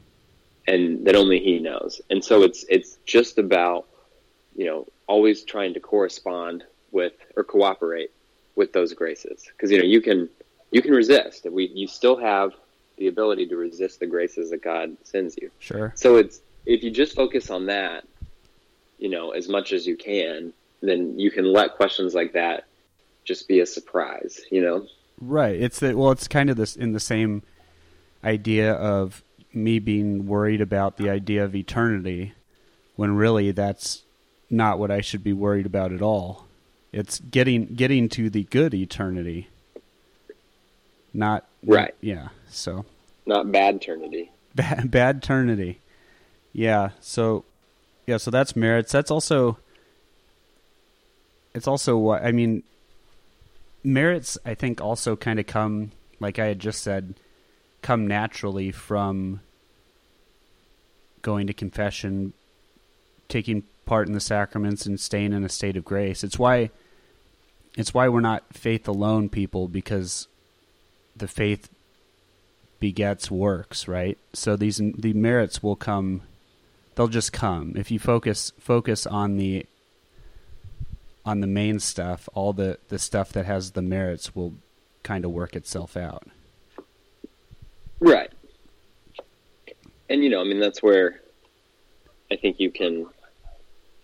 and 0.68 1.08
that 1.08 1.16
only 1.16 1.40
He 1.40 1.60
knows. 1.60 2.02
And 2.10 2.24
so 2.24 2.44
it's 2.44 2.66
it's 2.68 2.98
just 3.06 3.38
about 3.38 3.88
you 4.56 4.66
know 4.66 4.88
always 5.08 5.44
trying 5.44 5.74
to 5.74 5.80
correspond 5.80 6.64
with 6.92 7.14
or 7.36 7.44
cooperate 7.44 8.12
with 8.56 8.74
those 8.74 8.94
graces 8.94 9.46
because 9.52 9.72
you 9.72 9.78
know 9.78 9.84
you 9.84 10.02
can 10.02 10.30
you 10.72 10.82
can 10.82 10.92
resist 10.92 11.46
we 11.52 11.68
you 11.68 11.88
still 11.88 12.18
have 12.18 12.52
the 12.98 13.08
ability 13.08 13.46
to 13.46 13.56
resist 13.56 14.00
the 14.00 14.08
graces 14.08 14.50
that 14.52 14.62
god 14.64 14.96
sends 15.04 15.38
you 15.42 15.52
Sure. 15.60 15.92
so 15.96 16.16
it's 16.16 16.40
if 16.66 16.84
you 16.84 16.92
just 16.92 17.16
focus 17.16 17.50
on 17.50 17.66
that 17.68 18.06
you 18.98 19.10
know 19.10 19.32
as 19.32 19.50
much 19.50 19.74
as 19.74 19.86
you 19.86 19.96
can 19.96 20.54
then 20.82 21.20
you 21.20 21.32
can 21.32 21.46
let 21.52 21.76
questions 21.76 22.14
like 22.14 22.34
that 22.34 22.66
just 23.26 23.48
be 23.48 23.60
a 23.60 23.66
surprise 23.66 24.42
you 24.52 24.62
know 24.62 24.86
Right. 25.20 25.60
It's 25.60 25.80
the 25.80 25.96
well. 25.96 26.12
It's 26.12 26.28
kind 26.28 26.50
of 26.50 26.58
this 26.58 26.76
in 26.76 26.92
the 26.92 27.00
same 27.00 27.44
idea 28.24 28.74
of 28.74 29.24
me 29.54 29.80
being 29.80 30.28
worried 30.28 30.62
about 30.62 30.98
the 30.98 31.10
idea 31.10 31.44
of 31.44 31.56
eternity, 31.56 32.34
when 32.96 33.16
really 33.16 33.52
that's 33.52 34.04
not 34.56 34.80
what 34.80 34.92
I 34.92 35.02
should 35.02 35.24
be 35.24 35.34
worried 35.34 35.66
about 35.66 35.92
at 35.92 36.02
all. 36.02 36.46
It's 36.92 37.20
getting 37.20 37.66
getting 37.76 38.10
to 38.10 38.30
the 38.30 38.44
good 38.44 38.74
eternity. 38.74 39.50
Not 41.14 41.46
Right. 41.66 41.96
Yeah. 42.02 42.30
So 42.50 42.86
not 43.26 43.52
bad 43.52 43.76
eternity 43.76 44.32
bad 44.56 44.92
bad 44.92 45.18
eternity. 45.18 45.80
Yeah. 46.54 46.92
So 47.02 47.44
yeah. 48.06 48.18
So 48.18 48.32
that's 48.32 48.56
merits. 48.56 48.92
That's 48.92 49.12
also. 49.12 49.58
It's 51.54 51.68
also 51.68 51.98
what 51.98 52.24
I 52.24 52.32
mean. 52.32 52.64
Merits, 53.84 54.36
I 54.44 54.56
think, 54.56 54.82
also 54.82 55.16
kind 55.16 55.40
of 55.40 55.46
come, 55.46 55.92
like 56.20 56.40
I 56.40 56.48
had 56.48 56.58
just 56.58 56.82
said, 56.82 57.14
come 57.84 58.08
naturally 58.08 58.72
from 58.72 59.42
going 61.22 61.46
to 61.46 61.54
confession, 61.54 62.34
taking 63.30 63.62
part 63.86 64.08
in 64.08 64.14
the 64.14 64.20
sacraments, 64.20 64.86
and 64.86 65.00
staying 65.00 65.34
in 65.34 65.44
a 65.44 65.50
state 65.50 65.78
of 65.78 65.86
grace. 65.86 66.24
It's 66.24 66.40
why. 66.40 66.72
It's 67.78 67.94
why 67.94 68.08
we're 68.08 68.22
not 68.22 68.54
faith 68.54 68.88
alone 68.88 69.28
people 69.28 69.68
because 69.68 70.30
the 71.14 71.28
faith 71.28 71.70
begets 72.80 73.30
works, 73.30 73.88
right? 73.88 74.18
So 74.34 74.56
these 74.56 74.78
the 74.78 75.14
merits 75.14 75.62
will 75.62 75.76
come 75.76 76.22
they'll 76.96 77.08
just 77.08 77.34
come. 77.34 77.74
If 77.76 77.92
you 77.92 78.00
focus 78.00 78.52
focus 78.60 79.06
on 79.06 79.38
the 79.38 79.66
on 81.26 81.42
the 81.42 81.48
main 81.48 81.80
stuff, 81.80 82.28
all 82.34 82.54
the 82.54 82.80
the 82.88 83.00
stuff 83.00 83.32
that 83.34 83.46
has 83.46 83.72
the 83.72 83.82
merits 83.82 84.36
will 84.36 84.56
kind 85.04 85.26
of 85.26 85.32
work 85.32 85.56
itself 85.56 85.96
out. 85.96 86.28
Right. 88.00 88.32
And 90.10 90.24
you 90.24 90.30
know, 90.30 90.42
I 90.42 90.44
mean 90.44 90.60
that's 90.60 90.82
where 90.82 91.22
I 92.32 92.36
think 92.36 92.60
you 92.60 92.72
can 92.72 93.08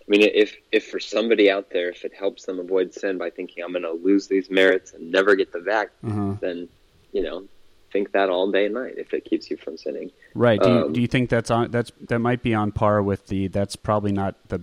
I 0.06 0.10
mean 0.10 0.22
if 0.22 0.56
if 0.72 0.86
for 0.88 0.98
somebody 1.00 1.50
out 1.50 1.70
there 1.70 1.88
if 1.90 2.04
it 2.04 2.12
helps 2.12 2.44
them 2.46 2.58
avoid 2.58 2.92
sin 2.94 3.18
by 3.18 3.30
thinking 3.30 3.62
I'm 3.64 3.72
going 3.72 3.82
to 3.82 3.92
lose 3.92 4.26
these 4.26 4.50
merits 4.50 4.92
and 4.92 5.10
never 5.12 5.34
get 5.36 5.52
the 5.52 5.60
back, 5.60 5.90
Uh-huh. 6.04 6.34
then 6.40 6.68
you 7.12 7.22
know, 7.22 7.44
think 7.92 8.12
that 8.12 8.30
all 8.30 8.50
day 8.50 8.64
and 8.66 8.74
night 8.74 8.94
if 8.96 9.12
it 9.12 9.24
keeps 9.24 9.50
you 9.50 9.56
from 9.58 9.76
sinning. 9.76 10.10
Right. 10.34 10.60
Do 10.60 10.70
you, 10.70 10.76
Um, 10.86 10.92
do 10.94 11.00
you 11.00 11.06
think 11.06 11.28
that's 11.30 11.50
on 11.50 11.70
that's 11.70 11.92
that 12.08 12.18
might 12.20 12.42
be 12.42 12.54
on 12.54 12.72
par 12.72 13.02
with 13.02 13.26
the 13.26 13.48
that's 13.48 13.76
probably 13.76 14.12
not 14.12 14.34
the 14.48 14.60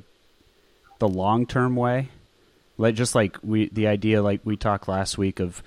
the 1.00 1.08
long 1.08 1.46
term 1.46 1.76
way? 1.76 2.10
Like 2.78 2.96
just 2.96 3.14
like 3.16 3.38
we 3.44 3.70
the 3.70 3.88
idea 3.88 4.22
like 4.22 4.42
we 4.44 4.58
talked 4.58 4.88
last 4.88 5.18
week 5.18 5.40
of 5.40 5.62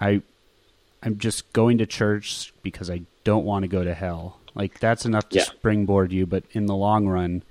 I 0.00 0.22
I'm 1.02 1.18
just 1.18 1.52
going 1.52 1.78
to 1.78 1.86
church 1.86 2.52
because 2.62 2.90
I 2.90 3.02
don't 3.24 3.44
want 3.44 3.62
to 3.62 3.68
go 3.68 3.84
to 3.84 3.94
hell. 3.94 4.40
Like 4.54 4.80
that's 4.80 5.04
enough 5.06 5.28
to 5.30 5.38
Yeah. 5.38 5.44
springboard 5.44 6.12
you, 6.12 6.26
but 6.26 6.44
in 6.52 6.66
the 6.66 6.74
long 6.74 7.06
run 7.06 7.42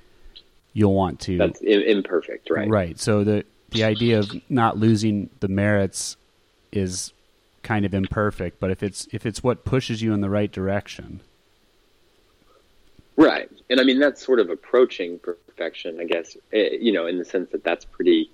you'll 0.75 0.93
want 0.93 1.21
to 1.21 1.37
That's 1.37 1.61
imperfect, 1.61 2.49
right? 2.51 2.69
Right. 2.69 2.99
So 2.99 3.23
the 3.23 3.45
the 3.71 3.83
idea 3.83 4.19
of 4.19 4.29
not 4.49 4.77
losing 4.77 5.29
the 5.39 5.47
merits 5.47 6.17
is 6.71 7.13
kind 7.63 7.85
of 7.85 7.95
imperfect, 7.95 8.59
but 8.59 8.69
if 8.69 8.83
it's 8.83 9.07
if 9.11 9.25
it's 9.25 9.41
what 9.41 9.65
pushes 9.65 10.03
you 10.03 10.13
in 10.13 10.21
the 10.21 10.29
right 10.29 10.51
direction. 10.51 11.21
Right. 13.15 13.49
And 13.69 13.79
I 13.79 13.83
mean 13.83 13.99
that's 13.99 14.23
sort 14.23 14.39
of 14.39 14.49
approaching 14.49 15.17
perfection, 15.19 15.99
I 15.99 16.03
guess. 16.03 16.37
eh, 16.53 16.77
You 16.79 16.91
know, 16.91 17.07
in 17.07 17.17
the 17.17 17.25
sense 17.25 17.49
that 17.51 17.63
that's 17.63 17.85
pretty 17.85 18.29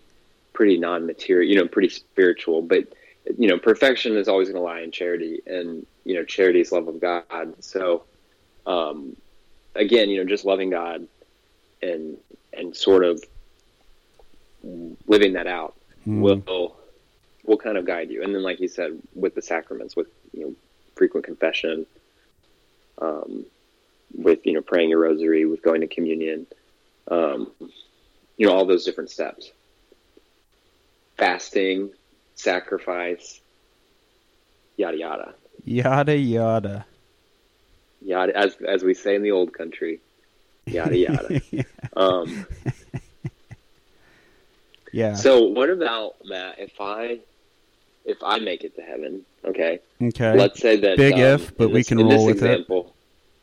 pretty 0.54 0.78
non-material, 0.78 1.48
you 1.48 1.56
know, 1.56 1.68
pretty 1.68 1.90
spiritual, 1.90 2.62
but 2.64 2.92
you 3.38 3.48
know, 3.48 3.60
perfection 3.60 4.18
is 4.18 4.28
always 4.28 4.50
going 4.50 4.58
to 4.60 4.64
lie 4.64 4.82
in 4.82 4.92
charity 4.92 5.42
and 5.46 5.86
you 6.04 6.16
know, 6.16 6.24
charity 6.26 6.60
is 6.60 6.72
love 6.72 6.88
of 6.88 7.00
God. 7.00 7.54
So 7.60 8.04
um 8.66 9.16
again, 9.76 10.10
you 10.10 10.18
know, 10.18 10.28
just 10.28 10.44
loving 10.44 10.72
God 10.72 11.08
and 11.82 12.18
and 12.54 12.76
sort 12.76 13.04
of 13.04 13.24
living 15.08 15.34
that 15.34 15.48
out 15.48 15.76
Hmm. 16.04 16.22
will 16.22 16.76
will 17.46 17.58
kind 17.58 17.78
of 17.78 17.86
guide 17.86 18.10
you. 18.10 18.24
And 18.24 18.34
then 18.34 18.44
like 18.44 18.60
you 18.60 18.68
said 18.68 19.00
with 19.16 19.36
the 19.36 19.42
sacraments 19.42 19.96
with 19.96 20.08
you 20.34 20.46
know 20.46 20.54
frequent 20.96 21.26
confession 21.26 21.86
um 23.02 23.46
with 24.14 24.46
you 24.46 24.54
know 24.54 24.62
praying 24.62 24.90
your 24.90 25.00
rosary, 25.00 25.46
with 25.46 25.62
going 25.64 25.82
to 25.82 25.88
communion, 25.88 26.46
um, 27.10 27.52
you 28.38 28.46
know 28.48 28.54
all 28.54 28.66
those 28.66 28.84
different 28.84 29.10
steps. 29.10 29.52
Fasting, 31.18 31.92
sacrifice, 32.36 33.40
yada 34.78 34.98
yada, 34.98 35.34
Yada 35.64 36.18
yada. 36.18 36.86
yada. 38.02 38.36
As 38.38 38.56
as 38.68 38.84
we 38.84 38.94
say 38.94 39.16
in 39.16 39.24
the 39.24 39.32
old 39.32 39.54
country, 39.54 40.02
yada 40.66 40.98
yada. 40.98 41.42
um, 41.96 42.46
yeah. 44.92 45.14
so 45.16 45.44
what 45.48 45.70
about 45.70 46.16
Matt? 46.26 46.60
If 46.60 46.80
I 46.80 47.20
if 48.06 48.18
I 48.24 48.40
make 48.40 48.64
it 48.64 48.76
to 48.76 48.82
heaven, 48.82 49.26
okay, 49.46 49.80
okay. 50.02 50.38
let's 50.38 50.60
say 50.60 50.78
that 50.78 50.98
Big 50.98 51.14
um, 51.14 51.20
if, 51.20 51.56
but 51.58 51.66
in 51.66 51.72
we 51.72 51.80
this- 51.80 51.88
can 51.88 52.00
in 52.00 52.08
roll 52.08 52.26
this 52.28 52.42
with 52.42 52.44
it. 52.44 52.68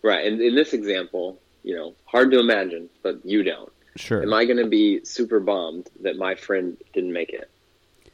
Right, 0.02 0.26
and 0.26 0.40
in 0.40 0.54
this 0.54 0.74
example, 0.74 1.38
you 1.64 1.74
know, 1.74 1.94
hard 2.04 2.30
to 2.30 2.38
imagine, 2.38 2.88
but 3.02 3.24
you 3.26 3.42
don't. 3.42 3.72
sure. 3.96 4.22
Am 4.22 4.32
I 4.32 4.44
going 4.44 4.58
to 4.58 4.68
be 4.68 5.04
super 5.04 5.40
bummed 5.40 5.90
that 6.02 6.16
my 6.16 6.36
friend 6.36 6.76
didn't 6.92 7.12
make 7.12 7.30
it? 7.30 7.50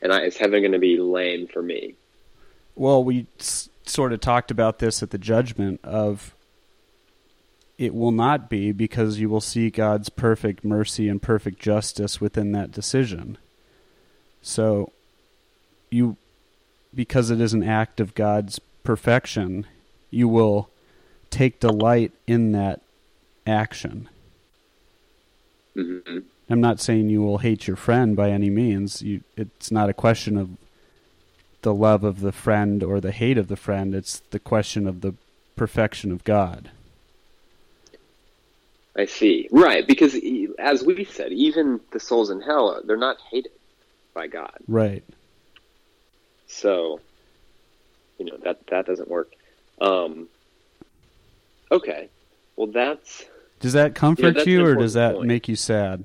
And 0.00 0.10
I, 0.12 0.22
is 0.22 0.36
heaven 0.36 0.60
going 0.62 0.72
to 0.72 0.78
be 0.78 0.96
lame 0.98 1.46
for 1.46 1.60
me? 1.62 1.94
Well, 2.74 3.04
we 3.04 3.26
s- 3.38 3.68
sort 3.84 4.14
of 4.14 4.20
talked 4.20 4.50
about 4.50 4.78
this 4.78 5.02
at 5.02 5.10
the 5.10 5.18
judgment 5.18 5.80
of 5.84 6.34
it 7.78 7.94
will 7.94 8.12
not 8.12 8.48
be 8.48 8.72
because 8.72 9.18
you 9.18 9.28
will 9.28 9.40
see 9.40 9.70
God's 9.70 10.08
perfect 10.08 10.64
mercy 10.64 11.08
and 11.08 11.20
perfect 11.20 11.58
justice 11.58 12.20
within 12.20 12.52
that 12.52 12.70
decision. 12.70 13.38
So 14.42 14.92
you 15.90 16.16
because 16.94 17.30
it 17.30 17.40
is 17.40 17.52
an 17.52 17.62
act 17.64 17.98
of 17.98 18.14
God's 18.14 18.60
perfection, 18.84 19.66
you 20.10 20.28
will 20.28 20.70
take 21.30 21.58
delight 21.58 22.12
in 22.26 22.52
that 22.52 22.80
action. 23.46 24.08
hmm 25.74 26.18
I'm 26.50 26.60
not 26.60 26.78
saying 26.78 27.08
you 27.08 27.22
will 27.22 27.38
hate 27.38 27.66
your 27.66 27.76
friend 27.76 28.14
by 28.14 28.30
any 28.30 28.50
means. 28.50 29.00
You, 29.00 29.22
it's 29.34 29.70
not 29.70 29.88
a 29.88 29.94
question 29.94 30.36
of 30.36 30.50
the 31.62 31.72
love 31.72 32.04
of 32.04 32.20
the 32.20 32.32
friend 32.32 32.82
or 32.82 33.00
the 33.00 33.12
hate 33.12 33.38
of 33.38 33.48
the 33.48 33.56
friend. 33.56 33.94
It's 33.94 34.20
the 34.30 34.38
question 34.38 34.86
of 34.86 35.00
the 35.00 35.14
perfection 35.56 36.12
of 36.12 36.22
God. 36.22 36.70
I 38.96 39.06
see. 39.06 39.48
Right, 39.50 39.86
because 39.86 40.16
as 40.58 40.84
we 40.84 41.04
said, 41.04 41.32
even 41.32 41.80
the 41.90 42.00
souls 42.00 42.30
in 42.30 42.40
hell, 42.40 42.80
they're 42.84 42.96
not 42.96 43.16
hated 43.30 43.52
by 44.14 44.28
God. 44.28 44.56
Right. 44.68 45.02
So, 46.46 47.00
you 48.18 48.26
know 48.26 48.36
that 48.44 48.66
that 48.68 48.86
doesn't 48.86 49.08
work. 49.08 49.32
Um, 49.80 50.28
okay, 51.72 52.08
well 52.54 52.68
that's 52.68 53.24
Does 53.58 53.72
that 53.72 53.94
comfort 53.96 54.34
that's 54.34 54.46
you, 54.46 54.64
or 54.64 54.76
does 54.76 54.94
that 54.94 55.16
point. 55.16 55.26
make 55.26 55.48
you 55.48 55.56
sad? 55.56 56.04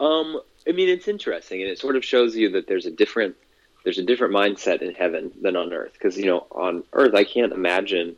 um, 0.00 0.40
I 0.66 0.72
mean 0.72 0.88
it's 0.88 1.06
interesting, 1.06 1.62
and 1.62 1.70
it 1.70 1.78
sort 1.78 1.94
of 1.94 2.04
shows 2.04 2.34
you 2.34 2.50
that 2.52 2.66
there's 2.66 2.86
a 2.86 2.90
different 2.90 3.36
there's 3.84 3.98
a 3.98 4.02
different 4.02 4.34
mindset 4.34 4.82
in 4.82 4.94
heaven 4.94 5.30
than 5.40 5.54
on 5.54 5.72
earth. 5.72 5.92
Because 5.92 6.18
you 6.18 6.26
know 6.26 6.46
on 6.50 6.82
earth 6.92 7.14
I 7.14 7.22
can't 7.22 7.52
imagine 7.52 8.16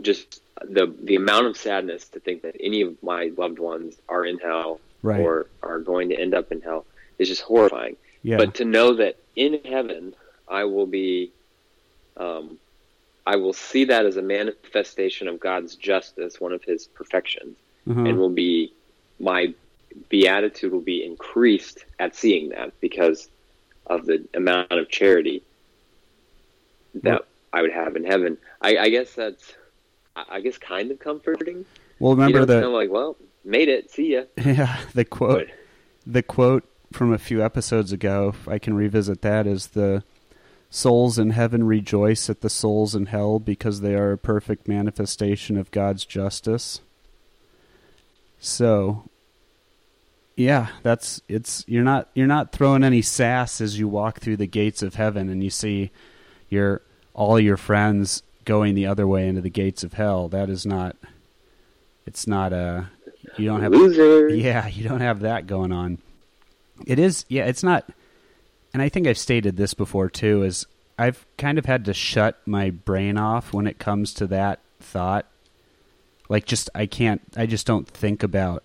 just 0.00 0.40
the 0.64 0.86
the 1.02 1.16
amount 1.16 1.46
of 1.46 1.56
sadness 1.56 2.08
to 2.08 2.20
think 2.20 2.42
that 2.42 2.56
any 2.60 2.82
of 2.82 3.02
my 3.02 3.30
loved 3.36 3.58
ones 3.58 3.96
are 4.08 4.24
in 4.24 4.38
hell 4.38 4.80
Right. 5.02 5.20
or 5.20 5.46
are 5.62 5.78
going 5.78 6.08
to 6.08 6.16
end 6.18 6.34
up 6.34 6.50
in 6.50 6.60
hell 6.62 6.84
is 7.18 7.28
just 7.28 7.42
horrifying. 7.42 7.96
Yeah. 8.22 8.38
But 8.38 8.54
to 8.56 8.64
know 8.64 8.94
that 8.94 9.16
in 9.36 9.60
heaven 9.64 10.14
I 10.48 10.64
will 10.64 10.86
be, 10.86 11.30
um, 12.16 12.58
I 13.26 13.36
will 13.36 13.52
see 13.52 13.84
that 13.84 14.06
as 14.06 14.16
a 14.16 14.22
manifestation 14.22 15.28
of 15.28 15.38
God's 15.38 15.76
justice, 15.76 16.40
one 16.40 16.52
of 16.52 16.62
His 16.64 16.86
perfections, 16.86 17.56
Uh-huh. 17.88 18.00
and 18.00 18.18
will 18.18 18.30
be 18.30 18.72
my 19.20 19.54
beatitude 20.08 20.72
will 20.72 20.80
be 20.80 21.04
increased 21.04 21.84
at 21.98 22.16
seeing 22.16 22.48
that 22.50 22.72
because 22.80 23.28
of 23.86 24.06
the 24.06 24.26
amount 24.34 24.72
of 24.72 24.88
charity 24.88 25.42
that 26.94 27.22
I 27.52 27.62
would 27.62 27.72
have 27.72 27.96
in 27.96 28.04
heaven. 28.04 28.38
I, 28.60 28.76
I 28.78 28.88
guess 28.88 29.12
that's, 29.14 29.54
I 30.28 30.40
guess, 30.40 30.58
kind 30.58 30.90
of 30.90 30.98
comforting. 30.98 31.64
well, 31.98 32.12
You 32.12 32.16
remember 32.18 32.38
know, 32.40 32.44
the 32.46 32.54
kind 32.54 32.64
of 32.66 32.72
like, 32.72 32.90
well, 32.90 33.16
made 33.44 33.68
it. 33.68 33.90
See 33.90 34.14
ya. 34.14 34.22
yeah 34.44 34.78
the 34.94 35.04
quote 35.04 35.46
But- 35.48 35.54
the 36.12 36.22
quote 36.22 36.64
from 36.92 37.12
a 37.12 37.18
few 37.18 37.42
episodes 37.44 37.92
ago. 37.92 38.28
If 38.34 38.48
I 38.48 38.58
can 38.58 38.74
revisit 38.74 39.22
that 39.22 39.46
is 39.46 39.68
the 39.68 40.02
souls 40.70 41.18
in 41.18 41.30
heaven 41.30 41.64
rejoice 41.64 42.28
at 42.30 42.40
the 42.40 42.50
souls 42.50 42.94
in 42.94 43.06
hell 43.06 43.38
because 43.38 43.80
they 43.80 43.94
are 43.94 44.12
a 44.12 44.18
perfect 44.18 44.66
manifestation 44.68 45.56
of 45.56 45.70
God's 45.70 46.04
justice. 46.04 46.80
So 48.38 49.04
yeah, 50.36 50.68
that's 50.82 51.22
it's 51.28 51.64
you're 51.66 51.82
not 51.84 52.08
you're 52.14 52.26
not 52.26 52.52
throwing 52.52 52.84
any 52.84 53.02
sass 53.02 53.60
as 53.60 53.78
you 53.78 53.88
walk 53.88 54.20
through 54.20 54.36
the 54.36 54.46
gates 54.46 54.82
of 54.82 54.94
heaven 54.94 55.28
and 55.28 55.42
you 55.42 55.50
see 55.50 55.90
your 56.48 56.82
all 57.14 57.40
your 57.40 57.56
friends 57.56 58.22
going 58.46 58.74
the 58.74 58.86
other 58.86 59.06
way 59.06 59.28
into 59.28 59.42
the 59.42 59.50
gates 59.50 59.84
of 59.84 59.92
hell. 59.92 60.28
That 60.28 60.48
is 60.48 60.64
not 60.64 60.96
it's 62.06 62.26
not 62.26 62.54
a 62.54 62.88
you 63.36 63.46
don't 63.46 63.60
have 63.60 63.72
Loser. 63.72 64.28
yeah, 64.28 64.66
you 64.68 64.88
don't 64.88 65.00
have 65.00 65.20
that 65.20 65.46
going 65.46 65.72
on. 65.72 65.98
It 66.86 66.98
is, 66.98 67.24
yeah, 67.28 67.46
it's 67.46 67.62
not, 67.62 67.90
and 68.72 68.82
I 68.82 68.88
think 68.88 69.06
I've 69.06 69.18
stated 69.18 69.56
this 69.56 69.74
before 69.74 70.08
too. 70.08 70.42
Is 70.42 70.66
I've 70.98 71.26
kind 71.36 71.58
of 71.58 71.66
had 71.66 71.84
to 71.86 71.94
shut 71.94 72.40
my 72.46 72.70
brain 72.70 73.18
off 73.18 73.52
when 73.52 73.66
it 73.66 73.78
comes 73.78 74.14
to 74.14 74.26
that 74.28 74.60
thought. 74.80 75.26
Like, 76.28 76.46
just 76.46 76.70
I 76.74 76.86
can't, 76.86 77.22
I 77.36 77.46
just 77.46 77.66
don't 77.66 77.88
think 77.88 78.22
about 78.22 78.62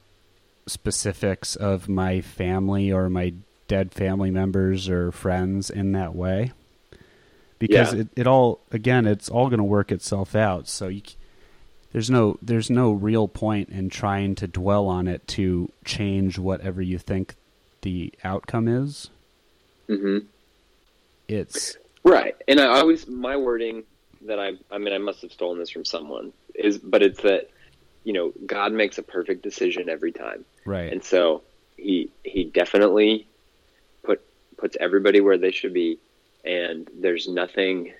specifics 0.68 1.56
of 1.56 1.90
my 1.90 2.22
family 2.22 2.92
or 2.92 3.10
my 3.10 3.34
dead 3.68 3.94
family 3.94 4.32
members 4.32 4.90
or 4.90 5.12
friends 5.12 5.70
in 5.70 5.92
that 5.94 6.16
way. 6.16 6.52
Because 7.62 7.94
Yeah. 7.94 8.02
it, 8.02 8.08
it 8.16 8.28
all, 8.28 8.60
again, 8.72 9.06
it's 9.06 9.30
all 9.30 9.48
going 9.48 9.60
to 9.60 9.64
work 9.64 9.92
itself 9.92 10.36
out. 10.36 10.68
So 10.68 10.88
you, 10.88 11.04
there's 11.92 12.10
no 12.10 12.38
there's 12.42 12.70
no 12.70 12.92
real 12.92 13.28
point 13.28 13.70
in 13.70 13.90
trying 13.90 14.34
to 14.36 14.48
dwell 14.48 14.88
on 14.88 15.08
it 15.08 15.28
to 15.28 15.72
change 15.86 16.40
whatever 16.40 16.82
you 16.82 16.98
think 16.98 17.36
the 17.82 18.14
outcome 18.24 18.68
is. 18.68 19.10
Mm-hmm. 19.88 20.26
It's 21.28 21.78
Right, 22.04 22.36
and 22.48 22.60
I 22.60 22.80
always 22.80 23.08
my 23.08 23.38
wording 23.38 23.84
that 24.26 24.40
I 24.40 24.54
I 24.72 24.80
mean 24.80 24.94
I 24.94 24.98
must 24.98 25.22
have 25.22 25.32
stolen 25.32 25.60
this 25.60 25.70
from 25.70 25.86
someone 25.86 26.34
is, 26.56 26.80
but 26.80 27.04
it's 27.04 27.22
that 27.22 27.50
you 28.04 28.14
know 28.14 28.34
God 28.46 28.74
makes 28.74 28.98
a 28.98 29.04
perfect 29.04 29.44
decision 29.44 29.88
every 29.88 30.12
time, 30.12 30.46
right. 30.66 30.92
and 30.92 31.04
so 31.04 31.44
he 31.78 32.10
he 32.24 32.46
definitely 32.46 33.28
put 34.04 34.22
puts 34.58 34.78
everybody 34.80 35.22
where 35.22 35.38
they 35.38 35.52
should 35.52 35.74
be, 35.74 36.00
and 36.46 36.90
there's 36.94 37.28
nothing 37.28 37.94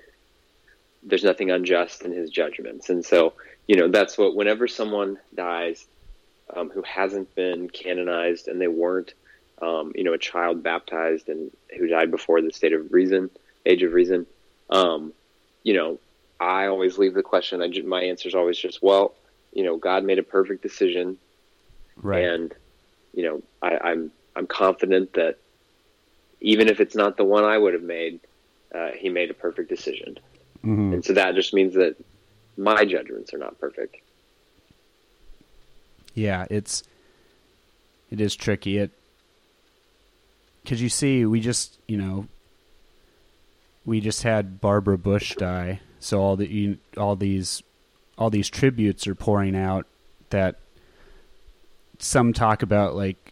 there's 1.04 1.24
nothing 1.24 1.50
unjust 1.50 2.04
in 2.04 2.12
his 2.12 2.30
judgments, 2.30 2.90
and 2.90 3.04
so 3.06 3.34
you 3.68 3.76
know 3.76 3.88
that's 3.88 4.18
what 4.18 4.36
whenever 4.36 4.68
someone 4.68 5.18
dies 5.34 5.86
um, 6.56 6.70
who 6.70 6.82
hasn't 6.82 7.34
been 7.36 7.70
canonized 7.70 8.48
and 8.48 8.60
they 8.60 8.68
weren't 8.68 9.14
um, 9.62 9.92
you 9.96 10.04
know 10.04 10.14
a 10.14 10.18
child 10.18 10.64
baptized 10.64 11.30
and 11.30 11.52
who 11.78 11.88
died 11.88 12.12
before 12.12 12.42
the 12.42 12.52
state 12.52 12.74
of 12.74 12.92
reason 12.92 13.30
age 13.66 13.84
of 13.84 13.94
reason 13.94 14.26
um, 14.70 15.14
you 15.64 15.74
know 15.74 16.00
i 16.40 16.66
always 16.66 16.98
leave 16.98 17.14
the 17.14 17.24
question 17.24 17.62
I, 17.62 17.68
my 17.82 18.04
answer 18.04 18.28
is 18.28 18.36
always 18.36 18.58
just 18.58 18.82
well 18.82 19.14
you 19.54 19.64
know 19.64 19.78
god 19.78 20.04
made 20.04 20.20
a 20.20 20.24
perfect 20.24 20.64
decision 20.64 21.18
right. 21.98 22.24
and 22.24 22.54
you 23.14 23.24
know 23.24 23.44
I, 23.62 23.92
i'm 23.92 24.12
i'm 24.36 24.48
confident 24.48 25.14
that 25.14 25.38
even 26.40 26.68
if 26.68 26.80
it's 26.80 26.96
not 26.96 27.18
the 27.18 27.24
one 27.24 27.44
i 27.44 27.58
would 27.58 27.74
have 27.74 27.84
made 27.84 28.20
uh, 28.76 28.92
he 28.98 29.10
made 29.10 29.30
a 29.30 29.34
perfect 29.34 29.70
decision 29.70 30.18
Mhm. 30.64 30.94
and 30.94 31.06
so 31.06 31.14
that 31.14 31.36
just 31.36 31.54
means 31.54 31.74
that 31.74 31.96
my 32.58 32.86
judgments 32.86 33.34
are 33.34 33.38
not 33.40 33.60
perfect 33.60 33.98
Yeah, 36.14 36.46
it's 36.50 36.84
it 38.10 38.20
is 38.20 38.36
tricky. 38.36 38.78
It 38.78 38.92
because 40.62 40.82
you 40.82 40.90
see, 40.90 41.26
we 41.26 41.40
just 41.40 41.80
you 41.88 41.96
know 41.98 42.28
we 43.86 44.00
just 44.02 44.24
had 44.24 44.60
Barbara 44.62 44.98
Bush 44.98 45.36
die, 45.36 45.80
so 46.00 46.20
all 46.22 46.36
the 46.36 46.48
you- 46.52 46.78
all 46.98 47.16
these 47.16 47.64
all 48.18 48.30
these 48.30 48.50
tributes 48.50 49.08
are 49.08 49.16
pouring 49.16 49.56
out 49.56 49.88
that 50.32 50.60
some 52.00 52.34
talk 52.34 52.62
about 52.62 52.94
like 52.96 53.32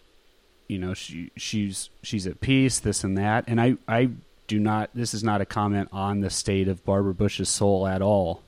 you 0.70 0.78
know 0.80 0.94
she 0.94 1.32
she's 1.36 1.90
she's 2.02 2.26
at 2.26 2.40
peace 2.40 2.80
this 2.80 3.04
and 3.04 3.18
that 3.18 3.44
and 3.48 3.60
I 3.60 3.76
I 3.88 4.10
do 4.50 4.60
not 4.60 4.90
this 4.94 5.14
is 5.14 5.24
not 5.24 5.40
a 5.40 5.46
comment 5.46 5.88
on 5.94 6.20
the 6.20 6.30
state 6.30 6.68
of 6.68 6.84
Barbara 6.84 7.14
Bush's 7.14 7.48
soul 7.48 7.88
at 7.88 8.02
all 8.02 8.44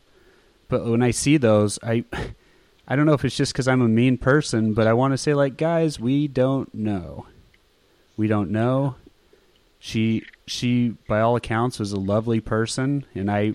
but 0.67 0.85
when 0.85 1.01
I 1.01 1.11
see 1.11 1.37
those 1.37 1.79
I 1.81 2.03
I 2.91 2.97
don't 2.97 3.05
know 3.05 3.13
if 3.13 3.23
it's 3.23 3.37
just 3.37 3.53
because 3.53 3.69
I'm 3.69 3.81
a 3.81 3.87
mean 3.87 4.17
person, 4.17 4.73
but 4.73 4.85
I 4.85 4.91
want 4.91 5.13
to 5.13 5.17
say, 5.17 5.33
like, 5.33 5.55
guys, 5.55 5.97
we 5.97 6.27
don't 6.27 6.75
know. 6.75 7.25
We 8.17 8.27
don't 8.27 8.51
know. 8.51 8.95
She, 9.79 10.25
she, 10.45 10.95
by 11.07 11.21
all 11.21 11.37
accounts, 11.37 11.79
was 11.79 11.93
a 11.93 11.99
lovely 11.99 12.41
person, 12.41 13.05
and 13.15 13.31
I 13.31 13.53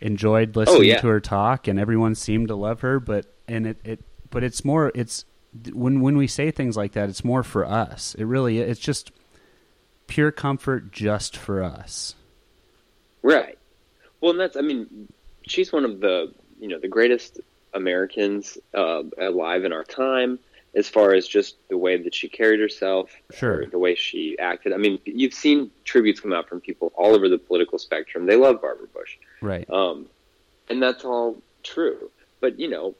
enjoyed 0.00 0.56
oh, 0.56 0.60
listening 0.60 0.88
yeah. 0.88 1.00
to 1.00 1.08
her 1.08 1.20
talk, 1.20 1.68
and 1.68 1.78
everyone 1.78 2.14
seemed 2.14 2.48
to 2.48 2.54
love 2.54 2.80
her. 2.80 2.98
But 2.98 3.26
and 3.46 3.66
it, 3.66 3.76
it, 3.84 4.00
but 4.30 4.42
it's 4.42 4.64
more. 4.64 4.90
It's 4.94 5.26
when 5.74 6.00
when 6.00 6.16
we 6.16 6.26
say 6.26 6.50
things 6.50 6.78
like 6.78 6.92
that, 6.92 7.10
it's 7.10 7.22
more 7.22 7.42
for 7.42 7.66
us. 7.66 8.14
It 8.14 8.24
really, 8.24 8.58
it's 8.60 8.80
just 8.80 9.12
pure 10.10 10.30
comfort, 10.32 10.90
just 10.92 11.36
for 11.36 11.62
us. 11.62 12.14
Right. 13.22 13.56
Well, 14.20 14.32
and 14.32 14.40
that's, 14.40 14.56
I 14.56 14.60
mean, 14.60 15.08
she's 15.46 15.72
one 15.72 15.84
of 15.84 16.00
the, 16.00 16.34
you 16.60 16.68
know, 16.68 16.78
the 16.78 16.88
greatest 16.88 17.40
Americans 17.72 18.58
uh, 18.74 19.02
alive 19.18 19.64
in 19.64 19.72
our 19.72 19.84
time 19.84 20.38
as 20.74 20.88
far 20.88 21.14
as 21.14 21.26
just 21.26 21.56
the 21.68 21.78
way 21.78 21.96
that 21.96 22.14
she 22.14 22.28
carried 22.28 22.60
herself, 22.60 23.10
Sure. 23.32 23.66
the 23.66 23.78
way 23.78 23.94
she 23.94 24.38
acted. 24.38 24.72
I 24.72 24.76
mean, 24.76 24.98
you've 25.04 25.34
seen 25.34 25.70
tributes 25.84 26.20
come 26.20 26.32
out 26.32 26.48
from 26.48 26.60
people 26.60 26.92
all 26.96 27.14
over 27.14 27.28
the 27.28 27.38
political 27.38 27.78
spectrum. 27.78 28.26
They 28.26 28.36
love 28.36 28.60
Barbara 28.60 28.86
Bush. 28.92 29.16
Right. 29.40 29.68
Um, 29.70 30.06
and 30.68 30.82
that's 30.82 31.04
all 31.04 31.40
true. 31.62 32.10
But, 32.40 32.58
you 32.58 32.68
know, 32.68 32.94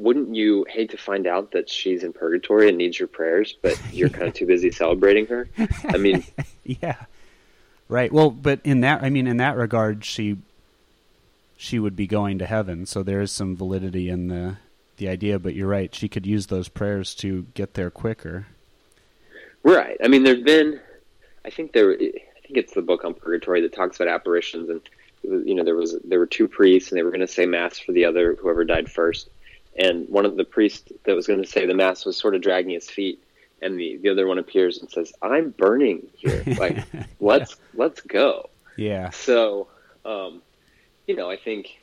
wouldn't 0.00 0.34
you 0.34 0.64
hate 0.68 0.90
to 0.90 0.96
find 0.96 1.26
out 1.26 1.52
that 1.52 1.68
she's 1.68 2.02
in 2.02 2.12
purgatory 2.12 2.68
and 2.68 2.78
needs 2.78 2.98
your 2.98 3.08
prayers, 3.08 3.54
but 3.60 3.78
you're 3.92 4.08
kind 4.08 4.28
of 4.28 4.34
too 4.34 4.46
busy 4.46 4.70
celebrating 4.70 5.26
her? 5.26 5.48
I 5.84 5.98
mean, 5.98 6.24
yeah. 6.64 6.96
Right. 7.88 8.12
Well 8.12 8.30
but 8.30 8.60
in 8.64 8.80
that 8.80 9.02
i 9.02 9.10
mean 9.10 9.26
in 9.26 9.38
that 9.38 9.56
regard 9.56 10.04
she 10.04 10.38
she 11.56 11.78
would 11.78 11.96
be 11.96 12.06
going 12.06 12.38
to 12.38 12.46
heaven. 12.46 12.86
So 12.86 13.02
there 13.02 13.20
is 13.20 13.30
some 13.30 13.56
validity 13.56 14.08
in 14.08 14.28
the 14.28 14.56
the 14.96 15.08
idea 15.08 15.38
but 15.38 15.54
you're 15.54 15.68
right. 15.68 15.94
She 15.94 16.08
could 16.08 16.26
use 16.26 16.46
those 16.46 16.68
prayers 16.68 17.14
to 17.16 17.46
get 17.54 17.74
there 17.74 17.90
quicker. 17.90 18.46
Right. 19.62 19.98
I 20.02 20.08
mean, 20.08 20.22
there's 20.22 20.42
been, 20.42 20.80
I 21.44 21.50
think 21.50 21.72
there, 21.72 21.92
I 21.92 21.96
think 21.96 22.56
it's 22.56 22.72
the 22.72 22.82
book 22.82 23.04
on 23.04 23.14
purgatory 23.14 23.60
that 23.62 23.74
talks 23.74 24.00
about 24.00 24.08
apparitions, 24.08 24.70
and 24.70 24.80
you 25.46 25.54
know, 25.54 25.64
there 25.64 25.76
was 25.76 25.96
there 26.02 26.18
were 26.18 26.26
two 26.26 26.48
priests, 26.48 26.90
and 26.90 26.98
they 26.98 27.02
were 27.02 27.10
going 27.10 27.20
to 27.20 27.26
say 27.26 27.44
mass 27.44 27.78
for 27.78 27.92
the 27.92 28.06
other 28.06 28.36
whoever 28.36 28.64
died 28.64 28.90
first, 28.90 29.28
and 29.76 30.08
one 30.08 30.26
of 30.26 30.36
the 30.36 30.44
priests 30.44 30.92
that 31.04 31.14
was 31.14 31.26
going 31.26 31.42
to 31.42 31.48
say 31.48 31.66
the 31.66 31.74
mass 31.74 32.04
was 32.04 32.16
sort 32.16 32.34
of 32.34 32.42
dragging 32.42 32.72
his 32.72 32.88
feet, 32.88 33.22
and 33.62 33.78
the 33.78 33.98
the 33.98 34.08
other 34.08 34.26
one 34.26 34.38
appears 34.38 34.78
and 34.78 34.90
says, 34.90 35.12
"I'm 35.22 35.50
burning 35.50 36.08
here, 36.16 36.42
like 36.58 36.78
let's 37.20 37.56
let's 37.74 38.00
go." 38.00 38.50
yeah 38.76 39.10
So, 39.10 39.68
um, 40.04 40.42
you 41.06 41.16
know, 41.16 41.30
I 41.30 41.36
think 41.36 41.80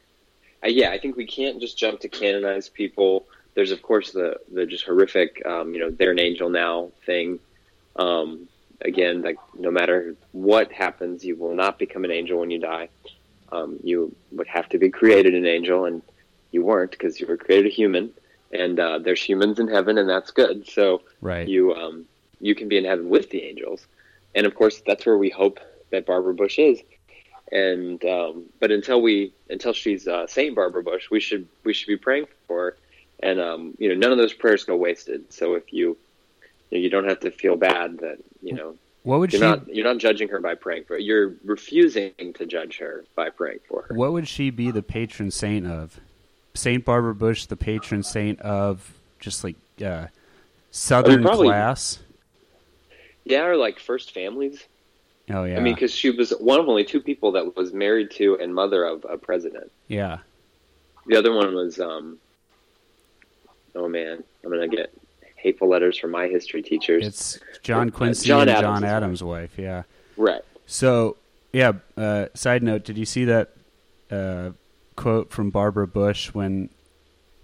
uh, 0.63 0.69
yeah, 0.69 0.89
I 0.89 0.99
think 0.99 1.15
we 1.15 1.25
can't 1.25 1.59
just 1.59 1.77
jump 1.77 1.99
to 2.01 2.09
canonize 2.09 2.69
people. 2.69 3.25
There's 3.53 3.71
of 3.71 3.81
course 3.81 4.11
the 4.11 4.37
the 4.51 4.65
just 4.65 4.85
horrific, 4.85 5.45
um, 5.45 5.73
you 5.73 5.79
know, 5.79 5.89
they're 5.89 6.11
an 6.11 6.19
angel 6.19 6.49
now 6.49 6.91
thing. 7.05 7.39
Um, 7.95 8.47
again, 8.81 9.21
like 9.21 9.37
no 9.57 9.71
matter 9.71 10.15
what 10.31 10.71
happens, 10.71 11.23
you 11.23 11.35
will 11.35 11.55
not 11.55 11.79
become 11.79 12.05
an 12.05 12.11
angel 12.11 12.39
when 12.39 12.51
you 12.51 12.59
die. 12.59 12.89
Um, 13.51 13.79
you 13.83 14.13
would 14.31 14.47
have 14.47 14.67
to 14.69 14.77
be 14.77 14.89
created 14.89 15.33
an 15.33 15.45
angel, 15.45 15.85
and 15.85 16.01
you 16.57 16.63
weren't 16.65 16.91
because 16.91 17.19
you 17.19 17.27
were 17.27 17.37
created 17.37 17.67
a 17.71 17.75
human. 17.81 18.11
And 18.51 18.79
uh, 18.79 18.99
there's 18.99 19.21
humans 19.21 19.59
in 19.59 19.67
heaven, 19.67 19.97
and 19.97 20.09
that's 20.09 20.31
good. 20.31 20.67
So 20.67 21.01
Right. 21.21 21.47
you 21.47 21.73
um, 21.73 22.05
you 22.39 22.55
can 22.55 22.67
be 22.69 22.77
in 22.77 22.85
heaven 22.85 23.09
with 23.09 23.29
the 23.29 23.41
angels, 23.43 23.85
and 24.35 24.45
of 24.47 24.55
course 24.55 24.81
that's 24.87 25.05
where 25.05 25.17
we 25.17 25.29
hope 25.29 25.59
that 25.91 26.05
Barbara 26.05 26.33
Bush 26.33 26.57
is. 26.57 26.79
And 27.51 28.03
um, 28.05 28.45
but 28.61 28.71
until 28.71 29.01
we 29.01 29.33
until 29.49 29.73
she's 29.73 30.07
uh, 30.07 30.27
Saint 30.27 30.55
Barbara 30.55 30.81
Bush, 30.81 31.05
we 31.11 31.19
should 31.19 31.45
we 31.65 31.73
should 31.73 31.87
be 31.87 31.97
praying 31.97 32.27
for 32.47 32.57
her. 32.57 32.77
And 33.21 33.37
um, 33.41 33.61
you 33.79 33.89
know 33.89 33.95
none 33.95 34.13
of 34.13 34.17
those 34.17 34.33
prayers 34.33 34.63
go 34.63 34.77
wasted. 34.77 35.33
So 35.33 35.55
if 35.55 35.73
you 35.73 35.97
you, 36.71 36.77
know, 36.77 36.83
you 36.83 36.89
don't 36.89 37.07
have 37.11 37.19
to 37.21 37.31
feel 37.31 37.57
bad 37.57 37.99
that 37.99 38.17
you 38.41 38.53
know 38.53 38.75
what 39.03 39.19
would 39.19 39.33
you're 39.33 39.41
she 39.41 39.45
not 39.45 39.75
you're 39.75 39.85
not 39.91 39.97
judging 39.97 40.29
her 40.29 40.39
by 40.39 40.55
praying 40.55 40.85
for 40.85 40.93
her. 40.93 40.99
You're 40.99 41.35
refusing 41.43 42.13
to 42.35 42.45
judge 42.45 42.77
her 42.79 43.03
by 43.15 43.29
praying 43.29 43.59
for 43.67 43.81
her. 43.83 43.95
what 43.95 44.13
would 44.13 44.27
she 44.29 44.51
be 44.51 44.71
the 44.71 44.83
patron 44.83 45.31
saint 45.31 45.67
of? 45.67 45.99
Saint 46.57 46.83
Barbara 46.83 47.15
Bush, 47.15 47.45
the 47.45 47.55
patron 47.55 48.03
saint 48.03 48.39
of 48.41 48.91
just 49.19 49.43
like 49.43 49.55
uh, 49.83 50.07
Southern 50.71 51.21
probably- 51.23 51.47
class. 51.47 51.99
Yeah, 53.25 53.43
or 53.45 53.57
like 53.57 53.79
first 53.79 54.13
families. 54.13 54.63
Oh 55.29 55.43
yeah, 55.43 55.57
I 55.57 55.59
mean, 55.59 55.73
because 55.73 55.93
she 55.93 56.11
was 56.11 56.31
one 56.39 56.59
of 56.61 56.69
only 56.69 56.85
two 56.85 57.01
people 57.01 57.33
that 57.33 57.57
was 57.57 57.73
married 57.73 58.11
to 58.11 58.37
and 58.39 58.55
mother 58.55 58.85
of 58.85 59.05
a 59.09 59.17
president. 59.17 59.69
yeah. 59.87 60.19
The 61.07 61.15
other 61.17 61.33
one 61.33 61.53
was, 61.55 61.79
um, 61.79 62.17
oh 63.75 63.87
man, 63.89 64.23
I'm 64.43 64.49
gonna 64.49 64.67
get 64.67 64.93
hateful 65.35 65.67
letters 65.69 65.97
from 65.97 66.11
my 66.11 66.27
history 66.27 66.61
teachers. 66.61 67.05
It's 67.05 67.39
John 67.63 67.89
Uh, 67.89 67.91
Quincy 67.91 68.27
John 68.27 68.41
and 68.41 68.49
Adams' 68.51 68.61
John 68.63 68.81
wife. 68.81 68.91
Adams' 68.91 69.23
wife. 69.23 69.51
Yeah. 69.57 69.83
right. 70.17 70.41
So 70.65 71.17
yeah. 71.53 71.73
Uh, 71.97 72.27
side 72.33 72.63
note: 72.63 72.83
Did 72.85 72.97
you 72.97 73.05
see 73.05 73.25
that 73.25 73.51
uh, 74.11 74.51
quote 74.97 75.31
from 75.31 75.49
Barbara 75.49 75.87
Bush 75.87 76.33
when 76.33 76.69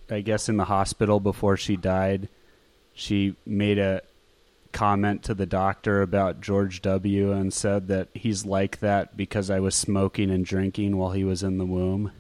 I 0.10 0.20
guess 0.20 0.50
in 0.50 0.58
the 0.58 0.66
hospital 0.66 1.22
before 1.22 1.56
she 1.56 1.78
died, 1.78 2.28
she 2.94 3.36
made 3.46 3.80
a 3.80 4.02
comment 4.74 5.24
to 5.24 5.34
the 5.34 5.46
doctor 5.46 6.02
about 6.02 6.42
George 6.42 6.82
W. 6.82 7.32
and 7.32 7.54
said 7.54 7.88
that 7.88 8.10
he's 8.14 8.46
like 8.46 8.80
that 8.82 9.16
because 9.16 9.50
I 9.50 9.60
was 9.62 9.76
smoking 9.76 10.30
and 10.30 10.44
drinking 10.44 10.98
while 10.98 11.12
he 11.12 11.24
was 11.24 11.44
in 11.44 11.58
the 11.60 11.66
womb. 11.66 12.12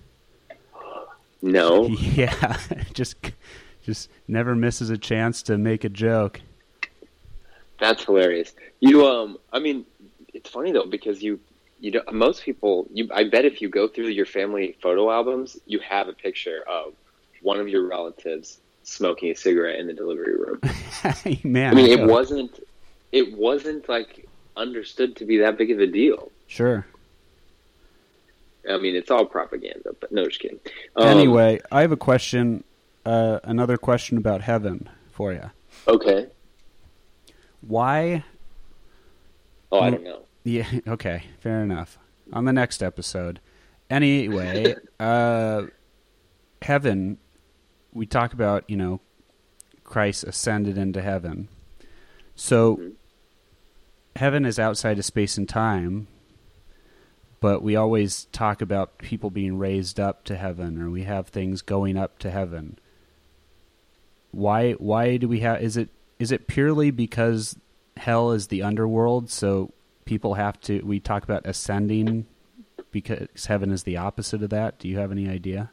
No, 1.42 1.88
Yeah, 1.90 2.58
just 2.94 3.16
just 3.84 4.10
never 4.30 4.56
misses 4.56 4.90
a 4.90 4.98
chance 4.98 5.42
to 5.44 5.58
make 5.58 5.84
a 5.84 5.90
joke. 5.90 6.40
that's 7.80 8.06
hilarious. 8.06 8.56
You, 8.80 9.06
um, 9.06 9.38
I 9.52 9.60
mean, 9.60 9.86
it's 10.34 10.50
funny 10.50 10.72
though 10.72 10.86
because 10.86 11.22
you, 11.22 11.40
you 11.84 11.92
know, 11.92 12.02
most 12.14 12.44
people, 12.44 12.88
you, 12.94 13.10
I 13.14 13.26
bet 13.26 13.44
if 13.44 13.62
you 13.62 13.68
go 13.68 13.90
through 13.90 14.08
your 14.08 14.26
family 14.26 14.78
photo 14.82 15.12
albums, 15.12 15.58
you 15.66 15.80
have 15.80 16.08
a 16.08 16.14
picture 16.14 16.64
of 16.66 16.94
one 17.42 17.60
of 17.60 17.68
your 17.68 17.86
relatives 17.86 18.62
smoking 18.84 19.32
a 19.32 19.36
cigarette 19.36 19.82
in 19.82 19.88
the 19.88 19.94
delivery 19.94 20.34
room. 20.34 20.62
Man, 21.44 21.74
I 21.74 21.76
mean, 21.76 21.92
it 21.92 22.08
wasn't, 22.08 22.66
it 23.12 23.38
wasn't 23.38 23.90
like 23.90 24.30
understood 24.56 25.18
to 25.18 25.26
be 25.26 25.40
that 25.40 25.58
big 25.58 25.72
of 25.72 25.80
a 25.80 25.88
deal. 25.88 26.32
sure. 26.48 26.88
I 28.70 28.78
mean, 28.78 28.96
it's 28.96 29.12
all 29.12 29.26
propaganda, 29.26 29.94
but 30.00 30.10
no, 30.10 30.24
just 30.24 30.40
kidding. 30.40 30.62
Um, 30.96 31.10
anyway, 31.10 31.60
I 31.70 31.82
have 31.82 31.92
a 31.92 31.98
question. 31.98 32.64
Uh, 33.06 33.40
another 33.44 33.76
question 33.76 34.18
about 34.18 34.40
heaven 34.40 34.88
for 35.12 35.34
you. 35.34 35.52
okay. 35.86 36.28
Why? 37.60 38.24
Oh, 39.70 39.82
I 39.82 39.90
don't 39.90 40.06
know. 40.06 40.24
Yeah. 40.44 40.68
Okay. 40.88 41.24
Fair 41.40 41.62
enough. 41.64 41.98
On 42.32 42.46
the 42.46 42.54
next 42.54 42.82
episode. 42.84 43.40
Anyway, 43.90 44.76
uh, 45.00 45.64
heaven. 46.62 47.18
We 47.94 48.06
talk 48.06 48.34
about 48.34 48.70
you 48.70 48.76
know, 48.78 49.02
Christ 49.84 50.24
ascended 50.24 50.78
into 50.78 51.02
heaven. 51.02 51.48
So, 52.36 52.78
Mhm. 52.78 52.92
heaven 54.16 54.46
is 54.46 54.58
outside 54.58 54.98
of 54.98 55.06
space 55.06 55.38
and 55.38 55.48
time. 55.48 56.08
But 57.40 57.62
we 57.62 57.76
always 57.76 58.26
talk 58.32 58.62
about 58.62 58.98
people 59.00 59.30
being 59.30 59.58
raised 59.58 60.00
up 60.00 60.24
to 60.26 60.38
heaven, 60.38 60.82
or 60.82 60.90
we 60.90 61.04
have 61.04 61.28
things 61.28 61.62
going 61.62 61.98
up 61.98 62.18
to 62.20 62.32
heaven. 62.32 62.80
Why? 64.32 64.72
Why 64.74 65.18
do 65.18 65.28
we 65.28 65.42
have? 65.42 65.62
Is 65.62 65.76
it 65.78 65.90
is 66.20 66.32
it 66.32 66.48
purely 66.48 66.90
because 66.90 67.58
hell 67.98 68.32
is 68.32 68.48
the 68.48 68.64
underworld, 68.64 69.30
so 69.30 69.72
people 70.06 70.36
have 70.36 70.60
to? 70.62 70.82
We 70.82 71.00
talk 71.00 71.24
about 71.24 71.46
ascending 71.46 72.26
because 72.92 73.46
heaven 73.46 73.72
is 73.72 73.84
the 73.84 73.98
opposite 73.98 74.44
of 74.44 74.50
that. 74.52 74.80
Do 74.80 74.88
you 74.88 74.98
have 74.98 75.12
any 75.12 75.28
idea? 75.30 75.72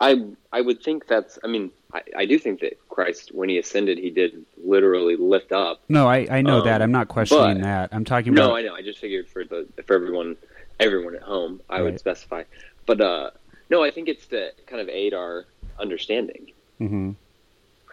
I 0.00 0.24
I 0.52 0.60
would 0.60 0.82
think 0.82 1.06
that's. 1.06 1.38
I 1.44 1.46
mean, 1.48 1.70
I, 1.92 2.02
I 2.18 2.24
do 2.26 2.38
think 2.38 2.60
that 2.60 2.78
Christ, 2.88 3.34
when 3.34 3.48
he 3.48 3.58
ascended, 3.58 3.98
he 3.98 4.10
did 4.10 4.44
literally 4.64 5.16
lift 5.16 5.52
up. 5.52 5.82
No, 5.88 6.06
I, 6.08 6.26
I 6.30 6.42
know 6.42 6.58
Um, 6.60 6.64
that. 6.64 6.80
I'm 6.82 6.92
not 6.92 7.08
questioning 7.08 7.60
that. 7.62 7.90
I'm 7.92 8.04
talking 8.04 8.32
No, 8.32 8.44
about. 8.44 8.50
No 8.50 8.56
i 8.56 8.62
know. 8.62 8.74
I 8.74 8.82
just 8.82 8.98
figured 8.98 9.28
for 9.28 9.44
the 9.44 9.66
for 9.86 9.94
everyone 9.94 10.36
everyone 10.78 11.14
at 11.14 11.22
home, 11.22 11.60
I 11.68 11.82
would 11.82 11.98
specify. 11.98 12.44
But 12.86 13.00
uh, 13.02 13.30
no, 13.68 13.82
I 13.84 13.90
think 13.90 14.08
it's 14.08 14.26
to 14.28 14.52
kind 14.66 14.80
of 14.80 14.88
aid 14.88 15.12
our 15.12 15.44
understanding. 15.78 16.52
Mhm. 16.80 17.14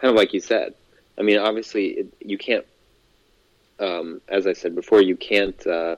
kind 0.00 0.10
of 0.10 0.14
like 0.14 0.32
you 0.32 0.40
said. 0.40 0.74
I 1.18 1.22
mean, 1.22 1.36
obviously, 1.38 1.88
it, 1.88 2.06
you 2.20 2.38
can't. 2.38 2.64
Um, 3.80 4.20
as 4.28 4.46
I 4.46 4.52
said 4.52 4.74
before, 4.74 5.00
you 5.00 5.16
can't. 5.16 5.66
Uh, 5.66 5.96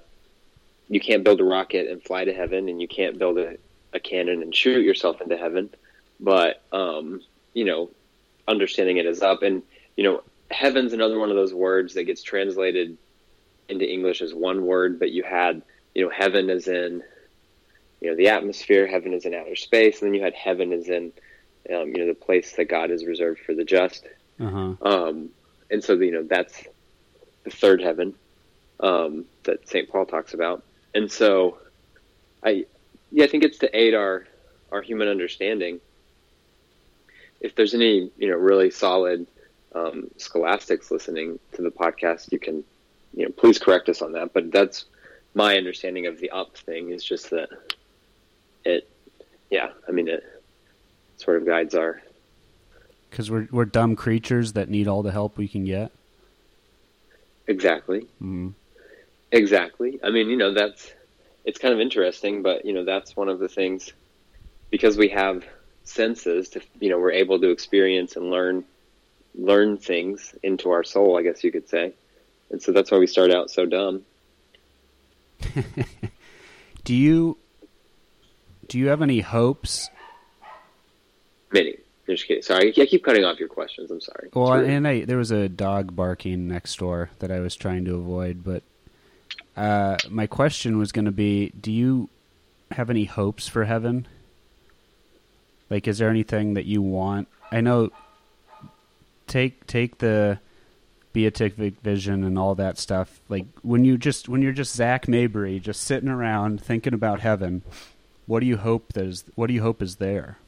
you 0.89 0.99
can't 0.99 1.23
build 1.23 1.41
a 1.41 1.45
rocket 1.45 1.89
and 1.89 2.03
fly 2.03 2.25
to 2.25 2.35
heaven, 2.35 2.69
and 2.69 2.83
you 2.83 2.89
can't 2.89 3.17
build 3.17 3.39
a, 3.39 3.57
a 3.93 4.01
cannon 4.01 4.43
and 4.43 4.53
shoot 4.53 4.85
yourself 4.85 5.21
into 5.21 5.37
heaven. 5.37 5.71
But 6.19 6.63
um, 6.73 7.21
you 7.55 7.65
know, 7.65 7.91
understanding 8.49 8.97
it 8.97 9.07
is 9.07 9.23
up, 9.23 9.43
and 9.43 9.63
you 9.97 10.05
know, 10.05 10.23
heaven's 10.51 10.93
another 10.93 11.19
one 11.19 11.31
of 11.31 11.37
those 11.37 11.55
words 11.55 11.95
that 11.95 12.05
gets 12.05 12.23
translated 12.23 12.99
into 13.69 13.89
English 13.89 14.21
as 14.21 14.35
one 14.35 14.67
word, 14.67 14.99
but 14.99 15.13
you 15.13 15.23
had 15.23 15.63
you 15.95 16.05
know, 16.05 16.11
heaven 16.11 16.51
is 16.51 16.69
in 16.69 17.03
you 18.01 18.11
know 18.11 18.17
the 18.17 18.29
atmosphere, 18.29 18.87
heaven 18.87 19.13
is 19.13 19.25
in 19.25 19.35
outer 19.35 19.57
space, 19.57 20.01
and 20.01 20.09
then 20.09 20.15
you 20.15 20.23
had 20.23 20.35
heaven 20.35 20.73
is 20.73 20.89
in 20.89 21.13
um, 21.73 21.89
you 21.89 21.99
know 21.99 22.07
the 22.07 22.15
place 22.15 22.53
that 22.53 22.67
God 22.67 22.91
has 22.91 23.05
reserved 23.05 23.41
for 23.41 23.55
the 23.55 23.65
just. 23.65 24.07
Uh-huh. 24.39 24.75
Um, 24.81 25.31
and 25.71 25.85
so, 25.85 25.95
you 25.95 26.11
know, 26.11 26.23
that's 26.23 26.63
the 27.45 27.51
third 27.51 27.81
heaven 27.81 28.15
um, 28.81 29.25
that 29.45 29.69
St. 29.69 29.89
Paul 29.89 30.07
talks 30.07 30.35
about. 30.35 30.63
And 30.95 31.11
so, 31.11 31.59
I, 32.43 32.67
yeah, 33.11 33.25
I 33.25 33.29
think 33.29 33.45
it's 33.45 33.59
to 33.59 33.77
aid 33.77 33.95
our, 33.95 34.27
our 34.73 34.83
human 34.83 35.09
understanding. 35.09 35.81
If 37.41 37.55
there's 37.55 37.75
any, 37.75 38.11
you 38.19 38.29
know, 38.29 38.37
really 38.37 38.71
solid 38.71 39.27
um, 39.75 40.11
scholastics 40.17 40.91
listening 40.91 41.39
to 41.53 41.63
the 41.63 41.71
podcast, 41.71 42.33
you 42.33 42.39
can, 42.39 42.65
you 43.15 43.25
know, 43.25 43.33
please 43.33 43.59
correct 43.59 43.89
us 43.89 44.03
on 44.03 44.13
that. 44.13 44.33
But 44.33 44.51
that's 44.51 44.87
my 45.35 45.57
understanding 45.57 46.07
of 46.07 46.19
the 46.19 46.31
up 46.31 46.57
thing 46.57 46.91
is 46.91 47.05
just 47.05 47.31
that 47.31 47.49
it, 48.65 48.89
yeah, 49.51 49.71
I 49.89 49.93
mean, 49.93 50.09
it 50.09 50.25
sort 51.17 51.37
of 51.37 51.47
guides 51.47 51.75
our, 51.75 52.03
Because 53.11 53.31
we're 53.31 53.49
we're 53.51 53.65
dumb 53.65 53.97
creatures 53.97 54.53
that 54.55 54.69
need 54.69 54.89
all 54.89 55.03
the 55.03 55.13
help 55.13 55.39
we 55.39 55.49
can 55.49 55.65
get. 55.65 55.93
Exactly. 57.51 58.07
Mm. 58.23 58.55
Exactly. 59.33 60.01
I 60.03 60.11
mean, 60.11 60.29
you 60.31 60.37
know, 60.37 60.55
that's 60.55 60.91
it's 61.45 61.59
kind 61.59 61.75
of 61.75 61.81
interesting, 61.81 62.43
but 62.43 62.65
you 62.65 62.73
know, 62.73 62.85
that's 62.85 63.17
one 63.17 63.29
of 63.29 63.39
the 63.39 63.49
things 63.49 63.93
because 64.71 64.97
we 64.97 65.09
have 65.09 65.45
senses 65.85 66.51
to 66.51 66.61
you 66.81 66.89
know, 66.91 66.99
we're 66.99 67.13
able 67.13 67.41
to 67.41 67.51
experience 67.51 68.17
and 68.17 68.31
learn 68.31 68.65
learn 69.35 69.77
things 69.77 70.35
into 70.43 70.71
our 70.71 70.85
soul, 70.85 71.19
I 71.19 71.23
guess 71.23 71.45
you 71.45 71.53
could 71.53 71.69
say. 71.69 71.93
And 72.51 72.61
so 72.63 72.73
that's 72.73 72.91
why 72.91 72.99
we 72.99 73.07
start 73.07 73.31
out 73.31 73.51
so 73.51 73.67
dumb. 73.67 74.03
Do 76.85 76.95
you 76.95 77.39
do 78.71 78.79
you 78.79 78.87
have 78.87 79.03
any 79.03 79.19
hopes? 79.21 79.91
Many. 81.53 81.77
Just 82.11 82.27
kidding. 82.27 82.43
Sorry, 82.43 82.73
I 82.77 82.87
keep 82.87 83.05
cutting 83.05 83.25
off 83.25 83.39
your 83.39 83.49
questions. 83.49 83.91
I'm 83.91 84.01
sorry. 84.01 84.31
Well, 84.35 84.53
and 84.55 84.87
I 84.87 85.05
there 85.05 85.17
was 85.17 85.31
a 85.31 85.49
dog 85.49 85.95
barking 85.95 86.49
next 86.49 86.77
door 86.79 87.11
that 87.21 87.31
I 87.31 87.39
was 87.39 87.55
trying 87.55 87.85
to 87.85 87.95
avoid, 87.95 88.43
but 88.43 88.65
uh, 89.57 89.97
my 90.09 90.27
question 90.27 90.77
was 90.77 90.91
going 90.91 91.05
to 91.05 91.13
be: 91.13 91.51
Do 91.51 91.71
you 91.71 92.09
have 92.73 92.91
any 92.91 93.05
hopes 93.05 93.47
for 93.47 93.65
heaven? 93.65 94.09
Like, 95.69 95.87
is 95.87 95.99
there 95.99 96.11
anything 96.11 96.55
that 96.55 96.67
you 96.67 96.83
want? 96.83 97.29
I 97.53 97.61
know. 97.61 97.91
Take 99.29 99.69
take 99.69 99.99
the 99.99 100.41
beatific 101.13 101.81
vision 101.81 102.25
and 102.25 102.37
all 102.37 102.57
that 102.57 102.77
stuff. 102.77 103.21
Like 103.29 103.47
when 103.63 103.85
you 103.85 103.97
just 103.97 104.29
when 104.29 104.43
you're 104.43 104.51
just 104.51 104.75
Zac 104.75 105.07
Mabry, 105.07 105.61
just 105.61 105.83
sitting 105.83 106.09
around 106.09 106.61
thinking 106.61 106.95
about 106.95 107.21
heaven. 107.21 107.63
What 108.27 108.41
do 108.41 108.47
you 108.47 108.57
hope 108.57 108.95
there's? 108.95 109.25
What 109.37 109.47
do 109.47 109.55
you 109.55 109.63
hope 109.63 109.81
is 109.81 109.97
there? 109.97 110.39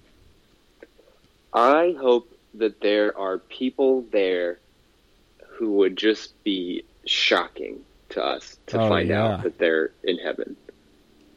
I 1.52 1.94
hope 2.00 2.32
that 2.54 2.80
there 2.80 3.16
are 3.18 3.38
people 3.38 4.02
there 4.10 4.58
who 5.46 5.72
would 5.74 5.96
just 5.96 6.42
be 6.44 6.84
shocking 7.06 7.80
to 8.10 8.22
us 8.24 8.56
to 8.68 8.80
Oh, 8.80 8.88
find 8.88 9.08
yeah. 9.08 9.24
out 9.34 9.42
that 9.42 9.58
they're 9.58 9.92
in 10.04 10.18
heaven. 10.18 10.56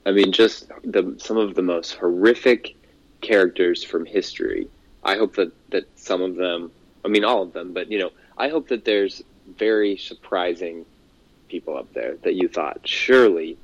I 0.06 0.12
mean, 0.12 0.32
just 0.32 0.70
the 0.84 1.16
some 1.18 1.38
of 1.38 1.56
the 1.56 1.62
most 1.62 1.94
horrific 1.96 2.76
characters 3.22 3.84
from 3.84 4.06
history. 4.06 4.68
I 5.04 5.16
hope 5.16 5.36
that 5.36 5.52
that 5.72 5.86
some 5.96 6.22
of 6.22 6.36
them, 6.36 6.72
I 7.04 7.08
mean, 7.08 7.24
all 7.24 7.42
of 7.42 7.54
them, 7.54 7.74
but 7.74 7.92
you 7.92 8.00
know, 8.00 8.12
I 8.38 8.50
hope 8.50 8.68
that 8.70 8.86
there's 8.86 9.24
very 9.58 9.98
surprising 9.98 10.86
people 11.50 11.78
up 11.78 11.92
there 11.94 12.18
that 12.24 12.34
you 12.36 12.48
thought 12.48 12.82
surely 12.88 13.58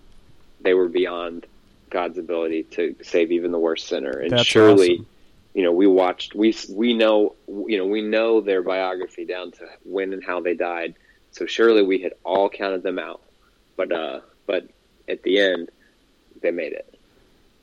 they 0.62 0.74
were 0.74 0.88
beyond 0.88 1.46
God's 1.90 2.18
ability 2.18 2.64
to 2.72 2.96
save 3.02 3.32
even 3.32 3.52
the 3.52 3.60
worst 3.60 3.88
sinner, 3.88 4.12
and 4.12 4.32
That's 4.32 4.46
surely 4.46 4.94
awesome. 4.94 5.08
You 5.54 5.64
know 5.64 5.72
we 5.72 5.88
watched 5.88 6.34
we 6.36 6.56
we 6.70 6.94
know 6.94 7.36
you 7.48 7.78
know 7.78 7.86
we 7.86 8.02
know 8.02 8.42
their 8.42 8.62
biography 8.64 9.26
down 9.26 9.52
to 9.52 9.66
when 9.84 10.14
and 10.14 10.24
how 10.24 10.40
they 10.40 10.54
died 10.54 10.96
so 11.32 11.46
surely 11.46 11.84
we 11.84 12.00
had 12.00 12.14
all 12.24 12.50
counted 12.50 12.84
them 12.84 12.98
out 13.00 13.22
but 13.76 13.92
uh 13.92 14.20
but 14.48 14.68
at 15.10 15.22
the 15.24 15.40
end 15.40 15.70
they 16.42 16.52
made 16.52 16.74
it 16.74 16.98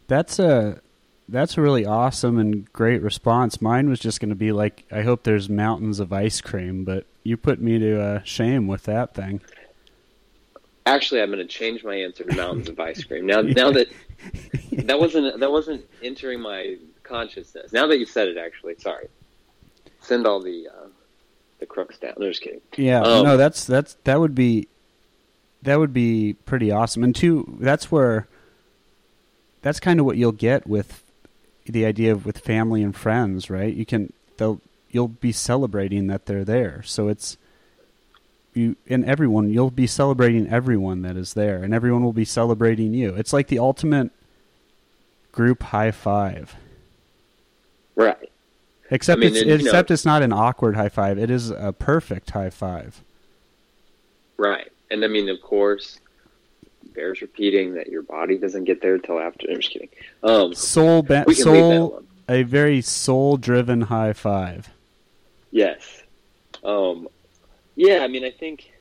That's 0.07 0.39
a 0.39 0.81
that's 1.29 1.59
a 1.59 1.61
really 1.61 1.85
awesome 1.85 2.39
and 2.39 2.73
great 2.73 3.03
response. 3.03 3.61
Mine 3.61 3.91
was 3.91 4.01
just 4.01 4.19
going 4.19 4.31
to 4.31 4.35
be 4.35 4.51
like, 4.51 4.85
I 4.91 5.03
hope 5.03 5.25
there's 5.25 5.51
mountains 5.51 6.01
of 6.01 6.11
ice 6.11 6.41
cream, 6.41 6.85
but 6.85 7.05
you 7.23 7.37
put 7.37 7.61
me 7.61 7.79
to 7.79 8.01
uh, 8.01 8.23
shame 8.23 8.67
with 8.67 8.85
that 8.85 9.15
thing. 9.15 9.43
actually 10.87 11.21
i'm 11.21 11.31
going 11.31 11.39
to 11.39 11.45
change 11.47 11.85
my 11.85 11.95
answer 11.95 12.25
to 12.25 12.35
mountains 12.35 12.69
of 12.69 12.81
ice 12.81 13.05
cream 13.05 13.27
now 13.27 13.41
now 13.61 13.71
that 13.71 13.89
that 14.73 14.99
wasn't 14.99 15.39
that 15.41 15.51
wasn't 15.51 15.85
entering 16.03 16.41
my 16.41 16.77
consciousness 17.09 17.73
now 17.73 17.87
that 17.87 17.99
you 17.99 18.07
said 18.07 18.29
it 18.29 18.37
actually 18.37 18.75
sorry 18.79 19.09
send 20.01 20.27
all 20.27 20.41
the 20.41 20.69
uh 20.69 20.87
the 21.59 21.67
crooks 21.67 21.99
down 21.99 22.15
no 22.19 22.29
just 22.29 22.43
kidding 22.43 22.61
Yeah, 22.77 23.01
Um, 23.01 23.25
no, 23.25 23.37
that's 23.37 23.65
that's 23.65 23.95
that 24.05 24.21
would 24.21 24.35
be 24.35 24.69
that 25.63 25.79
would 25.79 25.93
be 25.93 26.35
pretty 26.47 26.71
awesome. 26.71 27.03
And 27.03 27.15
two, 27.15 27.57
that's 27.61 27.91
where 27.91 28.29
that's 29.63 29.81
kind 29.81 29.99
of 29.99 30.07
what 30.07 30.17
you'll 30.17 30.31
get 30.31 30.69
with 30.69 31.03
the 31.67 31.85
idea 31.85 32.13
of 32.13 32.25
with 32.25 32.39
family 32.39 32.81
and 32.83 32.95
friends, 32.95 33.51
right? 33.51 33.75
You 33.75 33.85
can 33.85 34.13
they'll 34.37 34.61
you'll 34.91 35.09
be 35.09 35.33
celebrating 35.33 36.07
that 36.07 36.27
they're 36.27 36.45
there. 36.45 36.83
So 36.85 37.09
it's 37.09 37.37
you 38.55 38.77
and 38.89 39.05
everyone 39.05 39.53
you'll 39.53 39.73
be 39.73 39.87
celebrating 39.89 40.49
everyone 40.49 41.03
that 41.03 41.17
is 41.17 41.35
there 41.35 41.63
and 41.65 41.75
everyone 41.75 42.05
will 42.05 42.13
be 42.13 42.25
celebrating 42.25 42.95
you. 42.95 43.15
It's 43.17 43.33
like 43.33 43.49
the 43.49 43.59
ultimate 43.59 44.13
group 45.33 45.65
high 45.65 45.91
five. 45.91 46.55
Right 47.99 48.31
Except 48.91 49.19
I 49.19 49.21
mean, 49.21 49.29
it's 49.33 49.41
and, 49.43 49.51
you 49.51 49.59
know- 49.59 49.65
except 49.65 49.91
it's 49.91 50.07
not 50.07 50.23
an 50.23 50.33
awkward 50.33 50.75
high 50.75 50.89
five. 50.89 51.19
It 51.19 51.31
is 51.31 51.51
a 51.51 51.75
perfect 51.79 52.31
high 52.31 52.49
five. 52.49 53.03
Right. 54.39 54.73
And 54.91 55.05
I 55.05 55.09
mean, 55.09 55.29
of 55.29 55.43
course, 55.43 56.01
bears 56.95 57.21
repeating 57.21 57.75
that 57.75 57.89
your 57.89 58.01
body 58.03 58.39
doesn't 58.39 58.65
get 58.65 58.81
there 58.81 58.95
until 58.95 59.21
after. 59.21 59.47
I'm 59.51 59.57
just 59.57 59.71
kidding. 59.73 59.91
Um, 60.23 60.55
Soul 60.55 61.03
ba- 61.03 61.25
we 61.27 61.35
can 61.35 61.53
leave 61.53 61.63
that 61.63 61.77
soul 61.77 62.03
a 62.31 62.43
very 62.45 62.81
soul 62.81 63.37
driven 63.37 63.83
high 63.83 64.15
five. 64.15 64.71
Yes. 65.51 66.03
Um, 66.65 67.09
yeah, 67.77 67.99
I 67.99 68.09
mean, 68.09 68.25
I 68.25 68.31
think 68.31 68.73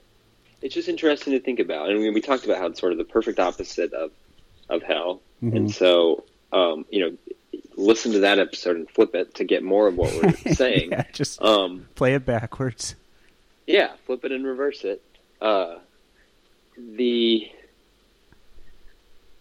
it's 0.61 0.73
just 0.73 0.87
interesting 0.87 1.33
to 1.33 1.39
think 1.41 1.59
about. 1.59 1.89
And 1.89 1.99
we, 1.99 2.09
we 2.11 2.21
talked 2.21 2.45
about 2.45 2.59
how 2.59 2.67
it's 2.67 2.79
sort 2.79 2.93
of 2.93 2.97
the 2.97 3.03
perfect 3.03 3.39
opposite 3.39 3.91
of, 3.91 4.11
of 4.69 4.83
hell. 4.83 5.21
Mhm. 5.43 5.55
And 5.55 5.71
so, 5.71 6.23
um, 6.53 6.85
you 6.89 7.01
know, 7.01 7.17
listen 7.77 8.11
to 8.13 8.19
that 8.19 8.39
episode 8.39 8.75
and 8.75 8.89
flip 8.89 9.15
it 9.15 9.35
to 9.35 9.43
get 9.45 9.63
more 9.63 9.87
of 9.87 9.95
what 9.95 10.11
we're 10.21 10.53
saying. 10.53 10.89
yeah, 10.91 11.03
just 11.13 11.41
Um, 11.41 11.87
play 11.95 12.15
it 12.15 12.25
backwards. 12.25 12.95
Yeah, 13.67 13.91
flip 14.05 14.25
it 14.25 14.31
and 14.33 14.45
reverse 14.45 14.83
it. 14.83 15.01
Uh, 15.39 15.75
the 16.77 17.49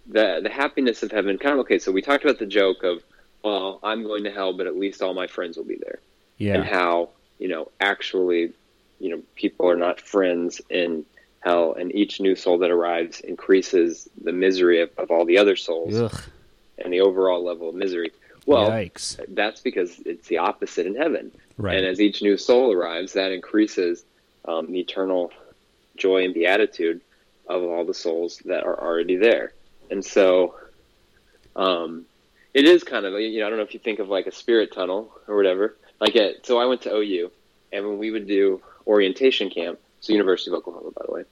the 0.07 0.41
the 0.43 0.51
happiness 0.51 1.03
of 1.03 1.11
heaven. 1.11 1.39
Kind 1.39 1.55
of 1.55 1.61
okay. 1.61 1.78
So 1.78 1.93
we 1.93 2.03
talked 2.03 2.24
about 2.24 2.39
the 2.39 2.47
joke 2.47 2.82
of, 2.82 3.03
well, 3.43 3.80
I'm 3.82 4.03
going 4.03 4.24
to 4.24 4.30
hell, 4.30 4.53
but 4.57 4.66
at 4.66 4.76
least 4.76 5.03
all 5.03 5.14
my 5.14 5.26
friends 5.26 5.57
will 5.57 5.64
be 5.64 5.76
there, 5.76 5.99
Yeah. 6.39 6.55
and 6.57 6.64
how 6.64 7.11
you 7.39 7.49
know 7.49 7.70
actually, 7.80 8.53
you 9.01 9.11
know, 9.11 9.22
people 9.34 9.68
are 9.68 9.76
not 9.76 10.01
friends 10.01 10.61
in 10.70 11.05
hell, 11.41 11.74
and 11.74 11.95
each 11.95 12.20
new 12.20 12.34
soul 12.34 12.59
that 12.59 12.70
arrives 12.70 13.20
increases 13.20 14.09
the 14.22 14.32
misery 14.32 14.80
of, 14.80 14.91
of 14.99 15.11
all 15.11 15.24
the 15.24 15.39
other 15.39 15.55
souls 15.57 15.95
Ugh. 15.97 16.20
and 16.78 16.93
the 16.93 17.01
overall 17.01 17.45
level 17.45 17.68
of 17.68 17.74
misery. 17.74 18.11
Well, 18.47 18.71
Yikes. 18.71 19.21
that's 19.35 19.61
because 19.61 19.99
it's 20.07 20.29
the 20.29 20.39
opposite 20.39 20.87
in 20.87 20.95
heaven. 20.95 21.33
Right. 21.59 21.77
And 21.77 21.87
as 21.87 22.01
each 22.01 22.23
new 22.23 22.37
soul 22.37 22.73
arrives, 22.73 23.13
that 23.15 23.33
increases 23.33 24.05
um, 24.45 24.71
the 24.71 24.81
eternal 24.81 25.33
joy 25.97 26.25
and 26.25 26.33
beatitude 26.33 27.01
of 27.49 27.63
all 27.63 27.85
the 27.85 27.95
souls 27.95 28.39
that 28.45 28.65
are 28.65 28.81
already 28.81 29.17
there. 29.17 29.53
And 29.91 30.05
so 30.05 30.55
um, 31.55 32.05
it 32.55 32.65
is 32.65 32.85
kind 32.85 33.05
of, 33.05 33.15
you 33.21 33.41
know, 33.41 33.47
I 33.47 33.49
don't 33.51 33.59
know 33.59 33.65
if 33.65 33.75
you 33.75 33.81
think 33.81 33.99
of 33.99 34.09
like 34.09 34.27
a 34.27 34.33
spirit 34.33 34.73
tunnel 34.73 35.13
or 35.27 35.37
whatever. 35.37 35.77
Like, 36.01 36.17
at, 36.17 36.45
so 36.47 36.59
I 36.59 36.67
went 36.67 36.83
to 36.83 36.95
OU, 36.95 37.31
and 37.73 37.87
when 37.87 37.99
we 37.99 38.11
would 38.11 38.27
do 38.27 38.61
orientation 38.87 39.51
camp, 39.51 39.79
so 40.01 40.13
University 40.13 40.51
of 40.51 40.59
Oklahoma, 40.59 40.91
by 40.91 41.05
the 41.07 41.13
way, 41.13 41.25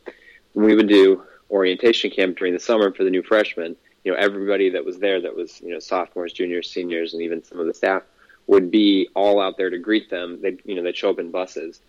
when 0.54 0.66
we 0.66 0.74
would 0.74 0.88
do 0.88 1.22
orientation 1.50 2.10
camp 2.10 2.38
during 2.38 2.54
the 2.54 2.60
summer 2.60 2.90
for 2.92 3.04
the 3.04 3.10
new 3.10 3.22
freshmen, 3.22 3.76
you 4.04 4.12
know, 4.12 4.18
everybody 4.18 4.70
that 4.70 4.84
was 4.84 4.98
there 4.98 5.20
that 5.22 5.34
was, 5.34 5.60
you 5.60 5.70
know, 5.70 5.78
sophomores, 5.78 6.32
juniors, 6.32 6.70
seniors, 6.70 7.14
and 7.14 7.22
even 7.22 7.42
some 7.42 7.58
of 7.58 7.66
the 7.66 7.74
staff 7.74 8.02
would 8.46 8.70
be 8.70 9.08
all 9.14 9.40
out 9.40 9.56
there 9.56 9.70
to 9.70 9.78
greet 9.78 10.10
them. 10.10 10.40
They, 10.42 10.58
you 10.64 10.74
know, 10.74 10.82
they'd 10.82 10.96
show 10.96 11.10
up 11.10 11.18
in 11.18 11.30
buses, 11.30 11.80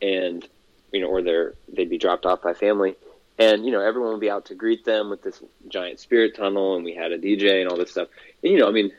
and 0.00 0.46
you 0.92 1.00
know, 1.00 1.08
or 1.08 1.22
they're 1.22 1.54
they'd 1.72 1.90
be 1.90 1.98
dropped 1.98 2.26
off 2.26 2.42
by 2.42 2.54
family, 2.54 2.94
and 3.38 3.64
you 3.66 3.72
know, 3.72 3.80
everyone 3.80 4.12
would 4.12 4.20
be 4.20 4.30
out 4.30 4.46
to 4.46 4.54
greet 4.54 4.84
them 4.84 5.10
with 5.10 5.22
this 5.22 5.42
giant 5.68 5.98
spirit 5.98 6.36
tunnel, 6.36 6.76
and 6.76 6.84
we 6.84 6.94
had 6.94 7.12
a 7.12 7.18
DJ 7.18 7.60
and 7.60 7.68
all 7.68 7.76
this 7.76 7.90
stuff. 7.90 8.08
And 8.42 8.52
you 8.52 8.58
know, 8.58 8.68
I 8.68 8.70
mean, 8.70 8.92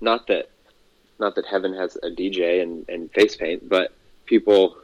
not 0.00 0.26
that 0.26 0.50
not 1.18 1.34
that 1.36 1.46
heaven 1.46 1.74
has 1.74 1.96
a 1.96 2.10
DJ 2.10 2.62
and, 2.62 2.88
and 2.88 3.10
face 3.12 3.36
paint, 3.36 3.68
but 3.68 3.92
people, 4.24 4.76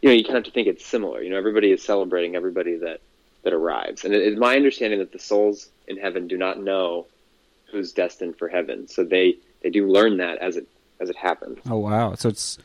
you 0.00 0.08
know, 0.08 0.14
you 0.14 0.22
kind 0.22 0.36
of 0.36 0.44
have 0.44 0.44
to 0.44 0.50
think 0.50 0.68
it's 0.68 0.84
similar. 0.84 1.22
You 1.22 1.30
know, 1.30 1.38
everybody 1.38 1.72
is 1.72 1.82
celebrating 1.82 2.36
everybody 2.36 2.76
that 2.76 3.00
that 3.42 3.52
arrives, 3.52 4.04
and 4.04 4.14
it 4.14 4.22
is 4.22 4.38
my 4.38 4.56
understanding 4.56 4.98
that 5.00 5.12
the 5.12 5.18
souls 5.18 5.68
in 5.88 5.96
heaven 5.96 6.28
do 6.28 6.36
not 6.36 6.60
know 6.60 7.06
who's 7.70 7.92
destined 7.92 8.36
for 8.36 8.48
heaven, 8.48 8.86
so 8.88 9.04
they 9.04 9.36
they 9.62 9.70
do 9.70 9.86
learn 9.86 10.18
that 10.18 10.38
as 10.38 10.56
it 10.56 10.66
as 11.00 11.10
it 11.10 11.16
happens. 11.16 11.58
Oh 11.68 11.78
wow. 11.78 12.14
So 12.14 12.28
it's 12.28 12.58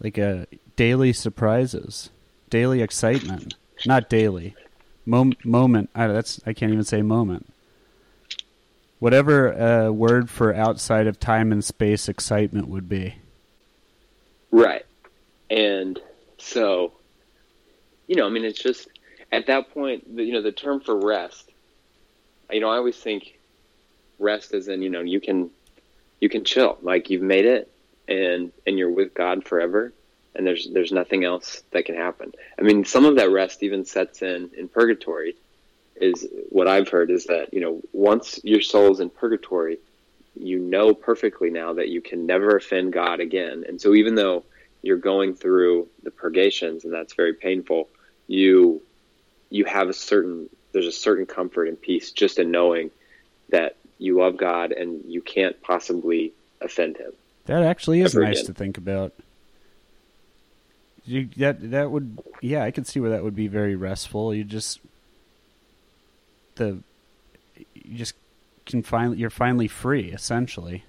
like 0.00 0.18
a 0.18 0.46
daily 0.76 1.12
surprises, 1.12 2.10
daily 2.50 2.82
excitement, 2.82 3.54
not 3.84 4.08
daily. 4.08 4.54
Mom- 5.04 5.36
moment. 5.44 5.90
I, 5.94 6.06
that's 6.06 6.40
I 6.46 6.52
can't 6.52 6.72
even 6.72 6.84
say 6.84 7.02
moment. 7.02 7.52
Whatever 8.98 9.52
a 9.52 9.92
word 9.92 10.28
for 10.28 10.54
outside 10.54 11.06
of 11.06 11.20
time 11.20 11.52
and 11.52 11.64
space 11.64 12.08
excitement 12.08 12.68
would 12.68 12.88
be. 12.88 13.16
Right. 14.50 14.84
And 15.50 16.00
so, 16.38 16.92
you 18.06 18.16
know, 18.16 18.26
I 18.26 18.28
mean, 18.28 18.44
it's 18.44 18.58
just 18.58 18.88
at 19.30 19.46
that 19.46 19.72
point, 19.72 20.16
the, 20.16 20.24
you 20.24 20.32
know, 20.32 20.42
the 20.42 20.52
term 20.52 20.80
for 20.80 20.96
rest, 20.98 21.50
you 22.50 22.60
know, 22.60 22.70
I 22.70 22.76
always 22.76 22.96
think 22.96 23.38
rest 24.18 24.54
is 24.54 24.68
in, 24.68 24.82
you 24.82 24.90
know, 24.90 25.00
you 25.00 25.20
can, 25.20 25.50
you 26.20 26.28
can 26.28 26.44
chill, 26.44 26.78
like 26.82 27.10
you've 27.10 27.22
made 27.22 27.44
it 27.44 27.70
and, 28.08 28.52
and 28.66 28.78
you're 28.78 28.90
with 28.90 29.14
God 29.14 29.44
forever. 29.44 29.92
And 30.34 30.46
there's, 30.46 30.68
there's 30.72 30.92
nothing 30.92 31.24
else 31.24 31.62
that 31.72 31.84
can 31.84 31.96
happen. 31.96 32.32
I 32.58 32.62
mean, 32.62 32.84
some 32.84 33.04
of 33.04 33.16
that 33.16 33.30
rest 33.30 33.62
even 33.62 33.84
sets 33.84 34.22
in 34.22 34.50
in 34.56 34.68
purgatory 34.68 35.34
is 35.96 36.26
what 36.50 36.68
I've 36.68 36.88
heard 36.88 37.10
is 37.10 37.24
that, 37.24 37.52
you 37.52 37.60
know, 37.60 37.80
once 37.92 38.38
your 38.44 38.60
soul's 38.60 39.00
in 39.00 39.10
purgatory, 39.10 39.78
you 40.40 40.58
know 40.58 40.94
perfectly 40.94 41.50
now 41.50 41.74
that 41.74 41.88
you 41.88 42.00
can 42.00 42.26
never 42.26 42.56
offend 42.56 42.92
God 42.92 43.20
again. 43.20 43.64
And 43.66 43.80
so 43.80 43.94
even 43.94 44.14
though 44.14 44.44
you're 44.82 44.96
going 44.96 45.34
through 45.34 45.88
the 46.02 46.10
purgations 46.10 46.84
and 46.84 46.92
that's 46.92 47.14
very 47.14 47.34
painful, 47.34 47.88
you 49.58 49.64
have 49.64 49.88
a 49.88 49.92
certain 49.92 50.48
there's 50.72 50.86
a 50.86 50.92
certain 50.92 51.26
comfort 51.26 51.66
and 51.66 51.80
peace 51.80 52.12
just 52.12 52.38
in 52.38 52.52
knowing 52.52 52.92
that 53.48 53.76
you 53.98 54.16
love 54.16 54.36
God 54.36 54.70
and 54.70 55.04
you 55.04 55.20
can't 55.20 55.60
possibly 55.62 56.32
offend 56.60 56.96
him. 56.96 57.10
That 57.46 57.64
actually 57.64 58.00
is 58.00 58.14
nice 58.14 58.38
again. 58.40 58.46
to 58.46 58.54
think 58.54 58.78
about. 58.78 59.12
You, 61.04 61.28
that 61.38 61.70
that 61.70 61.90
would 61.90 62.20
yeah, 62.40 62.62
I 62.62 62.70
could 62.70 62.86
see 62.86 63.00
where 63.00 63.10
that 63.10 63.24
would 63.24 63.34
be 63.34 63.48
very 63.48 63.74
restful. 63.74 64.32
You 64.32 64.44
just 64.44 64.78
the 66.54 66.78
you 67.74 67.96
just 67.96 68.14
can 68.64 68.82
finally 68.82 69.18
you're 69.18 69.30
finally 69.30 69.66
free 69.68 70.12
essentially. 70.12 70.84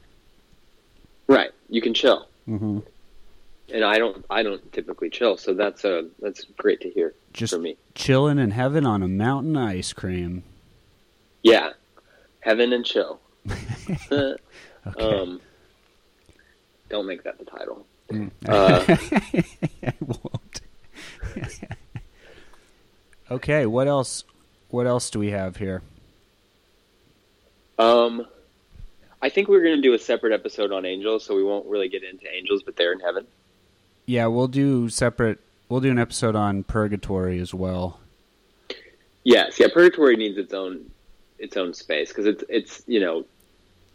Right. 1.28 1.52
You 1.70 1.82
can 1.82 1.96
chill. 1.96 2.28
hmm 2.46 2.80
And 3.74 3.84
I 3.84 3.98
don't 3.98 4.24
I 4.30 4.44
don't 4.44 4.72
typically 4.74 5.10
chill, 5.10 5.38
so 5.38 5.56
that's 5.56 5.86
a 5.86 6.10
that's 6.22 6.44
great 6.58 6.82
to 6.82 6.90
hear 6.92 7.16
Just 7.34 7.54
for 7.54 7.60
me. 7.60 7.78
chilling 7.96 8.40
in 8.40 8.52
heaven 8.52 8.86
on 8.86 9.04
a 9.04 9.08
mountain 9.08 9.56
ice 9.56 9.94
cream. 9.94 10.44
Yeah. 11.44 11.72
Heaven 12.42 12.74
and 12.74 12.86
chill. 12.86 13.20
Okay. 14.88 15.20
Um, 15.20 15.42
don't 16.90 17.06
make 17.06 17.24
that 17.24 17.38
the 17.38 17.46
title. 17.46 17.86
Mm. 18.10 18.32
Uh, 18.48 18.84
I 19.86 19.94
won't. 20.00 20.62
okay, 23.30 23.66
what 23.66 23.88
else? 23.88 24.24
What 24.70 24.88
else 24.88 25.10
do 25.10 25.20
we 25.20 25.32
have 25.32 25.58
here? 25.58 25.82
Um, 27.78 28.26
I 29.22 29.30
think 29.30 29.48
we're 29.50 29.64
going 29.64 29.76
to 29.76 29.82
do 29.82 29.94
a 29.94 30.00
separate 30.00 30.34
episode 30.34 30.72
on 30.72 30.86
angels, 30.86 31.26
so 31.26 31.36
we 31.36 31.44
won't 31.44 31.66
really 31.68 31.90
get 31.90 32.04
into 32.04 32.26
angels, 32.34 32.64
but 32.64 32.76
they're 32.76 32.94
in 32.94 33.00
heaven. 33.02 33.28
Yeah, 34.06 34.28
we'll 34.28 34.48
do 34.48 34.90
separate. 34.90 35.40
We'll 35.70 35.82
do 35.82 35.92
an 35.92 36.00
episode 36.00 36.36
on 36.36 36.64
purgatory 36.64 37.40
as 37.40 37.54
well. 37.54 38.00
Yes, 39.24 39.60
yeah. 39.60 39.68
Purgatory 39.72 40.16
needs 40.16 40.38
its 40.38 40.54
own 40.54 40.90
its 41.38 41.56
own 41.56 41.74
space 41.76 42.10
because 42.10 42.26
it's 42.26 42.44
it's 42.50 42.84
you 42.88 43.00
know 43.00 43.26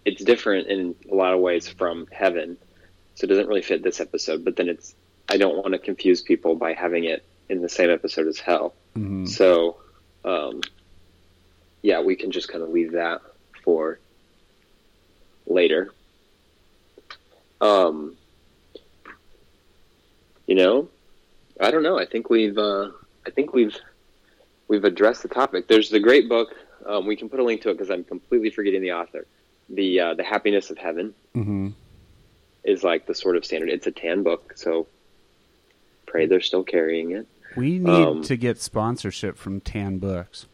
it's 0.05 0.23
different 0.23 0.69
in 0.69 0.95
a 1.11 1.15
lot 1.15 1.35
of 1.35 1.41
ways 1.41 1.69
from 1.69 2.07
heaven, 2.13 2.57
so 3.17 3.25
it 3.25 3.29
doesn't 3.29 3.49
really 3.49 3.63
fit 3.63 3.83
this 3.83 4.01
episode. 4.01 4.45
But 4.45 4.55
then 4.55 4.69
it's 4.69 4.95
I 5.29 5.37
don't 5.37 5.57
want 5.57 5.73
to 5.73 5.79
confuse 5.79 6.23
people 6.23 6.55
by 6.55 6.75
having 6.75 7.05
it 7.05 7.25
in 7.49 7.61
the 7.61 7.69
same 7.69 7.91
episode 7.91 8.29
as 8.29 8.39
hell. 8.39 8.75
hmm 8.95 9.27
So, 9.27 9.79
um, 10.25 10.61
yeah, 11.83 12.01
we 12.01 12.15
can 12.15 12.31
just 12.31 12.49
kind 12.49 12.63
of 12.63 12.71
leave 12.71 12.93
that 12.93 13.21
for 13.65 13.99
later. 15.47 15.93
Um, 17.61 18.17
you 20.47 20.55
know, 20.55 20.89
I 21.61 21.71
don't 21.71 21.83
know. 21.83 21.99
I 21.99 22.05
think 22.07 22.31
we've, 22.31 22.57
uh, 22.59 22.91
I 23.27 23.31
think 23.31 23.53
we've, 23.53 23.77
we've 24.69 24.85
addressed 24.85 25.23
the 25.23 25.29
topic. 25.29 25.69
There's 25.69 25.89
the 25.91 26.01
great 26.01 26.29
book. 26.29 26.55
Um, 26.87 27.07
we 27.07 27.17
can 27.17 27.29
put 27.29 27.41
a 27.41 27.45
link 27.45 27.63
to 27.63 27.71
it 27.71 27.75
because 27.75 27.91
I'm 27.91 28.05
completely 28.05 28.51
forgetting 28.51 28.83
the 28.83 28.93
author. 28.93 29.27
The 29.71 29.99
uh, 30.01 30.15
the 30.15 30.23
Happiness 30.25 30.71
of 30.71 30.77
Heaven 30.77 31.15
hmm 31.33 31.71
is 32.65 32.83
like 32.85 33.07
the 33.07 33.15
sort 33.15 33.37
of 33.37 33.45
standard. 33.45 33.69
It's 33.71 33.87
a 33.87 33.91
tan 33.91 34.23
book, 34.23 34.53
so 34.57 34.87
pray 36.07 36.27
they're 36.27 36.41
still 36.43 36.63
carrying 36.65 37.13
it. 37.13 37.27
We 37.57 37.79
need 37.79 37.89
Um, 38.09 38.23
to 38.25 38.37
get 38.37 38.59
sponsorship 38.61 39.37
from 39.39 39.61
Tan 39.61 39.99
Books. 39.99 40.47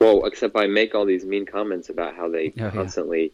Well, 0.00 0.24
except 0.26 0.54
I 0.56 0.66
make 0.66 0.94
all 0.94 1.04
these 1.06 1.24
mean 1.24 1.46
comments 1.46 1.88
about 1.88 2.14
how 2.14 2.28
they 2.28 2.48
Oh, 2.48 2.52
yeah. 2.56 2.70
constantly 2.70 3.32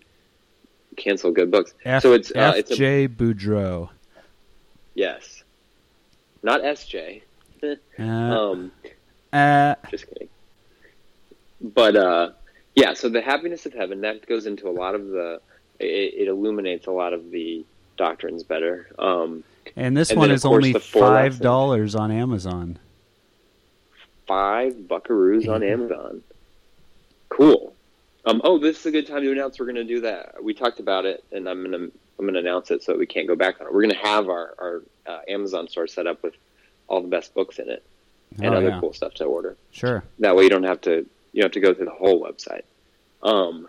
cancel 0.96 1.30
good 1.32 1.50
books. 1.50 1.74
F- 1.84 2.02
so 2.02 2.12
it's 2.12 2.30
uh, 2.30 2.52
it's 2.56 2.70
a, 2.70 2.74
F.J. 2.74 3.08
Boudreau. 3.08 3.88
yes, 4.94 5.42
not 6.42 6.62
SJ. 6.62 7.22
Uh, 7.62 7.74
Um, 8.02 8.72
uh, 9.32 9.74
just 9.90 10.06
kidding. 10.08 10.28
But 11.60 11.94
uh, 11.96 12.30
yeah, 12.74 12.94
so 12.94 13.08
the 13.08 13.20
happiness 13.20 13.66
of 13.66 13.74
heaven 13.74 14.00
that 14.00 14.26
goes 14.26 14.46
into 14.46 14.68
a 14.68 14.72
lot 14.72 14.94
of 14.94 15.06
the. 15.08 15.40
It, 15.78 16.14
it 16.14 16.28
illuminates 16.28 16.86
a 16.86 16.90
lot 16.90 17.12
of 17.12 17.30
the 17.30 17.64
doctrines 17.96 18.42
better. 18.42 18.88
Um, 18.98 19.44
and 19.76 19.96
this 19.96 20.10
and 20.10 20.18
one 20.18 20.30
is 20.30 20.44
only 20.44 20.72
five 20.72 21.38
dollars 21.38 21.94
on 21.94 22.10
Amazon. 22.10 22.78
five 24.26 24.74
buckaroos 24.74 25.48
on. 25.48 25.62
Amazon. 25.62 26.22
Cool. 27.28 27.74
Um, 28.24 28.40
oh, 28.44 28.58
this 28.58 28.80
is 28.80 28.86
a 28.86 28.90
good 28.90 29.06
time 29.06 29.22
to 29.22 29.32
announce 29.32 29.58
we're 29.58 29.66
going 29.66 29.76
to 29.76 29.84
do 29.84 30.00
that. 30.02 30.42
We 30.42 30.52
talked 30.52 30.80
about 30.80 31.06
it, 31.06 31.24
and 31.32 31.48
I'm 31.48 31.62
going 31.64 31.72
to 31.72 31.92
I'm 32.18 32.24
going 32.26 32.34
to 32.34 32.40
announce 32.40 32.70
it 32.70 32.82
so 32.82 32.92
that 32.92 32.98
we 32.98 33.06
can't 33.06 33.28
go 33.28 33.36
back 33.36 33.60
on 33.60 33.66
it. 33.66 33.72
We're 33.72 33.82
going 33.82 33.94
to 33.94 34.06
have 34.06 34.28
our 34.28 34.54
our 34.58 34.82
uh, 35.10 35.20
Amazon 35.28 35.68
store 35.68 35.86
set 35.86 36.06
up 36.06 36.22
with 36.22 36.34
all 36.88 37.00
the 37.00 37.08
best 37.08 37.34
books 37.34 37.58
in 37.58 37.68
it 37.68 37.84
and 38.38 38.54
oh, 38.54 38.58
other 38.58 38.68
yeah. 38.68 38.80
cool 38.80 38.92
stuff 38.92 39.14
to 39.14 39.24
order. 39.24 39.56
Sure. 39.70 40.04
That 40.20 40.36
way, 40.36 40.44
you 40.44 40.50
don't 40.50 40.64
have 40.64 40.80
to 40.82 41.06
you 41.32 41.42
don't 41.42 41.44
have 41.44 41.52
to 41.52 41.60
go 41.60 41.74
through 41.74 41.86
the 41.86 41.90
whole 41.92 42.20
website. 42.22 42.62
Um, 43.22 43.68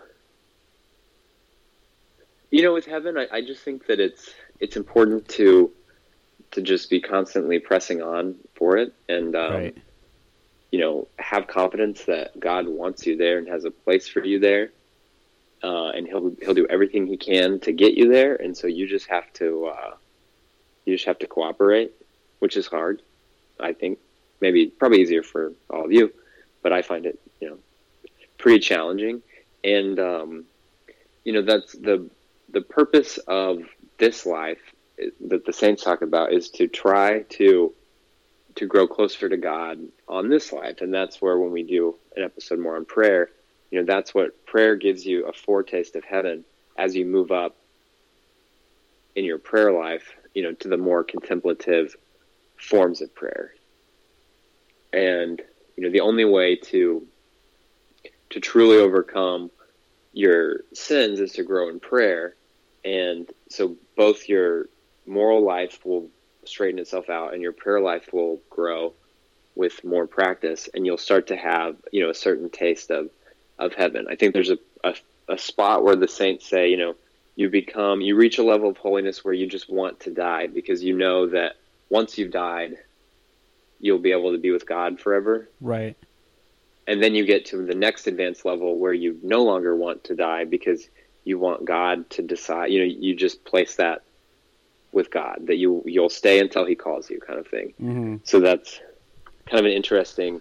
you 2.50 2.62
know, 2.62 2.72
with 2.72 2.86
heaven, 2.86 3.16
I, 3.16 3.26
I 3.32 3.40
just 3.40 3.62
think 3.62 3.86
that 3.86 4.00
it's 4.00 4.30
it's 4.60 4.76
important 4.76 5.28
to 5.30 5.70
to 6.52 6.60
just 6.60 6.90
be 6.90 7.00
constantly 7.00 7.58
pressing 7.58 8.02
on 8.02 8.36
for 8.54 8.76
it 8.76 8.92
and 9.08 9.34
um, 9.34 9.52
right. 9.52 9.76
you 10.70 10.78
know, 10.78 11.08
have 11.18 11.46
confidence 11.46 12.04
that 12.04 12.38
God 12.38 12.68
wants 12.68 13.06
you 13.06 13.16
there 13.16 13.38
and 13.38 13.48
has 13.48 13.64
a 13.64 13.70
place 13.70 14.06
for 14.06 14.22
you 14.24 14.38
there, 14.38 14.70
uh, 15.62 15.88
and 15.88 16.06
he'll 16.06 16.34
he'll 16.42 16.54
do 16.54 16.66
everything 16.68 17.06
he 17.06 17.16
can 17.16 17.58
to 17.60 17.72
get 17.72 17.94
you 17.94 18.10
there. 18.10 18.36
And 18.36 18.56
so 18.56 18.66
you 18.66 18.86
just 18.86 19.08
have 19.08 19.32
to 19.34 19.72
uh, 19.74 19.94
you 20.84 20.94
just 20.94 21.06
have 21.06 21.18
to 21.20 21.26
cooperate, 21.26 21.92
which 22.38 22.56
is 22.56 22.66
hard. 22.66 23.02
I 23.60 23.72
think 23.72 23.98
maybe 24.40 24.66
probably 24.66 25.00
easier 25.00 25.22
for 25.22 25.52
all 25.70 25.84
of 25.84 25.92
you, 25.92 26.12
but 26.62 26.72
I 26.72 26.82
find 26.82 27.06
it 27.06 27.18
you 27.40 27.50
know 27.50 27.58
pretty 28.38 28.60
challenging. 28.60 29.22
And 29.64 29.98
um, 29.98 30.44
you 31.24 31.32
know 31.32 31.42
that's 31.42 31.72
the 31.72 32.08
the 32.50 32.62
purpose 32.62 33.18
of 33.26 33.62
this 33.98 34.26
life 34.26 34.60
that 35.28 35.44
the 35.44 35.52
saints 35.52 35.82
talk 35.82 36.02
about 36.02 36.32
is 36.32 36.50
to 36.50 36.68
try 36.68 37.22
to 37.22 37.72
to 38.54 38.66
grow 38.66 38.86
closer 38.86 39.28
to 39.28 39.36
God 39.36 39.78
on 40.08 40.28
this 40.28 40.52
life. 40.52 40.80
And 40.80 40.92
that's 40.92 41.22
where 41.22 41.38
when 41.38 41.52
we 41.52 41.62
do 41.62 41.96
an 42.16 42.22
episode 42.22 42.58
more 42.58 42.76
on 42.76 42.84
prayer, 42.84 43.30
you 43.70 43.78
know, 43.78 43.86
that's 43.86 44.14
what 44.14 44.44
prayer 44.44 44.76
gives 44.76 45.06
you 45.06 45.26
a 45.26 45.32
foretaste 45.32 45.96
of 45.96 46.04
heaven 46.04 46.44
as 46.76 46.94
you 46.94 47.06
move 47.06 47.30
up 47.30 47.56
in 49.14 49.24
your 49.24 49.38
prayer 49.38 49.72
life, 49.72 50.14
you 50.34 50.42
know, 50.42 50.52
to 50.52 50.68
the 50.68 50.76
more 50.76 51.04
contemplative 51.04 51.96
forms 52.56 53.00
of 53.00 53.14
prayer. 53.14 53.52
And, 54.92 55.40
you 55.76 55.84
know, 55.84 55.90
the 55.90 56.00
only 56.00 56.24
way 56.24 56.56
to 56.56 57.06
to 58.30 58.40
truly 58.40 58.78
overcome 58.78 59.50
your 60.12 60.60
sins 60.72 61.20
is 61.20 61.32
to 61.32 61.42
grow 61.42 61.68
in 61.68 61.80
prayer. 61.80 62.34
And 62.84 63.28
so 63.50 63.76
both 63.94 64.28
your 64.28 64.68
moral 65.06 65.44
life 65.44 65.84
will 65.84 66.08
straighten 66.44 66.78
itself 66.78 67.08
out 67.08 67.32
and 67.32 67.42
your 67.42 67.52
prayer 67.52 67.80
life 67.80 68.12
will 68.12 68.40
grow 68.50 68.92
with 69.54 69.84
more 69.84 70.06
practice 70.06 70.68
and 70.74 70.86
you'll 70.86 70.98
start 70.98 71.26
to 71.26 71.36
have 71.36 71.76
you 71.92 72.02
know 72.02 72.10
a 72.10 72.14
certain 72.14 72.48
taste 72.50 72.90
of 72.90 73.10
of 73.58 73.74
heaven 73.74 74.06
i 74.10 74.16
think 74.16 74.32
there's 74.32 74.50
a, 74.50 74.58
a, 74.82 74.94
a 75.28 75.38
spot 75.38 75.84
where 75.84 75.94
the 75.94 76.08
saints 76.08 76.48
say 76.48 76.68
you 76.68 76.76
know 76.76 76.94
you 77.36 77.48
become 77.50 78.00
you 78.00 78.16
reach 78.16 78.38
a 78.38 78.42
level 78.42 78.68
of 78.68 78.76
holiness 78.76 79.24
where 79.24 79.34
you 79.34 79.46
just 79.46 79.70
want 79.70 80.00
to 80.00 80.10
die 80.10 80.46
because 80.46 80.82
you 80.82 80.96
know 80.96 81.28
that 81.28 81.52
once 81.90 82.18
you've 82.18 82.30
died 82.32 82.76
you'll 83.80 83.98
be 83.98 84.12
able 84.12 84.32
to 84.32 84.38
be 84.38 84.50
with 84.50 84.66
god 84.66 85.00
forever 85.00 85.48
Right. 85.60 85.96
and 86.86 87.02
then 87.02 87.14
you 87.14 87.24
get 87.24 87.46
to 87.46 87.64
the 87.64 87.74
next 87.74 88.06
advanced 88.06 88.44
level 88.44 88.78
where 88.78 88.92
you 88.92 89.18
no 89.22 89.42
longer 89.44 89.74
want 89.76 90.04
to 90.04 90.14
die 90.14 90.44
because 90.44 90.88
you 91.24 91.38
want 91.38 91.64
God 91.64 92.10
to 92.10 92.22
decide. 92.22 92.72
You 92.72 92.80
know, 92.80 92.94
you 92.98 93.14
just 93.14 93.44
place 93.44 93.76
that 93.76 94.02
with 94.92 95.08
God 95.10 95.38
that 95.46 95.56
you 95.56 95.82
you'll 95.86 96.08
stay 96.10 96.40
until 96.40 96.66
He 96.66 96.74
calls 96.74 97.08
you, 97.08 97.20
kind 97.20 97.38
of 97.38 97.46
thing. 97.46 97.72
hmm 97.78 98.16
So 98.24 98.40
that's 98.40 98.80
kind 99.48 99.60
of 99.60 99.66
an 99.66 99.72
interesting 99.72 100.40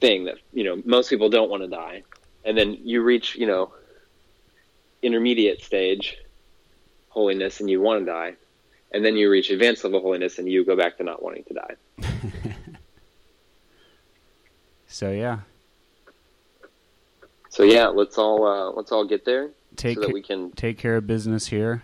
thing 0.00 0.24
that 0.24 0.36
you 0.52 0.64
know 0.64 0.82
most 0.84 1.10
people 1.10 1.28
don't 1.28 1.50
want 1.50 1.62
to 1.62 1.68
die, 1.68 2.02
and 2.44 2.58
then 2.58 2.76
you 2.82 3.02
reach 3.02 3.36
you 3.36 3.46
know 3.46 3.72
intermediate 5.02 5.62
stage 5.62 6.16
holiness 7.08 7.60
and 7.60 7.68
you 7.68 7.80
want 7.80 8.00
to 8.00 8.06
die, 8.06 8.34
and 8.92 9.04
then 9.04 9.16
you 9.16 9.30
reach 9.30 9.50
advanced 9.50 9.82
level 9.84 10.00
holiness 10.00 10.38
and 10.38 10.48
you 10.48 10.64
go 10.64 10.76
back 10.76 10.96
to 10.98 11.04
not 11.04 11.22
wanting 11.22 11.44
to 11.44 11.54
die. 11.54 11.74
So 14.92 15.12
yeah, 15.12 15.38
So 17.48 17.62
yeah, 17.62 17.86
let's 17.86 18.18
all 18.18 18.44
uh, 18.46 18.70
let's 18.72 18.90
all 18.92 19.04
get 19.04 19.24
there 19.24 19.50
take 19.76 19.94
so 19.96 20.00
that 20.02 20.12
we 20.12 20.20
can 20.20 20.50
take 20.52 20.78
care 20.78 20.96
of 20.96 21.06
business 21.06 21.46
here. 21.46 21.82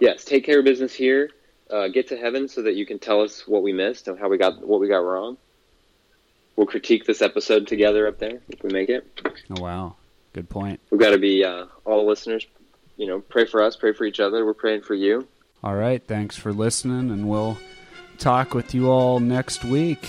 yes 0.00 0.24
take 0.24 0.44
care 0.44 0.58
of 0.58 0.64
business 0.64 0.92
here. 0.92 1.30
Uh, 1.70 1.86
get 1.88 2.08
to 2.08 2.16
heaven 2.16 2.48
so 2.48 2.62
that 2.62 2.74
you 2.74 2.84
can 2.86 2.98
tell 2.98 3.20
us 3.20 3.46
what 3.46 3.62
we 3.62 3.72
missed 3.72 4.08
and 4.08 4.18
how 4.18 4.28
we 4.28 4.38
got 4.38 4.66
what 4.66 4.80
we 4.80 4.88
got 4.88 4.98
wrong. 4.98 5.36
We'll 6.56 6.66
critique 6.66 7.04
this 7.06 7.22
episode 7.22 7.68
together 7.68 8.08
up 8.08 8.18
there 8.18 8.40
if 8.48 8.62
we 8.64 8.70
make 8.70 8.88
it. 8.88 9.06
Oh 9.56 9.60
wow, 9.62 9.94
good 10.38 10.48
point. 10.48 10.80
We've 10.90 11.00
got 11.00 11.10
to 11.10 11.18
be 11.18 11.44
uh, 11.44 11.66
all 11.84 12.06
listeners. 12.06 12.46
You 12.96 13.06
know, 13.06 13.20
pray 13.20 13.44
for 13.44 13.62
us, 13.62 13.76
pray 13.76 13.92
for 13.92 14.04
each 14.04 14.20
other. 14.20 14.44
We're 14.44 14.54
praying 14.54 14.82
for 14.82 14.94
you. 14.94 15.26
All 15.64 15.74
right, 15.74 16.02
thanks 16.06 16.36
for 16.36 16.52
listening, 16.52 17.10
and 17.10 17.28
we'll 17.28 17.58
talk 18.18 18.54
with 18.54 18.74
you 18.74 18.88
all 18.88 19.18
next 19.18 19.64
week. 19.64 20.08